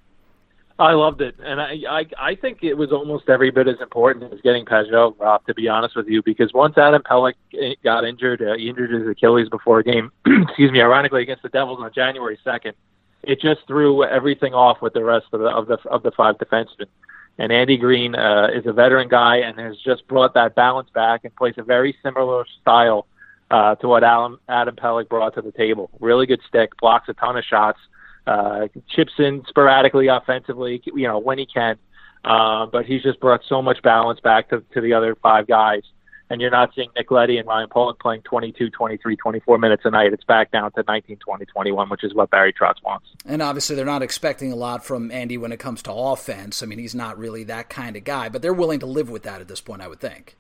I 0.79 0.93
loved 0.93 1.21
it, 1.21 1.35
and 1.45 1.61
I, 1.61 1.77
I 1.91 2.07
I 2.19 2.35
think 2.35 2.61
it 2.63 2.73
was 2.73 2.91
almost 2.91 3.29
every 3.29 3.51
bit 3.51 3.69
as 3.69 3.79
important 3.83 4.33
as 4.33 4.41
getting 4.41 4.65
Pageau, 4.65 5.15
Rob. 5.19 5.45
To 5.45 5.53
be 5.53 5.69
honest 5.69 5.95
with 5.95 6.09
you, 6.09 6.23
because 6.23 6.55
once 6.55 6.79
Adam 6.79 7.03
Pelech 7.03 7.35
got 7.85 8.07
injured, 8.07 8.41
uh, 8.41 8.57
he 8.57 8.71
injured 8.71 8.91
his 8.91 9.07
Achilles 9.07 9.51
before 9.51 9.81
a 9.81 9.85
game. 9.85 10.11
excuse 10.27 10.73
me, 10.73 10.81
ironically 10.81 11.21
against 11.21 11.43
the 11.43 11.51
Devils 11.51 11.81
on 11.83 11.93
January 11.93 12.39
second, 12.43 12.73
it 13.23 13.43
just 13.43 13.61
threw 13.67 14.05
everything 14.05 14.55
off 14.55 14.81
with 14.81 14.95
the 14.95 15.05
rest 15.05 15.27
of 15.35 15.41
the 15.41 15.49
of 15.49 15.67
the 15.67 15.77
of 15.91 16.03
the 16.03 16.13
five 16.13 16.37
defensemen. 16.39 16.87
And 17.39 17.53
Andy 17.53 17.79
Greene 17.79 18.15
uh, 18.15 18.49
is 18.55 18.67
a 18.67 18.73
veteran 18.73 19.09
guy 19.09 19.39
and 19.39 19.59
has 19.59 19.77
just 19.79 20.07
brought 20.09 20.35
that 20.35 20.55
balance 20.55 20.91
back 20.91 21.25
and 21.25 21.35
plays 21.35 21.55
a 21.57 21.63
very 21.63 21.97
similar 22.03 22.45
style 22.61 23.07
uh, 23.51 23.75
to 23.77 23.89
what 23.89 24.05
Adam, 24.05 24.39
Adam 24.49 24.77
Pelech 24.77 25.09
brought 25.09 25.35
to 25.35 25.43
the 25.43 25.53
table. 25.53 25.91
Really 26.01 26.27
good 26.27 26.41
stick, 26.47 26.77
blocks 26.79 27.09
a 27.09 27.15
ton 27.15 27.37
of 27.37 27.45
shots, 27.45 27.79
uh, 28.27 28.69
chips 28.89 29.13
in 29.19 29.43
sporadically 29.49 30.09
offensively, 30.09 30.83
you 30.85 31.09
know, 31.09 31.19
when 31.19 31.39
he 31.39 31.47
can. 31.47 31.77
Uh, 32.23 32.67
but 32.67 32.85
he's 32.85 33.03
just 33.03 33.19
brought 33.21 33.41
so 33.49 33.63
much 33.63 33.81
balance 33.83 34.21
back 34.21 34.51
to, 34.51 34.63
to 34.75 34.83
the 34.83 34.93
other 34.93 35.17
five 35.23 35.47
guys 35.47 35.83
and 36.31 36.41
you're 36.41 36.51
not 36.51 36.73
seeing 36.75 36.89
Nick 36.97 37.11
Leddy 37.11 37.39
and 37.39 37.47
Ryan 37.47 37.69
Pulock 37.69 37.99
playing 37.99 38.23
22, 38.23 38.71
23, 38.71 39.17
24 39.17 39.59
minutes 39.59 39.83
a 39.85 39.91
night. 39.91 40.13
It's 40.13 40.25
back 40.25 40.53
down 40.53 40.71
to 40.73 40.85
19, 40.87 41.17
20, 41.17 41.45
21, 41.45 41.89
which 41.91 42.05
is 42.05 42.15
what 42.15 42.31
Barry 42.31 42.53
Trotz 42.53 42.83
wants. 42.85 43.09
And 43.27 43.43
obviously, 43.43 43.75
they're 43.75 43.85
not 43.85 44.03
expecting 44.03 44.53
a 44.53 44.57
lot 44.57 44.85
from 44.85 45.11
Andy 45.11 45.37
when 45.37 45.51
it 45.51 45.59
comes 45.59 45.83
to 45.83 45.93
offense. 45.93 46.63
I 46.63 46.67
mean, 46.67 46.79
he's 46.79 46.95
not 46.95 47.19
really 47.19 47.43
that 47.45 47.69
kind 47.69 47.97
of 47.97 48.05
guy, 48.05 48.29
but 48.29 48.43
they're 48.43 48.55
willing 48.55 48.79
to 48.81 48.87
live 48.87 49.11
with 49.11 49.25
that 49.25 49.41
at 49.41 49.49
this 49.49 49.61
point, 49.61 49.83
I 49.83 49.89
would 49.89 50.01
think. 50.01 50.37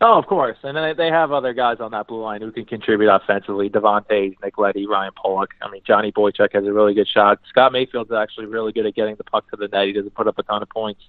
Oh, 0.00 0.16
of 0.16 0.26
course, 0.26 0.56
and 0.62 0.76
then 0.76 0.96
they 0.96 1.08
have 1.08 1.32
other 1.32 1.52
guys 1.52 1.78
on 1.80 1.90
that 1.90 2.06
blue 2.06 2.22
line 2.22 2.40
who 2.40 2.52
can 2.52 2.64
contribute 2.64 3.10
offensively. 3.10 3.68
Devon 3.68 4.04
Toews, 4.08 4.36
Nick 4.44 4.56
Leddy, 4.56 4.86
Ryan 4.86 5.10
Pulock. 5.20 5.48
I 5.60 5.68
mean, 5.68 5.82
Johnny 5.84 6.12
Boychuk 6.12 6.52
has 6.52 6.64
a 6.64 6.72
really 6.72 6.94
good 6.94 7.08
shot. 7.08 7.40
Scott 7.48 7.72
Mayfield's 7.72 8.12
actually 8.12 8.46
really 8.46 8.70
good 8.70 8.86
at 8.86 8.94
getting 8.94 9.16
the 9.16 9.24
puck 9.24 9.50
to 9.50 9.56
the 9.56 9.66
net. 9.66 9.88
He 9.88 9.92
doesn't 9.92 10.14
put 10.14 10.28
up 10.28 10.38
a 10.38 10.44
ton 10.44 10.62
of 10.62 10.68
points 10.68 11.02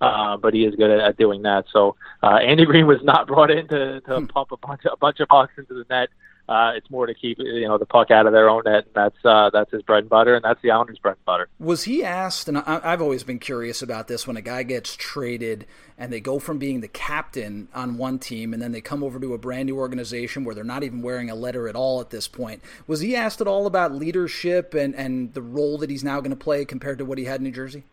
uh, 0.00 0.36
but 0.36 0.54
he 0.54 0.64
is 0.64 0.74
good 0.74 0.90
at, 0.90 1.00
at 1.00 1.16
doing 1.16 1.42
that. 1.42 1.64
So 1.72 1.96
uh, 2.22 2.36
Andy 2.36 2.64
Greene 2.64 2.86
was 2.86 3.02
not 3.02 3.26
brought 3.28 3.50
in 3.50 3.68
to, 3.68 4.00
to 4.00 4.20
hmm. 4.20 4.26
pump 4.26 4.52
a 4.52 4.56
bunch, 4.56 4.82
a 4.90 4.96
bunch 4.96 5.20
of 5.20 5.28
pucks 5.28 5.52
into 5.56 5.74
the 5.74 5.84
net. 5.88 6.08
Uh, 6.46 6.72
it's 6.76 6.90
more 6.90 7.06
to 7.06 7.14
keep 7.14 7.38
you 7.38 7.66
know 7.66 7.78
the 7.78 7.86
puck 7.86 8.10
out 8.10 8.26
of 8.26 8.32
their 8.32 8.50
own 8.50 8.62
net. 8.66 8.84
And 8.84 8.94
that's 8.94 9.16
uh, 9.24 9.48
that's 9.50 9.70
his 9.70 9.80
bread 9.80 10.00
and 10.00 10.10
butter, 10.10 10.34
and 10.34 10.44
that's 10.44 10.60
the 10.60 10.70
Islanders' 10.70 10.98
bread 10.98 11.16
and 11.16 11.24
butter. 11.24 11.48
Was 11.58 11.84
he 11.84 12.04
asked? 12.04 12.48
And 12.48 12.58
I, 12.58 12.80
I've 12.84 13.00
always 13.00 13.24
been 13.24 13.38
curious 13.38 13.80
about 13.80 14.08
this. 14.08 14.26
When 14.26 14.36
a 14.36 14.42
guy 14.42 14.62
gets 14.62 14.94
traded 14.94 15.66
and 15.96 16.12
they 16.12 16.20
go 16.20 16.38
from 16.38 16.58
being 16.58 16.82
the 16.82 16.88
captain 16.88 17.68
on 17.74 17.96
one 17.96 18.18
team, 18.18 18.52
and 18.52 18.60
then 18.60 18.72
they 18.72 18.82
come 18.82 19.02
over 19.02 19.18
to 19.20 19.32
a 19.32 19.38
brand 19.38 19.66
new 19.66 19.78
organization 19.78 20.44
where 20.44 20.54
they're 20.54 20.64
not 20.64 20.82
even 20.82 21.00
wearing 21.00 21.30
a 21.30 21.34
letter 21.34 21.66
at 21.66 21.76
all 21.76 22.02
at 22.02 22.10
this 22.10 22.28
point. 22.28 22.60
Was 22.86 23.00
he 23.00 23.16
asked 23.16 23.40
at 23.40 23.46
all 23.46 23.66
about 23.66 23.94
leadership 23.94 24.74
and 24.74 24.94
and 24.94 25.32
the 25.32 25.42
role 25.42 25.78
that 25.78 25.88
he's 25.88 26.04
now 26.04 26.20
going 26.20 26.30
to 26.30 26.36
play 26.36 26.66
compared 26.66 26.98
to 26.98 27.06
what 27.06 27.16
he 27.16 27.24
had 27.24 27.40
in 27.40 27.44
New 27.44 27.52
Jersey? 27.52 27.84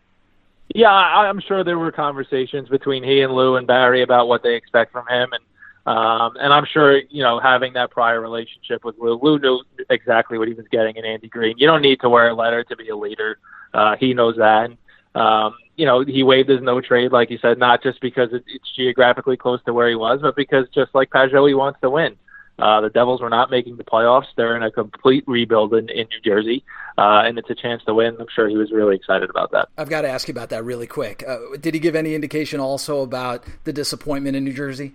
Yeah, 0.76 0.92
I, 0.92 1.28
I'm 1.28 1.42
sure 1.42 1.64
there 1.64 1.80
were 1.80 1.92
conversations 1.92 2.70
between 2.70 3.04
he 3.04 3.22
and 3.22 3.34
Lou 3.34 3.56
and 3.56 3.68
Barry 3.68 4.04
about 4.04 4.28
what 4.28 4.44
they 4.44 4.56
expect 4.56 4.92
from 4.92 5.06
him, 5.08 5.30
and 5.34 5.44
um, 5.86 6.38
and 6.40 6.54
I'm 6.54 6.66
sure 6.66 7.00
you 7.10 7.24
know 7.24 7.40
having 7.40 7.74
that 7.74 7.92
prior 7.92 8.22
relationship 8.22 8.86
with 8.86 8.96
Lou, 9.00 9.20
Lou 9.22 9.40
knew 9.40 9.64
exactly 9.90 10.38
what 10.38 10.48
he 10.48 10.54
was 10.54 10.68
getting 10.72 10.96
in 10.96 11.06
Andy 11.06 11.28
Greene. 11.28 11.58
You 11.58 11.68
don't 11.68 11.82
need 11.82 12.00
to 12.02 12.10
wear 12.10 12.30
a 12.30 12.34
letter 12.34 12.64
to 12.64 12.76
be 12.76 12.90
a 12.90 12.96
leader. 12.96 13.40
Uh, 13.74 13.96
he 14.00 14.14
knows 14.14 14.36
that. 14.38 14.66
And, 14.66 14.78
um, 15.16 15.56
you 15.76 15.86
know, 15.86 16.04
he 16.06 16.24
waived 16.24 16.50
his 16.50 16.62
no 16.62 16.82
trade, 16.82 17.12
like 17.12 17.30
you 17.32 17.40
said, 17.42 17.58
not 17.58 17.82
just 17.82 18.00
because 18.02 18.32
it, 18.32 18.44
it's 18.48 18.72
geographically 18.76 19.38
close 19.38 19.62
to 19.64 19.74
where 19.74 19.90
he 19.90 19.96
was, 19.96 20.20
but 20.22 20.36
because 20.36 20.68
just 20.74 20.94
like 20.94 21.10
Pageau, 21.10 21.48
he 21.48 21.54
wants 21.54 21.80
to 21.82 21.90
win. 21.90 22.16
Uh, 22.62 22.82
the 22.82 22.90
Devils 22.90 23.22
were 23.22 23.30
not 23.30 23.50
making 23.50 23.78
the 23.78 23.84
playoffs. 23.84 24.28
They're 24.38 24.56
in 24.56 24.64
a 24.64 24.72
complete 24.72 25.24
rebuild 25.28 25.74
in, 25.74 25.90
in 25.90 26.08
New 26.08 26.22
Jersey, 26.24 26.64
uh, 26.98 27.24
and 27.26 27.38
it's 27.40 27.50
a 27.50 27.56
chance 27.56 27.84
to 27.86 27.94
win. 27.94 28.16
I'm 28.20 28.28
sure 28.34 28.48
he 28.48 28.56
was 28.56 28.72
really 28.72 28.96
excited 28.96 29.30
about 29.30 29.52
that. 29.52 29.70
I've 29.78 29.90
got 29.90 30.02
to 30.02 30.10
ask 30.10 30.28
you 30.28 30.32
about 30.32 30.50
that 30.50 30.64
really 30.64 30.88
quick. 30.88 31.24
Uh, 31.28 31.58
did 31.60 31.74
he 31.74 31.80
give 31.80 31.96
any 31.96 32.14
indication 32.14 32.60
also 32.60 33.02
about 33.02 33.44
the 33.64 33.74
disappointment 33.74 34.36
in 34.36 34.44
New 34.44 34.54
Jersey? 34.54 34.94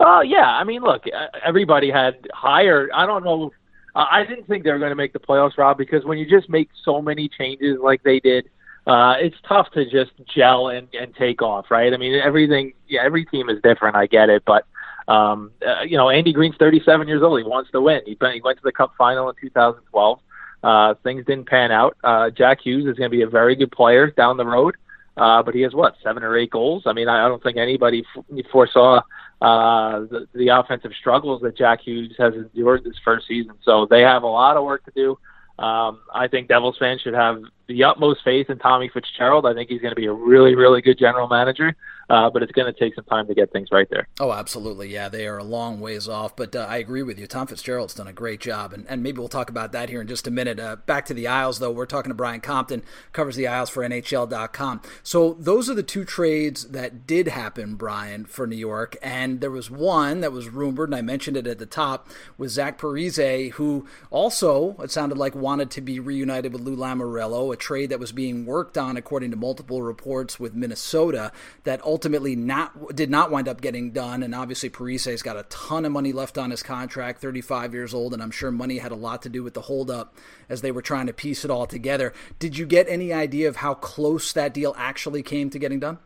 Oh, 0.00 0.04
uh, 0.04 0.20
yeah. 0.22 0.46
I 0.46 0.64
mean, 0.64 0.82
look, 0.82 1.04
everybody 1.44 1.90
had 1.90 2.26
higher. 2.32 2.88
I 2.92 3.06
don't 3.06 3.24
know. 3.24 3.52
Uh, 3.94 4.06
I 4.10 4.24
didn't 4.24 4.48
think 4.48 4.64
they 4.64 4.72
were 4.72 4.78
going 4.78 4.90
to 4.90 4.96
make 4.96 5.12
the 5.12 5.20
playoffs, 5.20 5.58
Rob, 5.58 5.76
because 5.76 6.04
when 6.04 6.18
you 6.18 6.28
just 6.28 6.48
make 6.48 6.70
so 6.84 7.02
many 7.02 7.28
changes 7.28 7.78
like 7.80 8.02
they 8.02 8.18
did, 8.18 8.48
uh, 8.86 9.14
it's 9.18 9.36
tough 9.46 9.70
to 9.72 9.84
just 9.84 10.10
gel 10.34 10.68
and, 10.68 10.88
and 10.98 11.14
take 11.14 11.40
off, 11.42 11.70
right? 11.70 11.92
I 11.92 11.96
mean, 11.98 12.14
everything, 12.14 12.72
yeah, 12.88 13.02
every 13.04 13.24
team 13.24 13.48
is 13.48 13.60
different. 13.62 13.94
I 13.94 14.06
get 14.06 14.28
it, 14.28 14.42
but 14.44 14.66
um, 15.08 15.50
uh, 15.66 15.82
you 15.82 15.96
know, 15.96 16.10
Andy 16.10 16.32
Greene's 16.32 16.56
37 16.58 17.08
years 17.08 17.22
old. 17.22 17.40
He 17.40 17.44
wants 17.44 17.70
to 17.72 17.80
win. 17.80 18.00
He, 18.04 18.16
he 18.20 18.40
went 18.40 18.58
to 18.58 18.64
the 18.64 18.72
Cup 18.72 18.92
final 18.96 19.28
in 19.28 19.36
2012. 19.40 20.18
Uh, 20.62 20.94
things 21.02 21.24
didn't 21.26 21.48
pan 21.48 21.72
out. 21.72 21.96
Uh, 22.04 22.30
Jack 22.30 22.60
Hughes 22.60 22.86
is 22.86 22.96
going 22.96 23.10
to 23.10 23.16
be 23.16 23.22
a 23.22 23.28
very 23.28 23.56
good 23.56 23.72
player 23.72 24.10
down 24.10 24.36
the 24.36 24.46
road, 24.46 24.76
uh, 25.16 25.42
but 25.42 25.54
he 25.54 25.62
has 25.62 25.74
what 25.74 25.96
seven 26.02 26.22
or 26.22 26.36
eight 26.36 26.50
goals. 26.50 26.84
I 26.86 26.92
mean, 26.92 27.08
I, 27.08 27.24
I 27.24 27.28
don't 27.28 27.42
think 27.42 27.56
anybody 27.56 28.04
f- 28.16 28.44
foresaw 28.52 29.00
uh, 29.40 30.00
the, 30.00 30.28
the 30.34 30.48
offensive 30.48 30.92
struggles 31.00 31.42
that 31.42 31.56
Jack 31.56 31.80
Hughes 31.80 32.14
has 32.18 32.34
endured 32.34 32.84
this 32.84 32.94
first 33.04 33.26
season. 33.26 33.54
So 33.64 33.86
they 33.90 34.02
have 34.02 34.22
a 34.22 34.28
lot 34.28 34.56
of 34.56 34.64
work 34.64 34.84
to 34.84 34.92
do. 34.94 35.18
Um, 35.62 36.00
I 36.14 36.28
think 36.28 36.48
Devils 36.48 36.76
fans 36.78 37.00
should 37.00 37.14
have 37.14 37.42
the 37.66 37.84
utmost 37.84 38.20
faith 38.24 38.50
in 38.50 38.58
Tommy 38.58 38.90
Fitzgerald. 38.92 39.46
I 39.46 39.54
think 39.54 39.70
he's 39.70 39.80
going 39.80 39.94
to 39.94 40.00
be 40.00 40.06
a 40.06 40.12
really, 40.12 40.54
really 40.54 40.82
good 40.82 40.98
general 40.98 41.28
manager 41.28 41.76
uh, 42.12 42.28
but 42.28 42.42
it's 42.42 42.52
going 42.52 42.72
to 42.72 42.78
take 42.78 42.94
some 42.94 43.04
time 43.04 43.26
to 43.26 43.34
get 43.34 43.50
things 43.52 43.68
right 43.72 43.88
there. 43.88 44.06
Oh, 44.20 44.32
absolutely. 44.32 44.92
Yeah, 44.92 45.08
they 45.08 45.26
are 45.26 45.38
a 45.38 45.44
long 45.44 45.80
ways 45.80 46.08
off, 46.08 46.36
but 46.36 46.54
uh, 46.54 46.66
I 46.68 46.76
agree 46.76 47.02
with 47.02 47.18
you. 47.18 47.26
Tom 47.26 47.46
Fitzgerald's 47.46 47.94
done 47.94 48.06
a 48.06 48.12
great 48.12 48.40
job, 48.40 48.74
and, 48.74 48.86
and 48.86 49.02
maybe 49.02 49.18
we'll 49.18 49.28
talk 49.28 49.48
about 49.48 49.72
that 49.72 49.88
here 49.88 50.02
in 50.02 50.06
just 50.06 50.26
a 50.26 50.30
minute. 50.30 50.60
Uh, 50.60 50.76
back 50.76 51.06
to 51.06 51.14
the 51.14 51.26
Isles, 51.26 51.58
though. 51.58 51.70
We're 51.70 51.86
talking 51.86 52.10
to 52.10 52.14
Brian 52.14 52.42
Compton, 52.42 52.82
covers 53.12 53.36
the 53.36 53.46
Isles 53.46 53.70
for 53.70 53.82
NHL.com. 53.82 54.82
So 55.02 55.34
those 55.38 55.70
are 55.70 55.74
the 55.74 55.82
two 55.82 56.04
trades 56.04 56.68
that 56.68 57.06
did 57.06 57.28
happen, 57.28 57.76
Brian, 57.76 58.26
for 58.26 58.46
New 58.46 58.56
York, 58.56 58.96
and 59.02 59.40
there 59.40 59.50
was 59.50 59.70
one 59.70 60.20
that 60.20 60.32
was 60.32 60.48
rumored, 60.48 60.90
and 60.90 60.96
I 60.96 61.02
mentioned 61.02 61.38
it 61.38 61.46
at 61.46 61.58
the 61.58 61.66
top, 61.66 62.08
with 62.36 62.50
Zach 62.50 62.78
Parise, 62.78 63.52
who 63.52 63.86
also, 64.10 64.76
it 64.80 64.90
sounded 64.90 65.16
like, 65.16 65.34
wanted 65.34 65.70
to 65.70 65.80
be 65.80 65.98
reunited 65.98 66.52
with 66.52 66.60
Lou 66.60 66.76
Lamoriello, 66.76 67.51
a 67.52 67.56
trade 67.56 67.90
that 67.90 68.00
was 68.00 68.12
being 68.12 68.46
worked 68.46 68.76
on, 68.76 68.96
according 68.96 69.30
to 69.30 69.36
multiple 69.36 69.82
reports, 69.82 70.40
with 70.40 70.54
Minnesota, 70.54 71.32
that 71.64 71.82
ultimately 71.84 72.34
not 72.34 72.96
did 72.96 73.10
not 73.10 73.30
wind 73.30 73.48
up 73.48 73.60
getting 73.60 73.92
done. 73.92 74.22
And 74.22 74.34
obviously, 74.34 74.68
Parise's 74.68 75.22
got 75.22 75.36
a 75.36 75.44
ton 75.44 75.84
of 75.84 75.92
money 75.92 76.12
left 76.12 76.38
on 76.38 76.50
his 76.50 76.62
contract, 76.62 77.20
35 77.20 77.74
years 77.74 77.94
old, 77.94 78.12
and 78.12 78.22
I'm 78.22 78.30
sure 78.30 78.50
money 78.50 78.78
had 78.78 78.92
a 78.92 78.96
lot 78.96 79.22
to 79.22 79.28
do 79.28 79.42
with 79.42 79.54
the 79.54 79.62
holdup 79.62 80.16
as 80.48 80.62
they 80.62 80.72
were 80.72 80.82
trying 80.82 81.06
to 81.06 81.12
piece 81.12 81.44
it 81.44 81.50
all 81.50 81.66
together. 81.66 82.12
Did 82.38 82.58
you 82.58 82.66
get 82.66 82.88
any 82.88 83.12
idea 83.12 83.48
of 83.48 83.56
how 83.56 83.74
close 83.74 84.32
that 84.32 84.54
deal 84.54 84.74
actually 84.76 85.22
came 85.22 85.50
to 85.50 85.58
getting 85.58 85.80
done? 85.80 85.98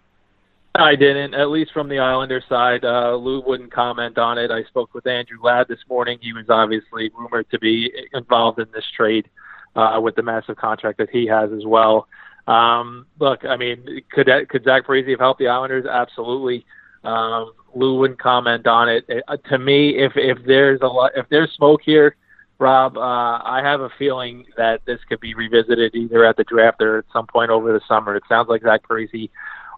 I 0.79 0.95
didn't, 0.95 1.35
at 1.35 1.51
least 1.51 1.73
from 1.73 1.89
the 1.89 1.99
Islander 1.99 2.43
side. 2.49 2.85
Uh, 2.85 3.15
Lou 3.15 3.41
wouldn't 3.41 3.73
comment 3.73 4.19
on 4.19 4.39
it. 4.39 4.51
I 4.51 4.63
spoke 4.65 4.93
with 4.95 5.07
Andrew 5.07 5.39
Ladd 5.43 5.69
this 5.69 5.79
morning. 5.89 6.19
He 6.21 6.33
was 6.33 6.47
obviously 6.49 7.11
rumored 7.17 7.51
to 7.51 7.59
be 7.59 7.91
involved 8.13 8.59
in 8.59 8.67
this 8.75 8.85
trade 8.95 9.29
uh, 9.77 10.01
with 10.01 10.17
the 10.17 10.23
massive 10.23 10.57
contract 10.57 10.99
that 10.99 11.11
he 11.11 11.27
has 11.27 11.53
as 11.53 11.65
well. 11.65 12.09
Um, 12.47 13.07
look, 13.19 13.45
I 13.45 13.57
mean, 13.57 14.03
could 14.11 14.29
could 14.49 14.65
Zach 14.65 14.87
Parise 14.87 15.09
have 15.11 15.21
helped 15.21 15.41
the 15.41 15.49
Islanders? 15.49 15.87
Absolutely. 15.87 16.65
Um, 17.05 17.53
Lou 17.75 17.99
wouldn't 17.99 18.21
comment 18.21 18.67
on 18.67 18.89
it. 18.89 19.05
it 19.09 19.23
uh, 19.29 19.37
to 19.49 19.59
me, 19.59 19.99
if 19.99 20.13
if 20.17 20.39
there's 20.47 20.81
a 20.83 20.87
lot, 20.87 21.13
if 21.17 21.29
there's 21.29 21.51
smoke 21.53 21.81
here, 21.85 22.17
Rob, 22.59 22.97
uh, 22.97 23.01
I 23.01 23.61
have 23.63 23.81
a 23.81 23.91
feeling 23.99 24.47
that 24.57 24.81
this 24.87 25.01
could 25.09 25.21
be 25.21 25.35
revisited 25.35 25.95
either 25.95 26.25
at 26.25 26.37
the 26.37 26.45
draft 26.45 26.81
or 26.81 26.99
at 26.99 27.05
some 27.13 27.27
point 27.27 27.51
over 27.51 27.73
the 27.73 27.81
summer. 27.87 28.17
It 28.17 28.23
sounds 28.29 28.49
like 28.49 28.63
Zach 28.63 28.83
Parise 28.89 29.29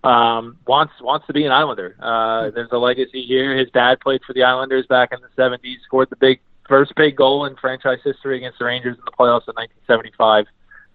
um, 0.05 0.59
wants 0.67 0.93
wants 1.01 1.27
to 1.27 1.33
be 1.33 1.45
an 1.45 1.53
Islander. 1.53 1.97
Uh, 2.01 2.51
there's 2.51 2.71
a 2.71 2.79
legacy 2.79 3.25
here. 3.25 3.57
His 3.57 3.69
dad 3.71 4.01
played 4.01 4.21
for 4.27 4.33
the 4.33 4.45
Islanders 4.45 4.87
back 4.87 5.13
in 5.13 5.19
the 5.21 5.43
'70s, 5.43 5.83
scored 5.85 6.11
the 6.11 6.17
big 6.17 6.41
first 6.69 6.95
big 6.95 7.17
goal 7.17 7.47
in 7.47 7.57
franchise 7.57 7.99
history 8.05 8.37
against 8.37 8.59
the 8.59 8.65
Rangers 8.65 8.97
in 8.97 9.05
the 9.05 9.13
playoffs 9.13 9.49
in 9.49 9.55
1975 9.57 10.47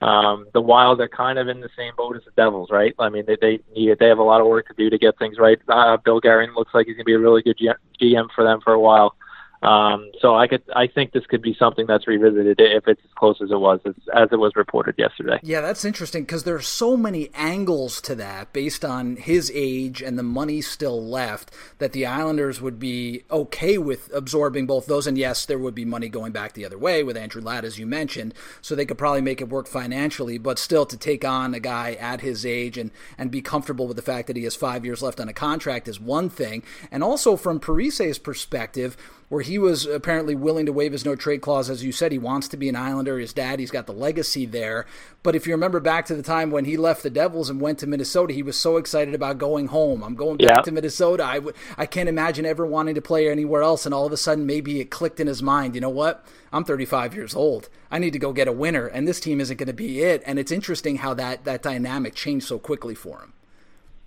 um, 0.04 0.48
the 0.54 0.60
Wild 0.60 1.00
are 1.00 1.08
kind 1.08 1.40
of 1.40 1.48
in 1.48 1.62
the 1.62 1.70
same 1.78 1.94
boat 1.96 2.18
as 2.18 2.24
the 2.26 2.32
Devils, 2.32 2.70
right? 2.70 2.94
I 3.00 3.08
mean, 3.08 3.24
they 3.26 3.38
they 3.40 3.60
need 3.74 3.98
they 4.00 4.08
have 4.08 4.18
a 4.18 4.24
lot 4.24 4.42
of 4.42 4.48
work 4.48 4.68
to 4.68 4.74
do 4.74 4.90
to 4.90 4.98
get 4.98 5.18
things 5.18 5.38
right. 5.40 5.58
Uh, 5.70 5.96
Bill 5.96 6.20
Guerin 6.20 6.54
looks 6.56 6.74
like 6.74 6.88
he's 6.88 6.96
going 6.96 7.06
to 7.06 7.06
be 7.06 7.14
a 7.14 7.20
really 7.20 7.42
good 7.42 7.58
GM 8.02 8.28
for 8.36 8.44
them 8.44 8.60
for 8.62 8.74
a 8.74 8.80
while. 8.80 9.16
Um, 9.64 10.12
so 10.20 10.36
I 10.36 10.48
could, 10.48 10.62
I 10.76 10.88
think 10.88 11.14
this 11.14 11.26
could 11.26 11.42
be 11.42 11.56
something 11.58 11.86
that's 11.88 12.06
revisited 12.06 12.60
if 12.60 12.88
it's 12.88 13.02
as 13.04 13.12
close 13.16 13.40
as 13.42 13.50
it 13.50 13.60
was 13.60 13.80
as, 13.86 13.94
as 14.14 14.30
it 14.32 14.36
was 14.36 14.52
reported 14.56 14.96
yesterday. 14.98 15.40
Yeah, 15.42 15.62
that's 15.62 15.86
interesting 15.86 16.24
because 16.24 16.44
there's 16.44 16.68
so 16.68 16.98
many 16.98 17.30
angles 17.34 18.02
to 18.02 18.16
that 18.16 18.52
based 18.52 18.84
on 18.84 19.16
his 19.16 19.52
age 19.54 20.02
and 20.02 20.20
the 20.20 20.24
money 20.24 20.62
still 20.62 21.02
left 21.02 21.52
that 21.80 21.94
the 21.94 22.06
Islanders 22.06 22.62
would 22.62 22.78
be 22.78 23.24
okay 23.32 23.78
with 23.78 24.14
absorbing 24.14 24.68
both 24.68 24.86
those. 24.86 25.08
And 25.08 25.18
yes, 25.18 25.46
there 25.46 25.60
would 25.60 25.76
be 25.76 25.86
money 25.86 26.10
going 26.10 26.34
back 26.34 26.54
the 26.54 26.66
other 26.66 26.78
way 26.78 27.04
with 27.04 27.16
Andrew 27.16 27.42
Ladd, 27.42 27.64
as 27.64 27.80
you 27.80 27.86
mentioned, 27.86 28.34
so 28.62 28.76
they 28.76 28.86
could 28.86 28.98
probably 28.98 29.22
make 29.22 29.40
it 29.40 29.50
work 29.50 29.68
financially. 29.68 30.38
But 30.38 30.60
still, 30.60 30.86
to 30.86 30.98
take 30.98 31.24
on 31.24 31.54
a 31.54 31.60
guy 31.60 31.94
at 31.94 32.22
his 32.22 32.46
age 32.46 32.78
and 32.78 32.92
and 33.18 33.32
be 33.32 33.42
comfortable 33.42 33.88
with 33.88 33.96
the 33.96 34.04
fact 34.04 34.28
that 34.28 34.36
he 34.36 34.44
has 34.44 34.56
five 34.56 34.84
years 34.86 35.02
left 35.02 35.20
on 35.20 35.30
a 35.30 35.34
contract 35.34 35.88
is 35.88 36.00
one 36.00 36.30
thing. 36.30 36.64
And 36.92 37.04
also 37.04 37.38
from 37.38 37.60
Parise's 37.60 38.20
perspective 38.20 38.98
where 39.34 39.42
he 39.42 39.58
was 39.58 39.88
apparently 39.88 40.36
willing 40.36 40.68
to 40.68 40.72
waive 40.72 40.92
his 40.92 41.06
no 41.06 41.16
trade 41.16 41.42
clause. 41.42 41.68
As 41.68 41.84
you 41.84 41.92
said, 41.92 42.12
he 42.12 42.20
wants 42.20 42.48
to 42.50 42.56
be 42.56 42.70
an 42.70 42.76
Islander. 42.76 43.18
His 43.18 43.34
dad, 43.34 43.60
he's 43.60 43.72
got 43.72 43.88
the 43.88 43.92
legacy 43.92 44.46
there. 44.46 44.86
But 45.24 45.36
if 45.36 45.48
you 45.48 45.54
remember 45.56 45.80
back 45.80 46.06
to 46.06 46.16
the 46.16 46.22
time 46.22 46.52
when 46.52 46.66
he 46.66 46.78
left 46.78 47.02
the 47.02 47.10
Devils 47.10 47.50
and 47.50 47.60
went 47.60 47.80
to 47.80 47.88
Minnesota, 47.88 48.32
he 48.32 48.44
was 48.44 48.60
so 48.60 48.78
excited 48.78 49.16
about 49.16 49.40
going 49.40 49.70
home. 49.70 50.04
I'm 50.04 50.14
going 50.14 50.38
back 50.38 50.58
yeah. 50.58 50.62
to 50.62 50.72
Minnesota. 50.72 51.26
I 51.26 51.36
w- 51.40 51.56
I 51.80 51.88
can't 51.88 52.10
imagine 52.10 52.46
ever 52.46 52.64
wanting 52.64 52.94
to 52.94 53.02
play 53.02 53.28
anywhere 53.28 53.64
else. 53.64 53.88
And 53.88 53.96
all 53.96 54.06
of 54.06 54.14
a 54.14 54.18
sudden, 54.18 54.46
maybe 54.46 54.80
it 54.80 54.92
clicked 54.92 55.20
in 55.20 55.26
his 55.26 55.42
mind. 55.42 55.74
You 55.74 55.82
know 55.82 55.90
what? 55.90 56.24
I'm 56.52 56.64
35 56.64 57.16
years 57.16 57.34
old. 57.34 57.70
I 57.90 57.98
need 57.98 58.14
to 58.14 58.20
go 58.20 58.34
get 58.34 58.48
a 58.48 58.52
winner, 58.52 58.86
and 58.86 59.08
this 59.08 59.20
team 59.20 59.42
isn't 59.42 59.58
going 59.58 59.66
to 59.66 59.74
be 59.74 60.04
it. 60.04 60.22
And 60.28 60.38
it's 60.38 60.52
interesting 60.52 60.98
how 60.98 61.16
that 61.16 61.44
that 61.46 61.64
dynamic 61.64 62.14
changed 62.14 62.46
so 62.46 62.60
quickly 62.60 62.94
for 62.94 63.18
him. 63.22 63.34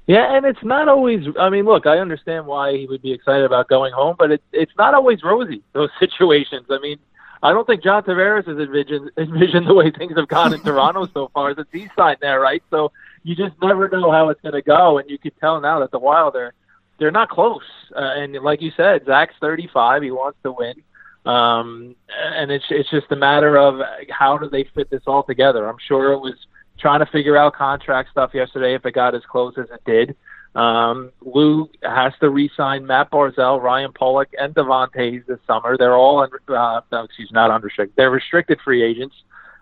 Yeah, 0.06 0.36
and 0.36 0.46
it's 0.46 0.62
not 0.62 0.88
always. 0.88 1.26
I 1.38 1.50
mean, 1.50 1.64
look, 1.64 1.86
I 1.86 1.98
understand 1.98 2.46
why 2.46 2.76
he 2.76 2.86
would 2.86 3.02
be 3.02 3.12
excited 3.12 3.44
about 3.44 3.68
going 3.68 3.92
home, 3.92 4.14
but 4.18 4.30
it, 4.30 4.42
it's 4.52 4.72
not 4.78 4.94
always 4.94 5.22
rosy. 5.22 5.62
Those 5.72 5.90
situations. 5.98 6.66
I 6.70 6.78
mean, 6.78 6.98
I 7.42 7.52
don't 7.52 7.66
think 7.66 7.82
John 7.82 8.02
Tavares 8.04 8.46
has 8.46 8.58
envisioned, 8.58 9.10
envisioned 9.18 9.66
the 9.66 9.74
way 9.74 9.90
things 9.90 10.16
have 10.16 10.28
gone 10.28 10.54
in 10.54 10.60
Toronto 10.60 11.08
so 11.12 11.28
far 11.34 11.54
since 11.54 11.68
he 11.72 11.88
signed 11.96 12.18
there, 12.20 12.40
right? 12.40 12.62
So 12.70 12.92
you 13.24 13.34
just 13.34 13.54
never 13.60 13.88
know 13.88 14.12
how 14.12 14.28
it's 14.28 14.40
going 14.40 14.54
to 14.54 14.62
go, 14.62 14.98
and 14.98 15.10
you 15.10 15.18
can 15.18 15.32
tell 15.40 15.60
now 15.60 15.80
that 15.80 15.90
the 15.90 15.98
Wild 15.98 16.36
are 16.36 16.54
they're 16.98 17.10
not 17.10 17.28
close. 17.28 17.62
Uh, 17.94 18.14
and 18.16 18.32
like 18.36 18.62
you 18.62 18.72
said, 18.76 19.04
Zach's 19.04 19.34
35. 19.40 20.02
He 20.02 20.10
wants 20.10 20.38
to 20.44 20.52
win. 20.52 20.82
Um, 21.26 21.96
and 22.16 22.52
it's 22.52 22.64
it's 22.70 22.88
just 22.88 23.10
a 23.10 23.16
matter 23.16 23.58
of 23.58 23.80
how 24.10 24.38
do 24.38 24.48
they 24.48 24.64
fit 24.74 24.88
this 24.88 25.02
all 25.06 25.24
together. 25.24 25.68
I'm 25.68 25.76
sure 25.88 26.12
it 26.12 26.20
was 26.20 26.34
trying 26.78 27.00
to 27.00 27.06
figure 27.06 27.36
out 27.36 27.54
contract 27.54 28.10
stuff 28.10 28.32
yesterday 28.34 28.74
if 28.74 28.84
it 28.84 28.92
got 28.92 29.14
as 29.14 29.22
close 29.24 29.54
as 29.58 29.66
it 29.70 29.82
did. 29.84 30.16
Um, 30.54 31.12
Lou 31.20 31.68
has 31.82 32.14
to 32.20 32.30
re-sign 32.30 32.86
Mat 32.86 33.10
Barzal, 33.10 33.62
Ryan 33.62 33.92
Pulock, 33.92 34.28
and 34.38 34.54
Devon 34.54 34.88
Toews 34.88 35.26
this 35.26 35.38
summer. 35.46 35.76
They're 35.76 35.96
all 35.96 36.20
under, 36.20 36.40
uh, 36.48 36.80
no, 36.90 37.04
excuse 37.04 37.30
not 37.30 37.50
unrestricted. 37.50 37.94
They're 37.96 38.10
restricted 38.10 38.58
free 38.64 38.82
agents. 38.82 39.14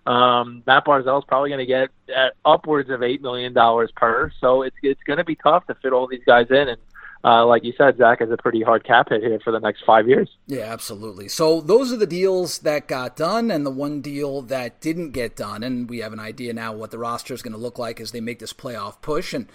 Um, 0.06 0.62
Mat 0.66 0.84
Barzal 0.84 1.18
is 1.18 1.24
probably 1.26 1.50
going 1.50 1.58
to 1.58 1.66
get 1.66 1.88
at 2.14 2.34
upwards 2.44 2.90
of 2.90 3.02
eight 3.02 3.22
million 3.22 3.52
dollars 3.52 3.90
per. 3.96 4.30
So 4.40 4.62
it's 4.62 4.76
it's 4.82 5.02
going 5.04 5.16
to 5.16 5.24
be 5.24 5.34
tough 5.34 5.66
to 5.66 5.74
fit 5.76 5.92
all 5.92 6.06
these 6.06 6.24
guys 6.26 6.46
in. 6.50 6.68
And 6.68 6.78
uh, 7.24 7.46
like 7.46 7.64
you 7.64 7.72
said, 7.78 7.96
Zach 7.96 8.20
has 8.20 8.30
a 8.30 8.36
pretty 8.36 8.62
hard 8.62 8.84
cap 8.84 9.08
hit 9.08 9.22
here 9.22 9.40
for 9.42 9.50
the 9.50 9.58
next 9.58 9.82
five 9.86 10.06
years. 10.06 10.28
Yeah, 10.46 10.72
absolutely. 10.72 11.28
So 11.28 11.60
those 11.60 11.92
are 11.92 11.96
the 11.96 12.06
deals 12.06 12.58
that 12.60 12.86
got 12.86 13.16
done, 13.16 13.50
and 13.50 13.64
the 13.64 13.70
one 13.70 14.00
deal 14.00 14.42
that 14.42 14.80
didn't 14.80 15.12
get 15.12 15.34
done. 15.34 15.62
And 15.62 15.88
we 15.88 15.98
have 15.98 16.12
an 16.12 16.20
idea 16.20 16.52
now 16.52 16.74
what 16.74 16.90
the 16.90 16.98
roster 16.98 17.32
is 17.32 17.42
going 17.42 17.54
to 17.54 17.58
look 17.58 17.78
like 17.78 18.00
as 18.00 18.12
they 18.12 18.20
make 18.20 18.40
this 18.40 18.52
playoff 18.52 19.00
push. 19.00 19.32
And 19.32 19.48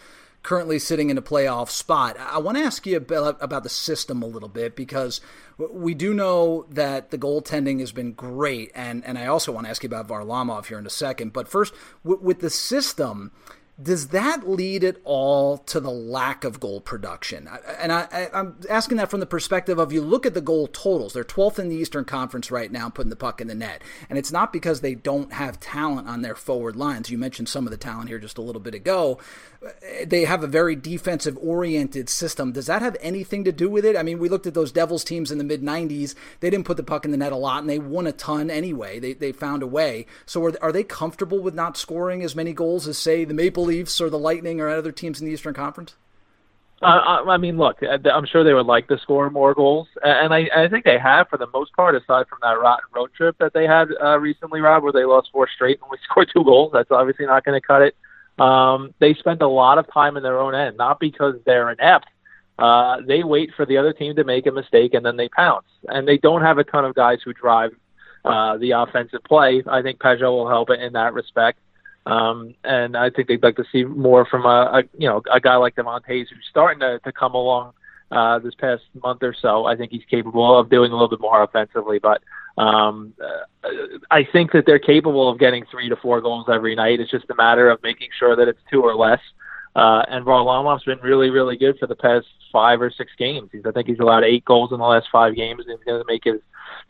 currently 0.43 0.79
sitting 0.79 1.09
in 1.09 1.17
a 1.17 1.21
playoff 1.21 1.69
spot. 1.69 2.17
I 2.17 2.39
want 2.39 2.57
to 2.57 2.63
ask 2.63 2.85
you 2.85 2.97
about, 2.97 3.37
about 3.41 3.63
the 3.63 3.69
system 3.69 4.21
a 4.21 4.27
little 4.27 4.49
bit 4.49 4.75
because 4.75 5.21
we 5.57 5.93
do 5.93 6.13
know 6.13 6.65
that 6.69 7.11
the 7.11 7.17
goaltending 7.17 7.79
has 7.81 7.91
been 7.91 8.13
great, 8.13 8.71
and, 8.73 9.03
and 9.03 9.17
I 9.17 9.25
also 9.27 9.51
want 9.51 9.65
to 9.65 9.69
ask 9.69 9.83
you 9.83 9.87
about 9.87 10.07
Varlamov 10.07 10.67
here 10.67 10.79
in 10.79 10.85
a 10.85 10.89
second. 10.89 11.33
But 11.33 11.49
first, 11.49 11.73
with 12.03 12.39
the 12.39 12.49
system, 12.49 13.31
does 13.81 14.07
that 14.09 14.49
lead 14.49 14.83
at 14.83 14.97
all 15.05 15.57
to 15.59 15.79
the 15.79 15.91
lack 15.91 16.43
of 16.43 16.59
goal 16.59 16.81
production? 16.81 17.47
And 17.79 17.93
I, 17.93 18.29
am 18.33 18.57
asking 18.69 18.97
that 18.97 19.09
from 19.09 19.21
the 19.21 19.25
perspective 19.25 19.79
of 19.79 19.93
you 19.93 20.01
look 20.01 20.25
at 20.25 20.33
the 20.33 20.41
goal 20.41 20.67
totals. 20.67 21.13
They're 21.13 21.23
12th 21.23 21.59
in 21.59 21.69
the 21.69 21.77
Eastern 21.77 22.03
Conference 22.03 22.51
right 22.51 22.71
now, 22.71 22.89
putting 22.89 23.09
the 23.09 23.15
puck 23.15 23.39
in 23.39 23.47
the 23.47 23.55
net. 23.55 23.81
And 24.09 24.17
it's 24.17 24.31
not 24.31 24.51
because 24.51 24.81
they 24.81 24.95
don't 24.95 25.31
have 25.31 25.59
talent 25.59 26.09
on 26.09 26.21
their 26.21 26.35
forward 26.35 26.75
lines. 26.75 27.09
You 27.09 27.17
mentioned 27.17 27.47
some 27.47 27.65
of 27.65 27.71
the 27.71 27.77
talent 27.77 28.09
here 28.09 28.19
just 28.19 28.37
a 28.37 28.41
little 28.41 28.61
bit 28.61 28.75
ago. 28.75 29.19
They 30.05 30.25
have 30.25 30.43
a 30.43 30.47
very 30.47 30.75
defensive 30.75 31.37
oriented 31.41 32.09
system. 32.09 32.51
Does 32.51 32.67
that 32.67 32.81
have 32.81 32.97
anything 32.99 33.45
to 33.45 33.51
do 33.51 33.69
with 33.69 33.85
it? 33.85 33.95
I 33.95 34.03
mean, 34.03 34.19
we 34.19 34.29
looked 34.29 34.47
at 34.47 34.53
those 34.53 34.71
Devils 34.71 35.03
teams 35.05 35.31
in 35.31 35.37
the 35.37 35.43
mid 35.43 35.61
90s. 35.61 36.15
They 36.41 36.49
didn't 36.49 36.65
put 36.65 36.77
the 36.77 36.83
puck 36.83 37.05
in 37.05 37.11
the 37.11 37.17
net 37.17 37.31
a 37.31 37.37
lot, 37.37 37.61
and 37.61 37.69
they 37.69 37.79
won 37.79 38.07
a 38.07 38.11
ton 38.11 38.49
anyway. 38.49 38.99
They, 38.99 39.13
they 39.13 39.31
found 39.31 39.63
a 39.63 39.67
way. 39.67 40.05
So 40.25 40.43
are, 40.45 40.53
are 40.61 40.71
they 40.71 40.83
comfortable 40.83 41.39
with 41.39 41.53
not 41.53 41.77
scoring 41.77 42.23
as 42.23 42.35
many 42.35 42.51
goals 42.51 42.87
as, 42.87 42.97
say, 42.97 43.23
the 43.23 43.33
Maple 43.33 43.68
Leafs 43.69 44.01
or 44.01 44.09
the 44.09 44.19
Lightning 44.19 44.59
or 44.59 44.69
other 44.69 44.91
teams 44.91 45.19
in 45.19 45.27
the 45.27 45.33
Eastern 45.33 45.53
Conference? 45.53 45.95
Uh, 46.81 47.23
I 47.27 47.37
mean, 47.37 47.57
look, 47.57 47.83
uh, 47.83 47.97
I'm 48.09 48.25
sure 48.25 48.43
they 48.43 48.53
would 48.53 48.65
like 48.65 48.87
to 48.87 48.97
score 48.99 49.29
more 49.29 49.53
goals, 49.53 49.87
and 50.01 50.33
I, 50.33 50.49
I 50.55 50.69
think 50.69 50.85
they 50.85 50.97
have 50.97 51.27
for 51.27 51.37
the 51.37 51.47
most 51.53 51.73
part, 51.73 51.93
aside 51.93 52.27
from 52.29 52.39
that 52.41 52.57
rotten 52.57 52.85
road 52.95 53.09
trip 53.15 53.35
that 53.39 53.53
they 53.53 53.67
had 53.67 53.89
uh, 54.01 54.17
recently, 54.17 54.61
Rob, 54.61 54.83
where 54.83 54.93
they 54.93 55.03
lost 55.03 55.29
four 55.33 55.49
straight 55.53 55.79
and 55.81 55.91
we 55.91 55.97
scored 56.09 56.29
two 56.33 56.43
goals. 56.43 56.71
That's 56.73 56.91
obviously 56.91 57.25
not 57.25 57.43
going 57.43 57.59
to 57.59 57.65
cut 57.65 57.81
it. 57.81 57.95
Um, 58.39 58.93
they 58.99 59.13
spend 59.13 59.41
a 59.41 59.47
lot 59.47 59.77
of 59.77 59.91
time 59.91 60.15
in 60.15 60.23
their 60.23 60.39
own 60.39 60.55
end, 60.55 60.77
not 60.77 61.01
because 61.01 61.35
they're 61.45 61.69
inept. 61.69 62.07
Uh, 62.57 62.97
they 63.05 63.23
wait 63.23 63.51
for 63.55 63.65
the 63.65 63.77
other 63.77 63.93
team 63.93 64.15
to 64.15 64.23
make 64.23 64.45
a 64.45 64.51
mistake 64.51 64.93
and 64.93 65.05
then 65.05 65.17
they 65.17 65.29
pounce. 65.29 65.67
And 65.87 66.07
they 66.07 66.17
don't 66.17 66.41
have 66.41 66.57
a 66.57 66.63
ton 66.63 66.85
of 66.85 66.95
guys 66.95 67.19
who 67.23 67.33
drive 67.33 67.71
uh, 68.23 68.57
the 68.57 68.71
offensive 68.71 69.23
play. 69.23 69.63
I 69.67 69.81
think 69.81 69.99
Pageau 69.99 70.31
will 70.31 70.49
help 70.49 70.69
it 70.69 70.81
in 70.81 70.93
that 70.93 71.13
respect. 71.13 71.59
Um, 72.05 72.55
and 72.63 72.97
I 72.97 73.09
think 73.09 73.27
they'd 73.27 73.43
like 73.43 73.57
to 73.57 73.65
see 73.71 73.83
more 73.83 74.25
from 74.25 74.45
a, 74.45 74.79
a 74.79 74.83
you 74.97 75.07
know 75.07 75.21
a 75.31 75.39
guy 75.39 75.55
like 75.57 75.75
Devon 75.75 76.01
Toews 76.01 76.27
who's 76.29 76.47
starting 76.49 76.79
to, 76.79 76.99
to 77.03 77.11
come 77.11 77.35
along 77.35 77.73
uh, 78.11 78.39
this 78.39 78.55
past 78.55 78.83
month 79.03 79.21
or 79.21 79.35
so. 79.39 79.65
I 79.65 79.75
think 79.75 79.91
he's 79.91 80.05
capable 80.09 80.57
of 80.57 80.69
doing 80.69 80.91
a 80.91 80.95
little 80.95 81.09
bit 81.09 81.19
more 81.19 81.43
offensively, 81.43 81.99
but 81.99 82.21
um, 82.57 83.13
uh, 83.23 83.69
I 84.11 84.27
think 84.31 84.51
that 84.53 84.65
they're 84.65 84.79
capable 84.79 85.29
of 85.29 85.39
getting 85.39 85.65
three 85.69 85.89
to 85.89 85.95
four 85.95 86.19
goals 86.21 86.47
every 86.51 86.75
night. 86.75 86.99
It's 86.99 87.11
just 87.11 87.29
a 87.29 87.35
matter 87.35 87.69
of 87.69 87.81
making 87.83 88.09
sure 88.17 88.35
that 88.35 88.47
it's 88.47 88.59
two 88.71 88.81
or 88.81 88.95
less. 88.95 89.21
Uh, 89.75 90.03
and 90.09 90.25
Varlamov's 90.25 90.83
been 90.83 90.99
really, 90.99 91.29
really 91.29 91.55
good 91.55 91.77
for 91.79 91.87
the 91.87 91.95
past 91.95 92.25
five 92.51 92.81
or 92.81 92.91
six 92.91 93.11
games. 93.17 93.49
He's, 93.51 93.61
I 93.65 93.71
think 93.71 93.87
he's 93.87 93.99
allowed 93.99 94.23
eight 94.23 94.43
goals 94.43 94.71
in 94.71 94.79
the 94.79 94.85
last 94.85 95.07
five 95.11 95.35
games, 95.35 95.63
and 95.67 95.77
he's 95.77 95.85
going 95.85 96.01
to 96.01 96.07
make 96.07 96.23
his 96.23 96.41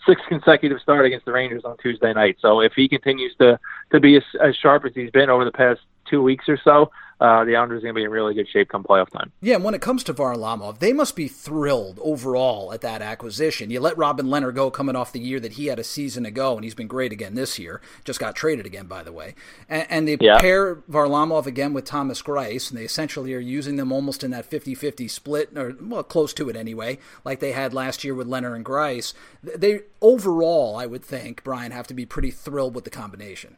sixth 0.07 0.25
consecutive 0.27 0.79
start 0.81 1.05
against 1.05 1.25
the 1.25 1.31
Rangers 1.31 1.63
on 1.65 1.77
Tuesday 1.77 2.13
night. 2.13 2.37
So 2.41 2.61
if 2.61 2.73
he 2.73 2.87
continues 2.87 3.35
to 3.39 3.59
to 3.91 3.99
be 3.99 4.17
as, 4.17 4.23
as 4.41 4.55
sharp 4.55 4.85
as 4.85 4.91
he's 4.95 5.11
been 5.11 5.29
over 5.29 5.45
the 5.45 5.51
past 5.51 5.81
two 6.09 6.21
weeks 6.21 6.45
or 6.47 6.59
so, 6.63 6.91
uh, 7.19 7.43
the 7.43 7.55
Islanders 7.55 7.79
are 7.79 7.87
going 7.87 7.95
to 7.95 7.99
be 7.99 8.03
in 8.03 8.11
really 8.11 8.33
good 8.33 8.47
shape 8.47 8.69
come 8.69 8.83
playoff 8.83 9.09
time. 9.09 9.31
Yeah, 9.41 9.55
and 9.55 9.63
when 9.63 9.73
it 9.73 9.81
comes 9.81 10.03
to 10.05 10.13
Varlamov, 10.13 10.79
they 10.79 10.93
must 10.93 11.17
be 11.17 11.27
thrilled 11.27 11.99
overall 12.01 12.71
at 12.71 12.79
that 12.81 13.01
acquisition. 13.01 13.69
You 13.69 13.81
let 13.81 13.97
Robin 13.97 14.27
Lehner 14.27 14.55
go 14.55 14.71
coming 14.71 14.95
off 14.95 15.11
the 15.11 15.19
year 15.19 15.39
that 15.41 15.53
he 15.53 15.67
had 15.67 15.79
a 15.79 15.83
season 15.83 16.25
ago, 16.25 16.55
and 16.55 16.63
he's 16.63 16.75
been 16.75 16.87
great 16.87 17.11
again 17.11 17.35
this 17.35 17.59
year. 17.59 17.81
Just 18.05 18.21
got 18.21 18.35
traded 18.35 18.65
again, 18.65 18.85
by 18.85 19.03
the 19.03 19.11
way. 19.11 19.35
And, 19.67 19.87
and 19.89 20.07
they 20.07 20.17
yeah. 20.21 20.39
pair 20.39 20.75
Varlamov 20.75 21.45
again 21.45 21.73
with 21.73 21.83
Thomas 21.83 22.21
Greiss, 22.21 22.69
and 22.69 22.79
they 22.79 22.85
essentially 22.85 23.33
are 23.33 23.39
using 23.39 23.75
them 23.75 23.91
almost 23.91 24.23
in 24.23 24.31
that 24.31 24.45
50 24.45 24.73
50 24.73 25.07
split, 25.09 25.57
or 25.57 25.75
well, 25.81 26.03
close 26.03 26.33
to 26.35 26.49
it 26.49 26.55
anyway, 26.55 26.99
like 27.25 27.41
they 27.41 27.51
had 27.51 27.73
last 27.73 28.05
year 28.05 28.15
with 28.15 28.27
Lehner 28.27 28.55
and 28.55 28.63
Greiss. 28.63 29.13
They 29.43 29.81
overall, 30.01 30.77
I 30.77 30.85
would 30.85 31.03
think, 31.03 31.43
Brian, 31.43 31.73
have 31.73 31.87
to 31.87 31.93
be 31.93 32.05
pretty 32.05 32.31
thrilled 32.31 32.75
with 32.75 32.85
the 32.85 32.89
combination. 32.89 33.57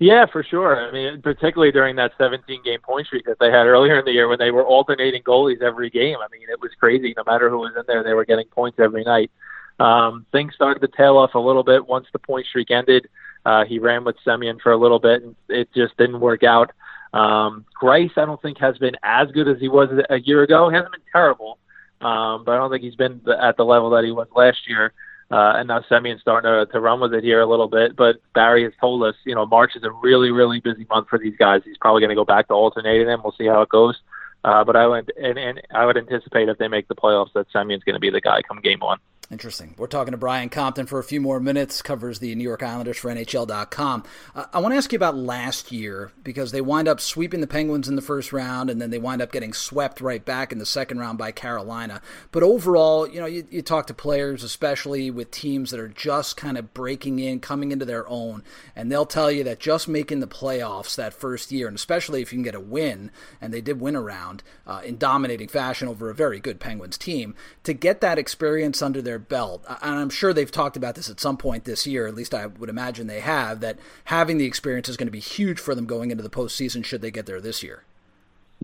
Yeah, 0.00 0.24
for 0.32 0.42
sure. 0.42 0.80
I 0.80 0.90
mean, 0.90 1.20
particularly 1.20 1.72
during 1.72 1.94
that 1.96 2.12
17 2.16 2.62
game 2.64 2.80
point 2.80 3.06
streak 3.06 3.26
that 3.26 3.38
they 3.38 3.50
had 3.50 3.66
earlier 3.66 3.98
in 3.98 4.04
the 4.06 4.12
year 4.12 4.28
when 4.28 4.38
they 4.38 4.50
were 4.50 4.64
alternating 4.64 5.22
goalies 5.22 5.60
every 5.60 5.90
game. 5.90 6.16
I 6.16 6.26
mean, 6.32 6.48
it 6.50 6.58
was 6.58 6.70
crazy. 6.80 7.12
No 7.18 7.22
matter 7.26 7.50
who 7.50 7.58
was 7.58 7.74
in 7.76 7.82
there, 7.86 8.02
they 8.02 8.14
were 8.14 8.24
getting 8.24 8.46
points 8.46 8.78
every 8.80 9.04
night. 9.04 9.30
Um, 9.78 10.24
things 10.32 10.54
started 10.54 10.80
to 10.80 10.88
tail 10.88 11.18
off 11.18 11.34
a 11.34 11.38
little 11.38 11.62
bit 11.62 11.86
once 11.86 12.06
the 12.14 12.18
point 12.18 12.46
streak 12.46 12.70
ended. 12.70 13.08
Uh, 13.44 13.66
he 13.66 13.78
ran 13.78 14.04
with 14.04 14.16
Semyon 14.24 14.58
for 14.58 14.72
a 14.72 14.76
little 14.76 14.98
bit, 14.98 15.22
and 15.22 15.36
it 15.50 15.68
just 15.74 15.94
didn't 15.98 16.20
work 16.20 16.44
out. 16.44 16.72
Um, 17.12 17.66
Greiss, 17.80 18.16
I 18.16 18.24
don't 18.24 18.40
think, 18.40 18.56
has 18.58 18.78
been 18.78 18.96
as 19.02 19.30
good 19.32 19.48
as 19.48 19.58
he 19.60 19.68
was 19.68 19.90
a 20.08 20.20
year 20.20 20.42
ago. 20.42 20.70
He 20.70 20.76
hasn't 20.76 20.92
been 20.92 21.00
terrible, 21.12 21.58
um, 22.00 22.44
but 22.44 22.52
I 22.52 22.56
don't 22.56 22.70
think 22.70 22.84
he's 22.84 22.94
been 22.94 23.20
at 23.38 23.58
the 23.58 23.64
level 23.64 23.90
that 23.90 24.04
he 24.04 24.12
was 24.12 24.28
last 24.34 24.66
year. 24.66 24.94
Uh, 25.30 25.54
and 25.56 25.68
now 25.68 25.84
Semyon's 25.88 26.20
starting 26.20 26.48
to, 26.48 26.66
to 26.72 26.80
run 26.80 27.00
with 27.00 27.14
it 27.14 27.22
here 27.22 27.40
a 27.40 27.46
little 27.46 27.68
bit. 27.68 27.94
But 27.94 28.16
Barry 28.34 28.64
has 28.64 28.72
told 28.80 29.04
us, 29.04 29.14
you 29.24 29.34
know, 29.34 29.46
March 29.46 29.76
is 29.76 29.84
a 29.84 29.90
really, 29.90 30.32
really 30.32 30.58
busy 30.60 30.86
month 30.90 31.08
for 31.08 31.18
these 31.18 31.36
guys. 31.38 31.62
He's 31.64 31.78
probably 31.78 32.00
going 32.00 32.10
to 32.10 32.16
go 32.16 32.24
back 32.24 32.48
to 32.48 32.54
alternating 32.54 33.06
them. 33.06 33.20
We'll 33.22 33.34
see 33.38 33.46
how 33.46 33.62
it 33.62 33.68
goes. 33.68 33.96
Uh, 34.42 34.64
but 34.64 34.74
I 34.74 34.86
would 34.86 35.12
and, 35.22 35.38
and 35.38 35.60
I 35.72 35.84
would 35.84 35.98
anticipate 35.98 36.48
if 36.48 36.58
they 36.58 36.66
make 36.66 36.88
the 36.88 36.94
playoffs 36.94 37.32
that 37.34 37.46
Semyon's 37.52 37.84
going 37.84 37.94
to 37.94 38.00
be 38.00 38.10
the 38.10 38.22
guy 38.22 38.40
come 38.42 38.60
game 38.60 38.80
one. 38.80 38.98
Interesting. 39.30 39.76
We're 39.78 39.86
talking 39.86 40.10
to 40.10 40.18
Brian 40.18 40.48
Compton 40.48 40.86
for 40.86 40.98
a 40.98 41.04
few 41.04 41.20
more 41.20 41.38
minutes, 41.38 41.82
covers 41.82 42.18
the 42.18 42.34
New 42.34 42.42
York 42.42 42.64
Islanders 42.64 42.98
for 42.98 43.14
NHL.com. 43.14 44.02
Uh, 44.34 44.46
I 44.52 44.58
want 44.58 44.72
to 44.72 44.76
ask 44.76 44.90
you 44.90 44.96
about 44.96 45.16
last 45.16 45.70
year 45.70 46.10
because 46.24 46.50
they 46.50 46.60
wind 46.60 46.88
up 46.88 47.00
sweeping 47.00 47.40
the 47.40 47.46
Penguins 47.46 47.88
in 47.88 47.94
the 47.94 48.02
first 48.02 48.32
round 48.32 48.70
and 48.70 48.82
then 48.82 48.90
they 48.90 48.98
wind 48.98 49.22
up 49.22 49.30
getting 49.30 49.52
swept 49.52 50.00
right 50.00 50.24
back 50.24 50.50
in 50.50 50.58
the 50.58 50.66
second 50.66 50.98
round 50.98 51.16
by 51.16 51.30
Carolina. 51.30 52.02
But 52.32 52.42
overall, 52.42 53.06
you 53.06 53.20
know, 53.20 53.26
you, 53.26 53.46
you 53.48 53.62
talk 53.62 53.86
to 53.86 53.94
players, 53.94 54.42
especially 54.42 55.12
with 55.12 55.30
teams 55.30 55.70
that 55.70 55.78
are 55.78 55.86
just 55.86 56.36
kind 56.36 56.58
of 56.58 56.74
breaking 56.74 57.20
in, 57.20 57.38
coming 57.38 57.70
into 57.70 57.84
their 57.84 58.08
own, 58.08 58.42
and 58.74 58.90
they'll 58.90 59.06
tell 59.06 59.30
you 59.30 59.44
that 59.44 59.60
just 59.60 59.86
making 59.86 60.18
the 60.18 60.26
playoffs 60.26 60.96
that 60.96 61.14
first 61.14 61.52
year, 61.52 61.68
and 61.68 61.76
especially 61.76 62.20
if 62.20 62.32
you 62.32 62.36
can 62.38 62.42
get 62.42 62.56
a 62.56 62.60
win, 62.60 63.12
and 63.40 63.54
they 63.54 63.60
did 63.60 63.80
win 63.80 63.94
a 63.94 64.02
round 64.02 64.42
uh, 64.66 64.80
in 64.84 64.98
dominating 64.98 65.46
fashion 65.46 65.86
over 65.86 66.10
a 66.10 66.14
very 66.14 66.40
good 66.40 66.58
Penguins 66.58 66.98
team, 66.98 67.36
to 67.62 67.72
get 67.72 68.00
that 68.00 68.18
experience 68.18 68.82
under 68.82 69.00
their 69.00 69.19
belt. 69.20 69.64
And 69.68 69.98
I'm 69.98 70.10
sure 70.10 70.32
they've 70.32 70.50
talked 70.50 70.76
about 70.76 70.94
this 70.94 71.08
at 71.10 71.20
some 71.20 71.36
point 71.36 71.64
this 71.64 71.86
year, 71.86 72.06
at 72.06 72.14
least 72.14 72.34
I 72.34 72.46
would 72.46 72.68
imagine 72.68 73.06
they 73.06 73.20
have, 73.20 73.60
that 73.60 73.78
having 74.04 74.38
the 74.38 74.46
experience 74.46 74.88
is 74.88 74.96
going 74.96 75.06
to 75.06 75.12
be 75.12 75.20
huge 75.20 75.60
for 75.60 75.74
them 75.74 75.86
going 75.86 76.10
into 76.10 76.22
the 76.22 76.30
postseason 76.30 76.84
should 76.84 77.02
they 77.02 77.10
get 77.10 77.26
there 77.26 77.40
this 77.40 77.62
year. 77.62 77.84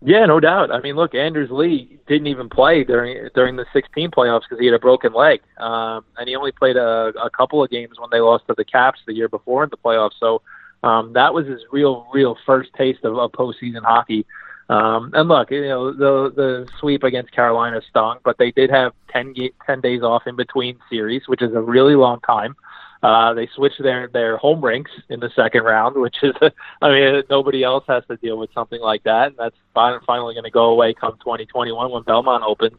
Yeah, 0.03 0.27
no 0.27 0.41
doubt. 0.41 0.71
I 0.71 0.81
mean, 0.81 0.95
look, 0.95 1.15
Anders 1.15 1.51
Lee 1.51 1.99
didn't 2.07 2.27
even 2.27 2.51
play 2.51 2.85
during 2.85 3.31
during 3.35 3.57
the 3.57 3.65
16 3.73 4.11
playoffs 4.11 4.43
because 4.43 4.59
he 4.61 4.67
had 4.67 4.75
a 4.75 4.79
broken 4.79 5.15
leg, 5.15 5.41
um, 5.57 6.05
and 6.19 6.29
he 6.29 6.37
only 6.37 6.53
played 6.53 6.77
a, 6.77 7.13
a 7.23 7.31
couple 7.31 7.65
of 7.65 7.71
games 7.71 7.99
when 7.99 8.11
they 8.13 8.21
lost 8.21 8.47
to 8.49 8.55
the 8.55 8.65
Caps 8.65 9.01
the 9.07 9.15
year 9.15 9.29
before 9.29 9.65
in 9.65 9.71
the 9.71 9.79
playoffs. 9.79 10.13
So 10.21 10.43
um, 10.83 11.15
that 11.15 11.33
was 11.33 11.47
his 11.47 11.61
real, 11.73 12.07
real 12.13 12.37
first 12.45 12.71
taste 12.75 13.05
of, 13.05 13.17
of 13.17 13.33
postseason 13.33 13.83
hockey. 13.83 14.27
Um, 14.69 15.11
and 15.15 15.29
look, 15.29 15.51
you 15.51 15.69
know, 15.69 15.93
the 15.93 16.33
the 16.35 16.69
sweep 16.81 17.05
against 17.05 17.33
Carolina 17.33 17.81
stung, 17.89 18.19
but 18.25 18.37
they 18.39 18.51
did 18.51 18.71
have 18.71 18.93
10, 19.11 19.35
10 19.65 19.81
days 19.81 20.03
off 20.03 20.27
in 20.27 20.35
between 20.35 20.79
series, 20.91 21.23
which 21.29 21.41
is 21.41 21.55
a 21.55 21.61
really 21.61 21.95
long 21.95 22.21
time. 22.21 22.57
Uh, 23.03 23.35
they 23.35 23.47
switched 23.55 23.81
their 23.81 24.09
their 24.09 24.37
home 24.39 24.65
rinks 24.65 24.91
in 25.09 25.21
the 25.21 25.31
second 25.37 25.63
round, 25.63 25.95
which 25.97 26.17
is, 26.23 26.35
I 26.83 26.91
mean, 26.91 27.23
nobody 27.31 27.63
else 27.63 27.85
has 27.87 28.03
to 28.09 28.17
deal 28.17 28.39
with 28.39 28.51
something 28.53 28.81
like 28.81 29.05
that, 29.05 29.29
and 29.29 29.37
that's 29.37 29.57
finally 29.75 30.35
going 30.35 30.45
to 30.45 30.51
go 30.51 30.71
away 30.71 30.95
come 30.95 31.13
2021 31.21 31.91
when 31.91 32.03
Belmont 32.03 32.43
opens. 32.45 32.79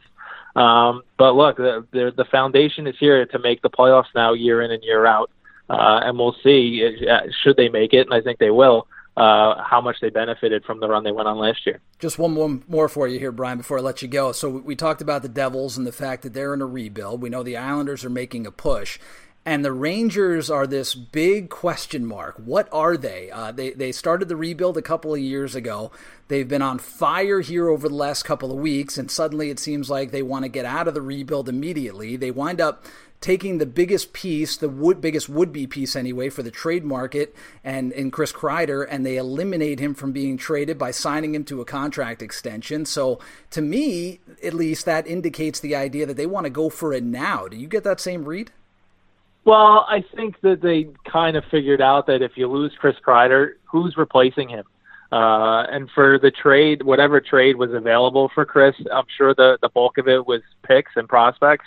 Um, 0.56 1.02
but 1.16 1.34
look, 1.34 1.56
the, 1.56 1.86
the 1.92 2.12
the 2.14 2.24
foundation 2.26 2.86
is 2.86 2.96
here 2.98 3.24
to 3.24 3.38
make 3.38 3.62
the 3.62 3.70
playoffs 3.70 4.12
now, 4.14 4.34
year 4.34 4.60
in 4.60 4.70
and 4.70 4.82
year 4.82 5.06
out, 5.06 5.30
uh, 5.70 6.00
and 6.02 6.18
we'll 6.18 6.36
see 6.42 7.06
uh, 7.08 7.20
should 7.42 7.56
they 7.56 7.68
make 7.68 7.94
it, 7.94 8.06
and 8.06 8.12
I 8.12 8.20
think 8.20 8.38
they 8.38 8.50
will. 8.50 8.86
Uh, 9.18 9.60
how 9.64 9.80
much 9.80 9.96
they 10.00 10.10
benefited 10.10 10.64
from 10.64 10.78
the 10.78 10.86
run 10.86 11.02
they 11.02 11.10
went 11.10 11.26
on 11.26 11.38
last 11.38 11.66
year. 11.66 11.80
Just 11.98 12.20
one, 12.20 12.36
one 12.36 12.62
more 12.68 12.88
for 12.88 13.08
you 13.08 13.18
here, 13.18 13.32
Brian, 13.32 13.58
before 13.58 13.78
I 13.78 13.80
let 13.80 14.00
you 14.00 14.06
go. 14.06 14.30
So 14.30 14.48
we 14.48 14.76
talked 14.76 15.02
about 15.02 15.22
the 15.22 15.28
Devils 15.28 15.76
and 15.76 15.84
the 15.84 15.90
fact 15.90 16.22
that 16.22 16.34
they're 16.34 16.54
in 16.54 16.62
a 16.62 16.66
rebuild. 16.66 17.20
We 17.20 17.28
know 17.28 17.42
the 17.42 17.56
Islanders 17.56 18.04
are 18.04 18.10
making 18.10 18.46
a 18.46 18.52
push. 18.52 19.00
And 19.44 19.64
the 19.64 19.72
Rangers 19.72 20.50
are 20.50 20.68
this 20.68 20.94
big 20.94 21.48
question 21.50 22.06
mark. 22.06 22.36
What 22.36 22.68
are 22.70 22.96
they? 22.96 23.30
Uh, 23.32 23.50
they 23.50 23.70
they 23.70 23.92
started 23.92 24.28
the 24.28 24.36
rebuild 24.36 24.76
a 24.76 24.82
couple 24.82 25.14
of 25.14 25.20
years 25.20 25.54
ago. 25.54 25.90
They've 26.28 26.46
been 26.46 26.62
on 26.62 26.78
fire 26.78 27.40
here 27.40 27.68
over 27.68 27.88
the 27.88 27.94
last 27.94 28.24
couple 28.24 28.52
of 28.52 28.58
weeks, 28.58 28.98
and 28.98 29.10
suddenly 29.10 29.48
it 29.50 29.58
seems 29.58 29.88
like 29.88 30.10
they 30.10 30.22
want 30.22 30.44
to 30.44 30.48
get 30.48 30.64
out 30.64 30.86
of 30.86 30.94
the 30.94 31.00
rebuild 31.00 31.48
immediately. 31.48 32.14
They 32.14 32.30
wind 32.30 32.60
up 32.60 32.84
taking 33.20 33.58
the 33.58 33.66
biggest 33.66 34.12
piece, 34.12 34.56
the 34.56 34.68
would, 34.68 35.00
biggest 35.00 35.28
would-be 35.28 35.66
piece 35.66 35.96
anyway, 35.96 36.28
for 36.28 36.42
the 36.42 36.50
trade 36.50 36.84
market, 36.84 37.34
and 37.64 37.92
in 37.92 38.10
Chris 38.10 38.32
Kreider, 38.32 38.86
and 38.88 39.04
they 39.04 39.16
eliminate 39.16 39.80
him 39.80 39.94
from 39.94 40.12
being 40.12 40.36
traded 40.36 40.78
by 40.78 40.90
signing 40.90 41.34
him 41.34 41.44
to 41.44 41.60
a 41.60 41.64
contract 41.64 42.22
extension. 42.22 42.84
So, 42.84 43.18
to 43.50 43.60
me, 43.60 44.20
at 44.42 44.54
least, 44.54 44.84
that 44.84 45.06
indicates 45.06 45.60
the 45.60 45.74
idea 45.74 46.06
that 46.06 46.16
they 46.16 46.26
want 46.26 46.44
to 46.44 46.50
go 46.50 46.68
for 46.68 46.92
it 46.92 47.02
now. 47.02 47.48
Do 47.48 47.56
you 47.56 47.66
get 47.66 47.84
that 47.84 48.00
same 48.00 48.24
read? 48.24 48.52
Well, 49.44 49.86
I 49.88 50.04
think 50.14 50.40
that 50.42 50.60
they 50.60 50.88
kind 51.10 51.36
of 51.36 51.44
figured 51.50 51.80
out 51.80 52.06
that 52.06 52.22
if 52.22 52.32
you 52.36 52.48
lose 52.48 52.72
Chris 52.78 52.96
Kreider, 53.04 53.52
who's 53.64 53.96
replacing 53.96 54.48
him? 54.48 54.64
Uh, 55.10 55.62
and 55.62 55.88
for 55.94 56.18
the 56.18 56.30
trade, 56.30 56.82
whatever 56.82 57.18
trade 57.18 57.56
was 57.56 57.72
available 57.72 58.30
for 58.34 58.44
Chris, 58.44 58.74
I'm 58.92 59.06
sure 59.16 59.34
the 59.34 59.56
the 59.62 59.70
bulk 59.70 59.96
of 59.96 60.06
it 60.06 60.26
was 60.26 60.42
picks 60.62 60.92
and 60.96 61.08
prospects. 61.08 61.64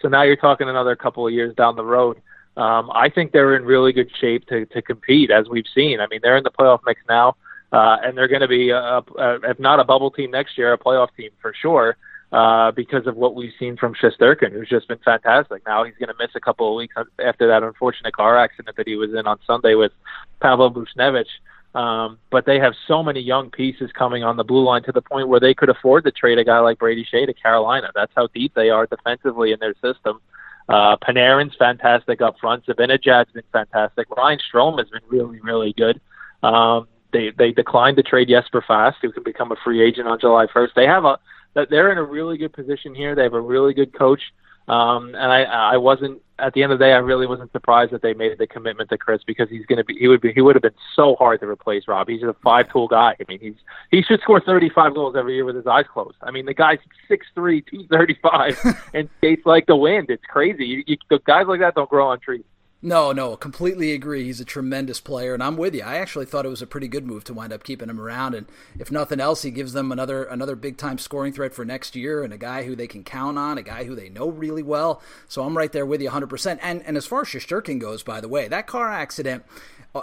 So 0.00 0.08
now 0.08 0.22
you're 0.22 0.36
talking 0.36 0.68
another 0.68 0.96
couple 0.96 1.26
of 1.26 1.32
years 1.32 1.54
down 1.54 1.76
the 1.76 1.84
road. 1.84 2.20
Um, 2.56 2.90
I 2.94 3.08
think 3.08 3.32
they're 3.32 3.56
in 3.56 3.64
really 3.64 3.92
good 3.92 4.10
shape 4.20 4.46
to, 4.48 4.66
to 4.66 4.82
compete, 4.82 5.30
as 5.30 5.48
we've 5.48 5.66
seen. 5.74 6.00
I 6.00 6.06
mean, 6.06 6.20
they're 6.22 6.36
in 6.36 6.44
the 6.44 6.50
playoff 6.50 6.80
mix 6.86 7.00
now, 7.08 7.36
uh, 7.72 7.96
and 8.02 8.16
they're 8.16 8.28
going 8.28 8.42
to 8.42 8.48
be, 8.48 8.70
a, 8.70 8.78
a, 8.78 9.40
if 9.50 9.58
not 9.58 9.80
a 9.80 9.84
bubble 9.84 10.10
team 10.10 10.30
next 10.30 10.56
year, 10.56 10.72
a 10.72 10.78
playoff 10.78 11.08
team 11.16 11.30
for 11.42 11.52
sure, 11.60 11.96
uh, 12.30 12.70
because 12.70 13.06
of 13.06 13.16
what 13.16 13.34
we've 13.34 13.52
seen 13.58 13.76
from 13.76 13.94
Shesterkin, 13.94 14.52
who's 14.52 14.68
just 14.68 14.86
been 14.88 14.98
fantastic. 15.04 15.66
Now 15.66 15.84
he's 15.84 15.94
going 15.98 16.08
to 16.08 16.14
miss 16.18 16.30
a 16.34 16.40
couple 16.40 16.68
of 16.68 16.76
weeks 16.76 16.94
after 17.24 17.48
that 17.48 17.62
unfortunate 17.62 18.14
car 18.14 18.38
accident 18.38 18.76
that 18.76 18.86
he 18.86 18.96
was 18.96 19.10
in 19.14 19.26
on 19.26 19.38
Sunday 19.46 19.74
with 19.74 19.92
Pavel 20.40 20.70
Buchnevich. 20.72 21.26
Um, 21.74 22.18
but 22.30 22.46
they 22.46 22.60
have 22.60 22.74
so 22.86 23.02
many 23.02 23.20
young 23.20 23.50
pieces 23.50 23.90
coming 23.98 24.22
on 24.22 24.36
the 24.36 24.44
blue 24.44 24.62
line 24.62 24.84
to 24.84 24.92
the 24.92 25.02
point 25.02 25.28
where 25.28 25.40
they 25.40 25.54
could 25.54 25.68
afford 25.68 26.04
to 26.04 26.12
trade 26.12 26.38
a 26.38 26.44
guy 26.44 26.60
like 26.60 26.78
Brady 26.78 27.04
Skjei 27.04 27.26
to 27.26 27.34
Carolina. 27.34 27.90
That's 27.94 28.12
how 28.14 28.28
deep 28.28 28.54
they 28.54 28.70
are 28.70 28.86
defensively 28.86 29.50
in 29.50 29.58
their 29.58 29.74
system. 29.82 30.20
Uh, 30.68 30.96
Panarin's 30.96 31.54
fantastic 31.56 32.22
up 32.22 32.38
front. 32.40 32.64
Zibanejad's 32.66 33.32
been 33.32 33.42
fantastic. 33.52 34.08
Ryan 34.16 34.38
Strome 34.38 34.78
has 34.78 34.88
been 34.88 35.02
really, 35.08 35.40
really 35.40 35.72
good. 35.72 36.00
Um, 36.42 36.86
they 37.12 37.32
they 37.36 37.52
declined 37.52 37.96
to 37.96 38.02
trade 38.02 38.28
Jesper 38.28 38.62
Fast, 38.66 38.98
who 39.02 39.12
can 39.12 39.22
become 39.22 39.52
a 39.52 39.56
free 39.64 39.82
agent 39.82 40.08
on 40.08 40.18
July 40.18 40.46
1st. 40.46 40.74
They 40.74 40.86
have 40.86 41.04
a 41.04 41.18
they're 41.54 41.92
in 41.92 41.98
a 41.98 42.02
really 42.02 42.36
good 42.36 42.52
position 42.52 42.94
here. 42.94 43.14
They 43.14 43.22
have 43.22 43.34
a 43.34 43.40
really 43.40 43.74
good 43.74 43.96
coach. 43.96 44.20
Um, 44.66 45.08
and 45.08 45.32
I, 45.32 45.42
I 45.42 45.76
wasn't 45.76 46.22
at 46.38 46.52
the 46.54 46.62
end 46.62 46.72
of 46.72 46.78
the 46.78 46.84
day. 46.84 46.92
I 46.92 46.98
really 46.98 47.26
wasn't 47.26 47.52
surprised 47.52 47.92
that 47.92 48.02
they 48.02 48.14
made 48.14 48.36
the 48.38 48.46
commitment 48.46 48.90
to 48.90 48.98
Chris 48.98 49.22
because 49.24 49.48
he's 49.48 49.66
going 49.66 49.76
to 49.76 49.84
be. 49.84 49.94
He 49.94 50.08
would 50.08 50.20
be. 50.20 50.32
He 50.32 50.40
would 50.40 50.56
have 50.56 50.62
been 50.62 50.74
so 50.96 51.16
hard 51.16 51.40
to 51.40 51.46
replace. 51.46 51.86
Rob. 51.86 52.08
He's 52.08 52.22
a 52.22 52.34
five-tool 52.42 52.88
guy. 52.88 53.16
I 53.20 53.24
mean, 53.28 53.40
he's 53.40 53.54
he 53.90 54.02
should 54.02 54.20
score 54.20 54.40
35 54.40 54.94
goals 54.94 55.16
every 55.16 55.34
year 55.34 55.44
with 55.44 55.56
his 55.56 55.66
eyes 55.66 55.84
closed. 55.92 56.16
I 56.22 56.30
mean, 56.30 56.46
the 56.46 56.54
guy's 56.54 56.78
six 57.08 57.26
three, 57.34 57.62
two 57.62 57.86
thirty-five, 57.88 58.58
and 58.94 59.08
skates 59.18 59.44
like 59.44 59.66
the 59.66 59.76
wind. 59.76 60.10
It's 60.10 60.24
crazy. 60.24 60.64
You, 60.64 60.84
you, 60.86 60.96
guys 61.24 61.46
like 61.46 61.60
that 61.60 61.74
don't 61.74 61.90
grow 61.90 62.08
on 62.08 62.20
trees. 62.20 62.44
No, 62.86 63.12
no, 63.12 63.34
completely 63.34 63.92
agree. 63.92 64.24
He's 64.24 64.42
a 64.42 64.44
tremendous 64.44 65.00
player, 65.00 65.32
and 65.32 65.42
I'm 65.42 65.56
with 65.56 65.74
you. 65.74 65.82
I 65.82 65.96
actually 65.96 66.26
thought 66.26 66.44
it 66.44 66.50
was 66.50 66.60
a 66.60 66.66
pretty 66.66 66.86
good 66.86 67.06
move 67.06 67.24
to 67.24 67.32
wind 67.32 67.50
up 67.50 67.64
keeping 67.64 67.88
him 67.88 67.98
around, 67.98 68.34
and 68.34 68.46
if 68.78 68.92
nothing 68.92 69.20
else, 69.20 69.40
he 69.40 69.50
gives 69.50 69.72
them 69.72 69.90
another 69.90 70.24
another 70.24 70.54
big 70.54 70.76
time 70.76 70.98
scoring 70.98 71.32
threat 71.32 71.54
for 71.54 71.64
next 71.64 71.96
year, 71.96 72.22
and 72.22 72.30
a 72.30 72.36
guy 72.36 72.64
who 72.64 72.76
they 72.76 72.86
can 72.86 73.02
count 73.02 73.38
on, 73.38 73.56
a 73.56 73.62
guy 73.62 73.84
who 73.84 73.94
they 73.94 74.10
know 74.10 74.28
really 74.28 74.62
well. 74.62 75.00
So 75.28 75.44
I'm 75.44 75.56
right 75.56 75.72
there 75.72 75.86
with 75.86 76.02
you 76.02 76.10
100%. 76.10 76.58
And 76.60 76.82
and 76.82 76.98
as 76.98 77.06
far 77.06 77.22
as 77.22 77.28
Shesterkin 77.28 77.80
goes, 77.80 78.02
by 78.02 78.20
the 78.20 78.28
way, 78.28 78.48
that 78.48 78.66
car 78.66 78.90
accident 78.92 79.44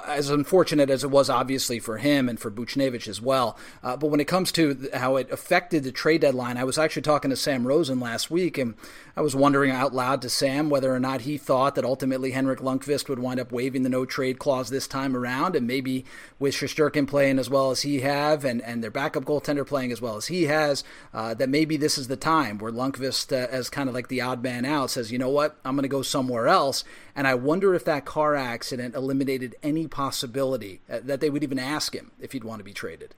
as 0.07 0.29
unfortunate 0.29 0.89
as 0.89 1.03
it 1.03 1.11
was, 1.11 1.29
obviously, 1.29 1.79
for 1.79 1.97
him 1.97 2.29
and 2.29 2.39
for 2.39 2.49
Buchnevich 2.49 3.07
as 3.07 3.21
well. 3.21 3.57
Uh, 3.83 3.97
but 3.97 4.07
when 4.07 4.19
it 4.19 4.27
comes 4.27 4.51
to 4.53 4.89
how 4.93 5.17
it 5.17 5.29
affected 5.31 5.83
the 5.83 5.91
trade 5.91 6.21
deadline, 6.21 6.57
I 6.57 6.63
was 6.63 6.77
actually 6.77 7.01
talking 7.01 7.29
to 7.29 7.35
Sam 7.35 7.67
Rosen 7.67 7.99
last 7.99 8.31
week, 8.31 8.57
and 8.57 8.75
I 9.17 9.21
was 9.21 9.35
wondering 9.35 9.71
out 9.71 9.93
loud 9.93 10.21
to 10.21 10.29
Sam 10.29 10.69
whether 10.69 10.93
or 10.93 10.99
not 10.99 11.21
he 11.21 11.37
thought 11.37 11.75
that 11.75 11.83
ultimately 11.83 12.31
Henrik 12.31 12.59
Lundqvist 12.59 13.09
would 13.09 13.19
wind 13.19 13.39
up 13.39 13.51
waiving 13.51 13.83
the 13.83 13.89
no 13.89 14.05
trade 14.05 14.39
clause 14.39 14.69
this 14.69 14.87
time 14.87 15.15
around, 15.15 15.55
and 15.55 15.67
maybe 15.67 16.05
with 16.39 16.53
Shesterkin 16.53 17.07
playing 17.07 17.37
as 17.37 17.49
well 17.49 17.71
as 17.71 17.81
he 17.81 17.99
have, 17.99 18.45
and, 18.45 18.61
and 18.61 18.81
their 18.81 18.91
backup 18.91 19.25
goaltender 19.25 19.67
playing 19.67 19.91
as 19.91 20.01
well 20.01 20.15
as 20.15 20.27
he 20.27 20.43
has, 20.43 20.83
uh, 21.13 21.33
that 21.33 21.49
maybe 21.49 21.75
this 21.75 21.97
is 21.97 22.07
the 22.07 22.15
time 22.15 22.57
where 22.57 22.71
Lundqvist, 22.71 23.33
uh, 23.33 23.47
as 23.51 23.69
kind 23.69 23.89
of 23.89 23.95
like 23.95 24.07
the 24.07 24.21
odd 24.21 24.41
man 24.41 24.63
out, 24.63 24.89
says, 24.89 25.11
you 25.11 25.17
know 25.17 25.29
what, 25.29 25.57
I'm 25.65 25.75
going 25.75 25.83
to 25.83 25.89
go 25.89 26.01
somewhere 26.01 26.47
else. 26.47 26.85
And 27.15 27.27
I 27.27 27.35
wonder 27.35 27.73
if 27.73 27.85
that 27.85 28.05
car 28.05 28.35
accident 28.35 28.95
eliminated 28.95 29.55
any 29.61 29.87
possibility 29.87 30.81
uh, 30.89 30.99
that 31.03 31.19
they 31.19 31.29
would 31.29 31.43
even 31.43 31.59
ask 31.59 31.95
him 31.95 32.11
if 32.19 32.31
he'd 32.31 32.43
want 32.43 32.59
to 32.59 32.63
be 32.63 32.73
traded. 32.73 33.15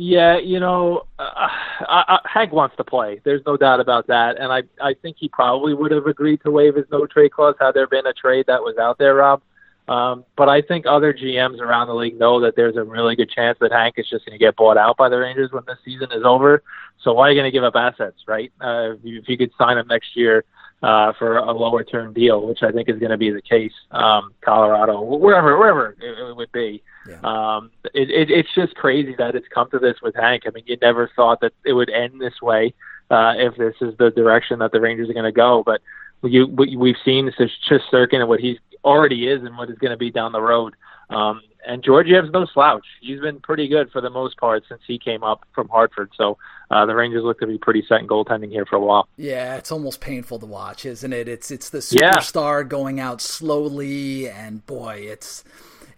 Yeah, 0.00 0.38
you 0.38 0.60
know, 0.60 1.06
uh, 1.18 1.22
I, 1.24 2.04
I, 2.08 2.18
Hank 2.24 2.52
wants 2.52 2.76
to 2.76 2.84
play. 2.84 3.20
There's 3.24 3.42
no 3.44 3.56
doubt 3.56 3.80
about 3.80 4.06
that, 4.06 4.38
and 4.38 4.52
I 4.52 4.62
I 4.80 4.94
think 4.94 5.16
he 5.18 5.28
probably 5.28 5.74
would 5.74 5.90
have 5.90 6.06
agreed 6.06 6.40
to 6.44 6.52
waive 6.52 6.76
his 6.76 6.84
no 6.92 7.04
trade 7.06 7.32
clause 7.32 7.56
had 7.60 7.72
there 7.72 7.88
been 7.88 8.06
a 8.06 8.12
trade 8.12 8.46
that 8.46 8.62
was 8.62 8.78
out 8.78 8.98
there, 8.98 9.16
Rob. 9.16 9.42
Um, 9.88 10.24
but 10.36 10.48
I 10.48 10.60
think 10.60 10.84
other 10.86 11.12
GMs 11.12 11.60
around 11.60 11.88
the 11.88 11.94
league 11.94 12.16
know 12.16 12.40
that 12.42 12.54
there's 12.54 12.76
a 12.76 12.84
really 12.84 13.16
good 13.16 13.30
chance 13.30 13.58
that 13.60 13.72
Hank 13.72 13.94
is 13.96 14.08
just 14.08 14.24
going 14.24 14.38
to 14.38 14.44
get 14.44 14.54
bought 14.54 14.76
out 14.76 14.98
by 14.98 15.08
the 15.08 15.18
Rangers 15.18 15.50
when 15.50 15.64
this 15.66 15.78
season 15.84 16.12
is 16.12 16.22
over. 16.24 16.62
So 17.02 17.14
why 17.14 17.28
are 17.28 17.32
you 17.32 17.40
going 17.40 17.50
to 17.50 17.56
give 17.56 17.64
up 17.64 17.74
assets, 17.74 18.18
right? 18.28 18.52
Uh, 18.60 18.92
if, 18.92 18.98
you, 19.02 19.18
if 19.18 19.28
you 19.28 19.38
could 19.38 19.50
sign 19.56 19.78
him 19.78 19.88
next 19.88 20.14
year 20.14 20.44
uh, 20.82 21.12
for 21.18 21.38
a 21.38 21.52
lower 21.52 21.82
term 21.82 22.12
deal, 22.12 22.46
which 22.46 22.62
I 22.62 22.70
think 22.70 22.88
is 22.88 22.98
going 22.98 23.10
to 23.10 23.16
be 23.16 23.30
the 23.30 23.42
case, 23.42 23.72
um, 23.90 24.32
Colorado, 24.42 25.02
wherever 25.02 25.58
wherever 25.58 25.96
it, 26.00 26.28
it 26.28 26.36
would 26.36 26.52
be. 26.52 26.82
Yeah. 27.08 27.20
Um, 27.22 27.70
it, 27.94 28.10
it, 28.10 28.30
it's 28.30 28.48
just 28.54 28.74
crazy 28.74 29.14
that 29.18 29.34
it's 29.34 29.48
come 29.48 29.70
to 29.70 29.78
this 29.78 29.96
with 30.02 30.14
Hank. 30.14 30.44
I 30.46 30.50
mean, 30.50 30.64
you 30.66 30.76
never 30.80 31.10
thought 31.16 31.40
that 31.40 31.52
it 31.64 31.72
would 31.72 31.90
end 31.90 32.20
this 32.20 32.40
way 32.42 32.74
uh, 33.10 33.34
if 33.36 33.56
this 33.56 33.74
is 33.80 33.96
the 33.98 34.10
direction 34.10 34.58
that 34.60 34.72
the 34.72 34.80
Rangers 34.80 35.08
are 35.08 35.14
going 35.14 35.24
to 35.24 35.32
go. 35.32 35.62
But 35.64 35.80
you, 36.22 36.46
we, 36.46 36.76
we've 36.76 36.96
seen 37.04 37.26
this 37.26 37.34
is 37.38 37.50
just 37.68 37.84
Sirkin 37.90 38.20
and 38.20 38.28
what 38.28 38.40
he 38.40 38.58
already 38.84 39.28
is 39.28 39.42
and 39.42 39.56
what 39.56 39.70
is 39.70 39.78
going 39.78 39.90
to 39.92 39.96
be 39.96 40.10
down 40.10 40.32
the 40.32 40.40
road. 40.40 40.74
Um, 41.10 41.42
and 41.66 41.82
Georgiev's 41.82 42.30
no 42.32 42.46
slouch. 42.46 42.86
He's 43.00 43.20
been 43.20 43.40
pretty 43.40 43.68
good 43.68 43.90
for 43.90 44.00
the 44.00 44.10
most 44.10 44.36
part 44.38 44.64
since 44.68 44.80
he 44.86 44.98
came 44.98 45.22
up 45.22 45.44
from 45.54 45.68
Hartford. 45.68 46.10
So 46.16 46.38
uh, 46.70 46.86
the 46.86 46.94
Rangers 46.94 47.24
look 47.24 47.40
to 47.40 47.46
be 47.46 47.58
pretty 47.58 47.84
set 47.88 48.00
in 48.00 48.06
goaltending 48.06 48.50
here 48.50 48.66
for 48.66 48.76
a 48.76 48.80
while. 48.80 49.08
Yeah, 49.16 49.56
it's 49.56 49.72
almost 49.72 50.00
painful 50.00 50.38
to 50.38 50.46
watch, 50.46 50.84
isn't 50.84 51.12
it? 51.12 51.28
It's 51.28 51.50
it's 51.50 51.70
the 51.70 51.78
superstar 51.78 52.62
yeah. 52.62 52.68
going 52.68 53.00
out 53.00 53.20
slowly, 53.20 54.28
and 54.28 54.64
boy, 54.66 55.06
it's 55.08 55.44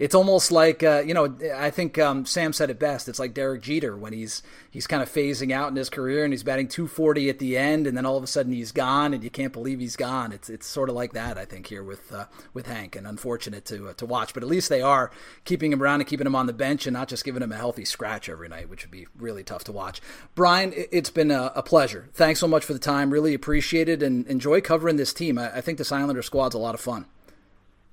it's 0.00 0.14
almost 0.14 0.50
like 0.50 0.82
uh, 0.82 1.02
you 1.06 1.12
know 1.12 1.36
I 1.54 1.70
think 1.70 1.98
um, 1.98 2.24
Sam 2.24 2.54
said 2.54 2.70
it 2.70 2.78
best. 2.78 3.08
It's 3.08 3.18
like 3.18 3.34
Derek 3.34 3.60
Jeter 3.60 3.94
when 3.94 4.14
he's 4.14 4.42
he's 4.70 4.86
kind 4.86 5.02
of 5.02 5.12
phasing 5.12 5.52
out 5.52 5.68
in 5.68 5.76
his 5.76 5.90
career 5.90 6.24
and 6.24 6.32
he's 6.32 6.42
batting 6.42 6.68
240 6.68 7.28
at 7.28 7.38
the 7.38 7.56
end, 7.58 7.86
and 7.86 7.96
then 7.96 8.06
all 8.06 8.16
of 8.16 8.24
a 8.24 8.26
sudden 8.26 8.52
he's 8.52 8.72
gone, 8.72 9.12
and 9.12 9.22
you 9.22 9.28
can't 9.28 9.52
believe 9.52 9.78
he's 9.78 9.96
gone. 9.96 10.32
It's 10.32 10.48
it's 10.48 10.66
sort 10.66 10.88
of 10.88 10.94
like 10.94 11.12
that 11.12 11.36
I 11.36 11.44
think 11.44 11.66
here 11.66 11.84
with 11.84 12.10
uh, 12.12 12.24
with 12.54 12.66
Hank, 12.66 12.96
and 12.96 13.06
unfortunate 13.06 13.66
to 13.66 13.90
uh, 13.90 13.92
to 13.94 14.06
watch. 14.06 14.32
But 14.32 14.42
at 14.42 14.48
least 14.48 14.70
they 14.70 14.80
are 14.80 15.10
keeping 15.44 15.70
him 15.70 15.82
around 15.82 16.00
and 16.00 16.08
keeping 16.08 16.26
him 16.26 16.34
on 16.34 16.46
the 16.46 16.54
bench, 16.54 16.86
and 16.86 16.94
not 16.94 17.08
just 17.08 17.24
giving 17.24 17.42
him 17.42 17.52
a 17.52 17.56
healthy 17.56 17.84
scratch 17.84 18.30
every 18.30 18.48
night, 18.48 18.70
which 18.70 18.84
would 18.84 18.90
be 18.90 19.06
really 19.18 19.44
tough 19.44 19.64
to 19.64 19.72
watch. 19.72 20.00
Brian, 20.34 20.72
it's 20.74 21.10
been 21.10 21.30
a, 21.30 21.52
a 21.54 21.62
pleasure. 21.62 22.08
Thanks 22.14 22.40
so 22.40 22.48
much 22.48 22.64
for 22.64 22.72
the 22.72 22.78
time. 22.78 23.10
Really 23.10 23.34
appreciate 23.34 23.90
it, 23.90 24.02
and 24.02 24.26
enjoy 24.28 24.62
covering 24.62 24.96
this 24.96 25.12
team. 25.12 25.36
I, 25.36 25.58
I 25.58 25.60
think 25.60 25.76
this 25.76 25.92
Islander 25.92 26.22
squad's 26.22 26.54
a 26.54 26.58
lot 26.58 26.74
of 26.74 26.80
fun. 26.80 27.04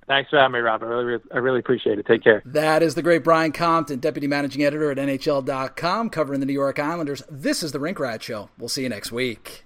Thanks 0.07 0.29
for 0.29 0.39
having 0.39 0.53
me, 0.53 0.59
Rob. 0.59 0.83
I 0.83 0.85
really, 0.85 1.23
I 1.33 1.37
really 1.37 1.59
appreciate 1.59 1.99
it. 1.99 2.05
Take 2.05 2.23
care. 2.23 2.41
That 2.45 2.81
is 2.81 2.95
the 2.95 3.01
great 3.01 3.23
Brian 3.23 3.51
Compton, 3.51 3.99
Deputy 3.99 4.27
Managing 4.27 4.63
Editor 4.63 4.89
at 4.91 4.97
NHL.com, 4.97 6.09
covering 6.09 6.39
the 6.39 6.45
New 6.45 6.53
York 6.53 6.79
Islanders. 6.79 7.23
This 7.29 7.61
is 7.61 7.73
the 7.73 7.79
Rink 7.79 7.99
Rat 7.99 8.23
Show. 8.23 8.49
We'll 8.57 8.69
see 8.69 8.83
you 8.83 8.89
next 8.89 9.11
week. 9.11 9.65